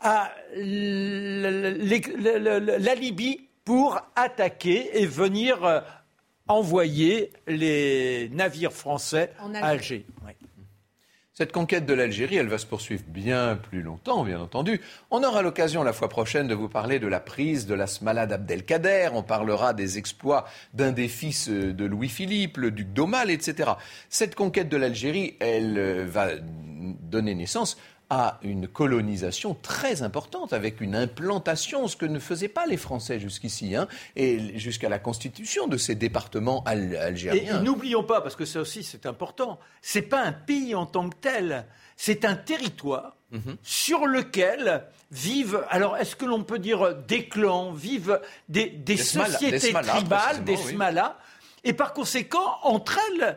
à 0.00 0.30
la 0.54 1.74
Libye 2.94 3.48
pour 3.64 4.00
attaquer 4.16 5.00
et 5.00 5.06
venir 5.06 5.82
envoyer 6.48 7.32
les 7.46 8.30
navires 8.32 8.72
français 8.72 9.32
à 9.54 9.68
Alger. 9.68 10.06
Cette 11.38 11.52
conquête 11.52 11.86
de 11.86 11.94
l'Algérie, 11.94 12.34
elle 12.34 12.48
va 12.48 12.58
se 12.58 12.66
poursuivre 12.66 13.04
bien 13.06 13.54
plus 13.54 13.80
longtemps, 13.80 14.24
bien 14.24 14.40
entendu. 14.40 14.80
On 15.12 15.22
aura 15.22 15.40
l'occasion 15.40 15.84
la 15.84 15.92
fois 15.92 16.08
prochaine 16.08 16.48
de 16.48 16.54
vous 16.56 16.68
parler 16.68 16.98
de 16.98 17.06
la 17.06 17.20
prise 17.20 17.64
de 17.68 17.74
la 17.74 17.86
Smala 17.86 18.22
Abdelkader. 18.22 19.10
On 19.12 19.22
parlera 19.22 19.72
des 19.72 19.98
exploits 19.98 20.46
d'un 20.74 20.90
des 20.90 21.06
fils 21.06 21.48
de 21.48 21.84
Louis-Philippe, 21.84 22.56
le 22.56 22.72
duc 22.72 22.92
d'Aumale, 22.92 23.30
etc. 23.30 23.70
Cette 24.08 24.34
conquête 24.34 24.68
de 24.68 24.76
l'Algérie, 24.76 25.36
elle 25.38 25.78
euh, 25.78 26.06
va 26.08 26.30
donner 26.40 27.36
naissance 27.36 27.78
à 28.10 28.38
une 28.42 28.66
colonisation 28.66 29.54
très 29.54 30.02
importante, 30.02 30.52
avec 30.52 30.80
une 30.80 30.96
implantation, 30.96 31.88
ce 31.88 31.96
que 31.96 32.06
ne 32.06 32.18
faisaient 32.18 32.48
pas 32.48 32.66
les 32.66 32.78
Français 32.78 33.20
jusqu'ici, 33.20 33.76
hein, 33.76 33.86
et 34.16 34.58
jusqu'à 34.58 34.88
la 34.88 34.98
constitution 34.98 35.66
de 35.66 35.76
ces 35.76 35.94
départements 35.94 36.64
algériens. 36.64 37.60
Et, 37.60 37.62
n'oublions 37.62 38.04
pas, 38.04 38.20
parce 38.22 38.34
que 38.34 38.46
ça 38.46 38.60
aussi 38.60 38.82
c'est 38.82 39.04
important, 39.04 39.58
c'est 39.82 40.02
pas 40.02 40.22
un 40.22 40.32
pays 40.32 40.74
en 40.74 40.86
tant 40.86 41.10
que 41.10 41.16
tel, 41.20 41.66
c'est 41.96 42.24
un 42.24 42.34
territoire 42.34 43.16
mhm. 43.30 43.56
sur 43.62 44.06
lequel 44.06 44.84
vivent, 45.10 45.64
alors 45.68 45.96
est-ce 45.98 46.16
que 46.16 46.24
l'on 46.24 46.44
peut 46.44 46.58
dire 46.58 46.94
des 46.94 47.28
clans, 47.28 47.72
vivent 47.72 48.20
des, 48.48 48.96
sociétés 48.96 49.72
tribales, 49.72 50.44
des 50.44 50.56
smalas, 50.56 51.18
et 51.64 51.72
par 51.74 51.92
conséquent, 51.92 52.56
entre 52.62 52.98
elles, 53.10 53.36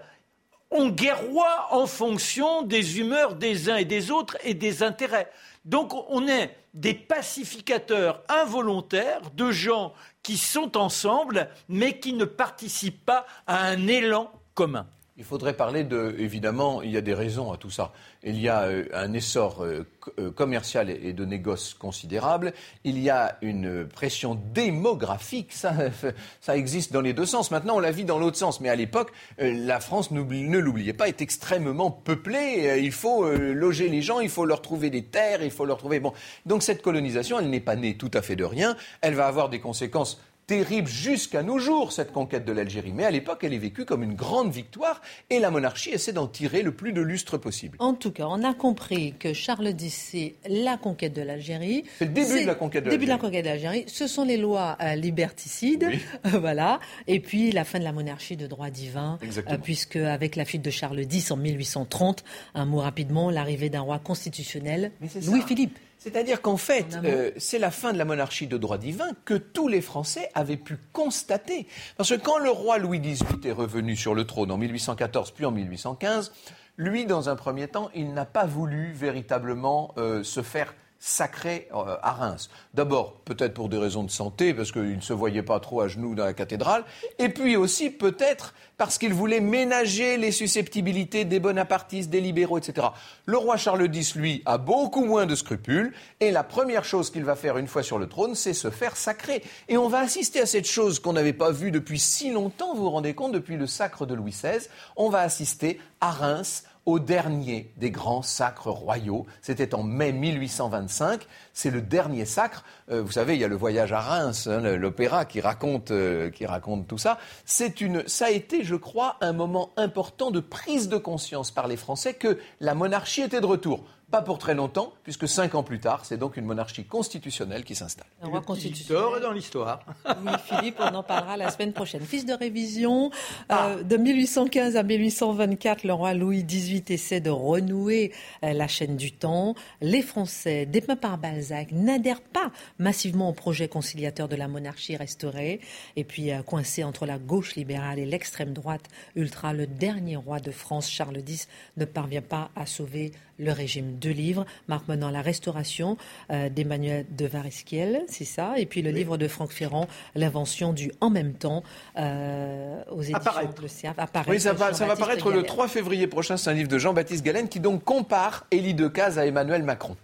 on 0.71 0.89
guerroie 0.89 1.67
en 1.71 1.85
fonction 1.85 2.63
des 2.63 2.99
humeurs 2.99 3.35
des 3.35 3.69
uns 3.69 3.75
et 3.75 3.85
des 3.85 4.09
autres 4.09 4.37
et 4.43 4.53
des 4.53 4.83
intérêts. 4.83 5.29
Donc 5.65 5.93
on 6.09 6.27
est 6.27 6.55
des 6.73 6.93
pacificateurs 6.93 8.23
involontaires 8.29 9.21
de 9.35 9.51
gens 9.51 9.93
qui 10.23 10.37
sont 10.37 10.77
ensemble 10.77 11.49
mais 11.67 11.99
qui 11.99 12.13
ne 12.13 12.25
participent 12.25 13.05
pas 13.05 13.25
à 13.45 13.65
un 13.65 13.87
élan 13.87 14.31
commun. 14.53 14.87
Il 15.17 15.25
faudrait 15.25 15.53
parler 15.53 15.83
de, 15.83 16.15
évidemment, 16.17 16.81
il 16.81 16.89
y 16.89 16.95
a 16.95 17.01
des 17.01 17.13
raisons 17.13 17.51
à 17.51 17.57
tout 17.57 17.69
ça. 17.69 17.91
Il 18.23 18.39
y 18.39 18.47
a 18.47 18.61
euh, 18.61 18.85
un 18.93 19.11
essor 19.11 19.61
euh, 19.61 19.85
euh, 20.19 20.31
commercial 20.31 20.89
et 20.89 21.11
de 21.11 21.25
négoce 21.25 21.73
considérable. 21.73 22.53
Il 22.85 22.97
y 22.97 23.09
a 23.09 23.37
une 23.41 23.85
pression 23.85 24.39
démographique. 24.53 25.51
Ça, 25.51 25.73
ça 26.41 26.55
existe 26.55 26.93
dans 26.93 27.01
les 27.01 27.11
deux 27.11 27.25
sens. 27.25 27.51
Maintenant, 27.51 27.75
on 27.75 27.79
la 27.81 27.91
vit 27.91 28.05
dans 28.05 28.19
l'autre 28.19 28.37
sens. 28.37 28.61
Mais 28.61 28.69
à 28.69 28.75
l'époque, 28.75 29.11
la 29.37 29.81
France, 29.81 30.11
ne 30.11 30.57
l'oubliez 30.57 30.93
pas, 30.93 31.09
est 31.09 31.21
extrêmement 31.21 31.91
peuplée. 31.91 32.79
Il 32.81 32.93
faut 32.93 33.29
loger 33.29 33.89
les 33.89 34.01
gens, 34.01 34.21
il 34.21 34.29
faut 34.29 34.45
leur 34.45 34.61
trouver 34.61 34.89
des 34.89 35.03
terres, 35.03 35.43
il 35.43 35.51
faut 35.51 35.65
leur 35.65 35.77
trouver. 35.77 35.99
Bon. 35.99 36.13
Donc 36.45 36.63
cette 36.63 36.81
colonisation, 36.81 37.37
elle 37.37 37.49
n'est 37.49 37.59
pas 37.59 37.75
née 37.75 37.97
tout 37.97 38.11
à 38.13 38.21
fait 38.21 38.37
de 38.37 38.45
rien. 38.45 38.77
Elle 39.01 39.15
va 39.15 39.27
avoir 39.27 39.49
des 39.49 39.59
conséquences 39.59 40.21
terrible 40.51 40.89
jusqu'à 40.89 41.43
nos 41.43 41.59
jours, 41.59 41.93
cette 41.93 42.11
conquête 42.11 42.43
de 42.43 42.51
l'Algérie. 42.51 42.91
Mais 42.91 43.05
à 43.05 43.11
l'époque, 43.11 43.45
elle 43.45 43.53
est 43.53 43.57
vécue 43.57 43.85
comme 43.85 44.03
une 44.03 44.15
grande 44.15 44.51
victoire 44.51 45.01
et 45.29 45.39
la 45.39 45.49
monarchie 45.49 45.91
essaie 45.91 46.11
d'en 46.11 46.27
tirer 46.27 46.61
le 46.61 46.73
plus 46.73 46.91
de 46.91 46.99
lustre 46.99 47.37
possible. 47.37 47.77
En 47.79 47.93
tout 47.93 48.11
cas, 48.11 48.25
on 48.27 48.43
a 48.43 48.53
compris 48.53 49.13
que 49.17 49.31
Charles 49.31 49.73
X, 49.79 50.09
c'est 50.11 50.35
la 50.49 50.75
conquête 50.75 51.13
de 51.13 51.21
l'Algérie. 51.21 51.85
C'est 51.99 52.05
le 52.05 52.11
début 52.11 52.41
de 52.41 52.47
la 52.47 52.55
conquête 52.55 52.83
de 52.83 52.89
l'Algérie. 52.89 52.97
début 52.97 53.05
de 53.05 53.11
la 53.11 53.17
conquête 53.17 53.45
de 53.45 53.49
l'Algérie. 53.49 53.85
Ce 53.87 54.07
sont 54.07 54.25
les 54.25 54.35
lois 54.35 54.77
euh, 54.81 54.95
liberticides. 54.95 55.87
voilà. 56.25 56.81
Et 57.07 57.21
puis 57.21 57.53
la 57.53 57.63
fin 57.63 57.79
de 57.79 57.85
la 57.85 57.93
monarchie 57.93 58.35
de 58.35 58.47
droit 58.47 58.69
divin. 58.69 59.19
Euh, 59.23 59.57
puisque 59.57 59.95
avec 59.95 60.35
la 60.35 60.43
fuite 60.43 60.63
de 60.63 60.69
Charles 60.69 60.99
X 60.99 61.31
en 61.31 61.37
1830, 61.37 62.25
un 62.55 62.65
mot 62.65 62.79
rapidement, 62.79 63.31
l'arrivée 63.31 63.69
d'un 63.69 63.81
roi 63.81 63.99
constitutionnel, 63.99 64.91
Louis-Philippe. 65.25 65.79
C'est-à-dire 66.03 66.41
qu'en 66.41 66.57
fait, 66.57 66.97
euh, 67.03 67.29
c'est 67.37 67.59
la 67.59 67.69
fin 67.69 67.93
de 67.93 67.97
la 67.99 68.05
monarchie 68.05 68.47
de 68.47 68.57
droit 68.57 68.79
divin 68.79 69.09
que 69.23 69.35
tous 69.35 69.67
les 69.67 69.81
Français 69.81 70.31
avaient 70.33 70.57
pu 70.57 70.79
constater. 70.93 71.67
Parce 71.95 72.09
que 72.09 72.19
quand 72.19 72.39
le 72.39 72.49
roi 72.49 72.79
Louis 72.79 72.99
XVIII 72.99 73.39
est 73.45 73.51
revenu 73.51 73.95
sur 73.95 74.15
le 74.15 74.25
trône 74.25 74.49
en 74.49 74.57
1814 74.57 75.29
puis 75.29 75.45
en 75.45 75.51
1815, 75.51 76.31
lui, 76.77 77.05
dans 77.05 77.29
un 77.29 77.35
premier 77.35 77.67
temps, 77.67 77.91
il 77.93 78.15
n'a 78.15 78.25
pas 78.25 78.47
voulu 78.47 78.93
véritablement 78.93 79.93
euh, 79.99 80.23
se 80.23 80.41
faire 80.41 80.73
sacré 81.03 81.67
euh, 81.73 81.97
à 82.03 82.11
Reims. 82.11 82.49
D'abord, 82.75 83.15
peut-être 83.25 83.55
pour 83.55 83.69
des 83.69 83.77
raisons 83.77 84.03
de 84.03 84.11
santé, 84.11 84.53
parce 84.53 84.71
qu'il 84.71 84.95
ne 84.95 85.01
se 85.01 85.13
voyait 85.13 85.41
pas 85.41 85.59
trop 85.59 85.81
à 85.81 85.87
genoux 85.87 86.13
dans 86.13 86.25
la 86.25 86.33
cathédrale, 86.33 86.85
et 87.17 87.29
puis 87.29 87.57
aussi 87.57 87.89
peut-être 87.89 88.53
parce 88.77 88.99
qu'il 88.99 89.13
voulait 89.13 89.39
ménager 89.39 90.17
les 90.17 90.31
susceptibilités 90.31 91.25
des 91.25 91.39
bonapartistes, 91.39 92.09
des 92.11 92.21
libéraux, 92.21 92.59
etc. 92.59 92.87
Le 93.25 93.37
roi 93.37 93.57
Charles 93.57 93.89
X, 93.93 94.15
lui, 94.15 94.43
a 94.45 94.59
beaucoup 94.59 95.03
moins 95.03 95.25
de 95.25 95.33
scrupules, 95.33 95.91
et 96.19 96.29
la 96.29 96.43
première 96.43 96.85
chose 96.85 97.09
qu'il 97.09 97.23
va 97.23 97.35
faire 97.35 97.57
une 97.57 97.67
fois 97.67 97.81
sur 97.81 97.97
le 97.97 98.07
trône, 98.07 98.35
c'est 98.35 98.53
se 98.53 98.69
faire 98.69 98.95
sacrer. 98.95 99.43
Et 99.69 99.77
on 99.77 99.87
va 99.87 99.99
assister 99.99 100.39
à 100.39 100.45
cette 100.45 100.67
chose 100.67 100.99
qu'on 100.99 101.13
n'avait 101.13 101.33
pas 101.33 101.51
vue 101.51 101.71
depuis 101.71 101.99
si 101.99 102.31
longtemps, 102.31 102.75
vous 102.75 102.83
vous 102.83 102.89
rendez 102.91 103.15
compte, 103.15 103.31
depuis 103.31 103.57
le 103.57 103.65
sacre 103.65 104.05
de 104.05 104.13
Louis 104.13 104.31
XVI, 104.31 104.67
on 104.95 105.09
va 105.09 105.21
assister 105.21 105.79
à 105.99 106.11
Reims 106.11 106.63
au 106.85 106.99
dernier 106.99 107.71
des 107.77 107.91
grands 107.91 108.21
sacres 108.21 108.69
royaux. 108.69 109.25
C'était 109.41 109.75
en 109.75 109.83
mai 109.83 110.11
1825. 110.11 111.27
C'est 111.53 111.69
le 111.69 111.81
dernier 111.81 112.25
sacre. 112.25 112.63
Euh, 112.89 113.01
vous 113.01 113.11
savez, 113.11 113.35
il 113.35 113.41
y 113.41 113.43
a 113.43 113.47
le 113.47 113.55
voyage 113.55 113.93
à 113.93 113.99
Reims, 113.99 114.47
hein, 114.47 114.61
l'opéra 114.77 115.25
qui 115.25 115.41
raconte, 115.41 115.91
euh, 115.91 116.29
qui 116.29 116.45
raconte 116.45 116.87
tout 116.87 116.97
ça. 116.97 117.19
C'est 117.45 117.81
une, 117.81 118.07
ça 118.07 118.25
a 118.25 118.31
été, 118.31 118.63
je 118.63 118.75
crois, 118.75 119.17
un 119.21 119.33
moment 119.33 119.71
important 119.77 120.31
de 120.31 120.39
prise 120.39 120.89
de 120.89 120.97
conscience 120.97 121.51
par 121.51 121.67
les 121.67 121.77
Français 121.77 122.13
que 122.13 122.39
la 122.59 122.73
monarchie 122.73 123.21
était 123.21 123.41
de 123.41 123.45
retour. 123.45 123.83
Pas 124.11 124.21
pour 124.21 124.39
très 124.39 124.55
longtemps, 124.55 124.91
puisque 125.03 125.25
cinq 125.25 125.55
ans 125.55 125.63
plus 125.63 125.79
tard, 125.79 126.03
c'est 126.03 126.17
donc 126.17 126.35
une 126.35 126.43
monarchie 126.43 126.83
constitutionnelle 126.83 127.63
qui 127.63 127.75
s'installe. 127.75 128.07
Un 128.21 128.27
roi 128.27 128.41
constitutionnel. 128.41 129.21
dans 129.21 129.31
l'histoire. 129.31 129.85
Oui, 130.05 130.33
Philippe, 130.45 130.75
on 130.79 130.93
en 130.93 131.01
parlera 131.01 131.37
la 131.37 131.49
semaine 131.49 131.71
prochaine. 131.71 132.01
Fils 132.01 132.25
de 132.25 132.33
révision, 132.33 133.05
euh, 133.05 133.45
ah. 133.49 133.75
de 133.81 133.95
1815 133.95 134.75
à 134.75 134.83
1824, 134.83 135.85
le 135.85 135.93
roi 135.93 136.13
Louis 136.13 136.43
XVIII 136.43 136.83
essaie 136.89 137.21
de 137.21 137.29
renouer 137.29 138.11
euh, 138.43 138.51
la 138.51 138.67
chaîne 138.67 138.97
du 138.97 139.13
temps. 139.13 139.55
Les 139.79 140.01
Français, 140.01 140.65
dépeints 140.65 140.97
par 140.97 141.17
Balzac, 141.17 141.71
n'adhèrent 141.71 142.21
pas 142.21 142.51
massivement 142.79 143.29
au 143.29 143.33
projet 143.33 143.69
conciliateur 143.69 144.27
de 144.27 144.35
la 144.35 144.49
monarchie 144.49 144.97
restaurée. 144.97 145.61
Et 145.95 146.03
puis, 146.03 146.31
euh, 146.31 146.41
coincé 146.41 146.83
entre 146.83 147.05
la 147.05 147.17
gauche 147.17 147.55
libérale 147.55 147.97
et 147.97 148.05
l'extrême 148.05 148.51
droite 148.51 148.89
ultra, 149.15 149.53
le 149.53 149.67
dernier 149.67 150.17
roi 150.17 150.41
de 150.41 150.51
France, 150.51 150.89
Charles 150.89 151.23
X, 151.25 151.47
ne 151.77 151.85
parvient 151.85 152.21
pas 152.21 152.49
à 152.57 152.65
sauver 152.65 153.13
le 153.41 153.51
régime. 153.51 153.97
Deux 153.97 154.11
livres, 154.11 154.45
Marc 154.67 154.87
Menant, 154.87 155.09
La 155.09 155.21
Restauration 155.21 155.97
euh, 156.31 156.49
d'Emmanuel 156.49 157.05
de 157.09 157.25
Varesquiel, 157.25 158.03
c'est 158.07 158.25
ça, 158.25 158.53
et 158.57 158.65
puis 158.65 158.81
le 158.81 158.91
livre 158.91 159.17
de 159.17 159.27
Franck 159.27 159.51
Ferrand, 159.51 159.87
L'invention 160.15 160.73
du 160.73 160.91
en 161.01 161.09
même 161.09 161.33
temps, 161.33 161.63
euh, 161.97 162.81
aux 162.91 163.01
éditions 163.01 163.19
de 163.19 163.61
le 163.61 164.29
Oui, 164.29 164.39
ça 164.39 164.53
va, 164.53 164.73
ça 164.73 164.85
va 164.85 164.95
paraître 164.95 165.31
le 165.31 165.43
3 165.43 165.67
février 165.67 166.07
prochain, 166.07 166.37
c'est 166.37 166.49
un 166.49 166.53
livre 166.53 166.69
de 166.69 166.77
Jean-Baptiste 166.77 167.23
Galen 167.23 167.49
qui 167.49 167.59
donc 167.59 167.83
compare 167.83 168.45
Élie 168.51 168.73
Decazes 168.73 169.17
à 169.17 169.25
Emmanuel 169.25 169.63
Macron. 169.63 169.95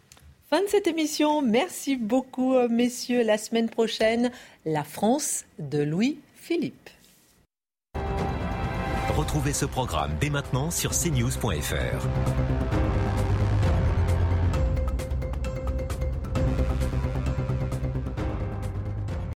Fin 0.50 0.62
de 0.62 0.68
cette 0.68 0.88
émission. 0.88 1.42
Merci 1.42 1.98
beaucoup, 1.98 2.56
euh, 2.56 2.70
messieurs. 2.70 3.22
La 3.24 3.38
semaine 3.38 3.70
prochaine, 3.70 4.32
la 4.66 4.86
France 4.86 5.44
de 5.60 5.84
Louis 5.84 6.20
Philippe. 6.36 6.90
Retrouvez 9.18 9.52
ce 9.52 9.66
programme 9.66 10.12
dès 10.22 10.30
maintenant 10.30 10.72
sur 10.72 10.92
cnews.fr. 10.92 12.87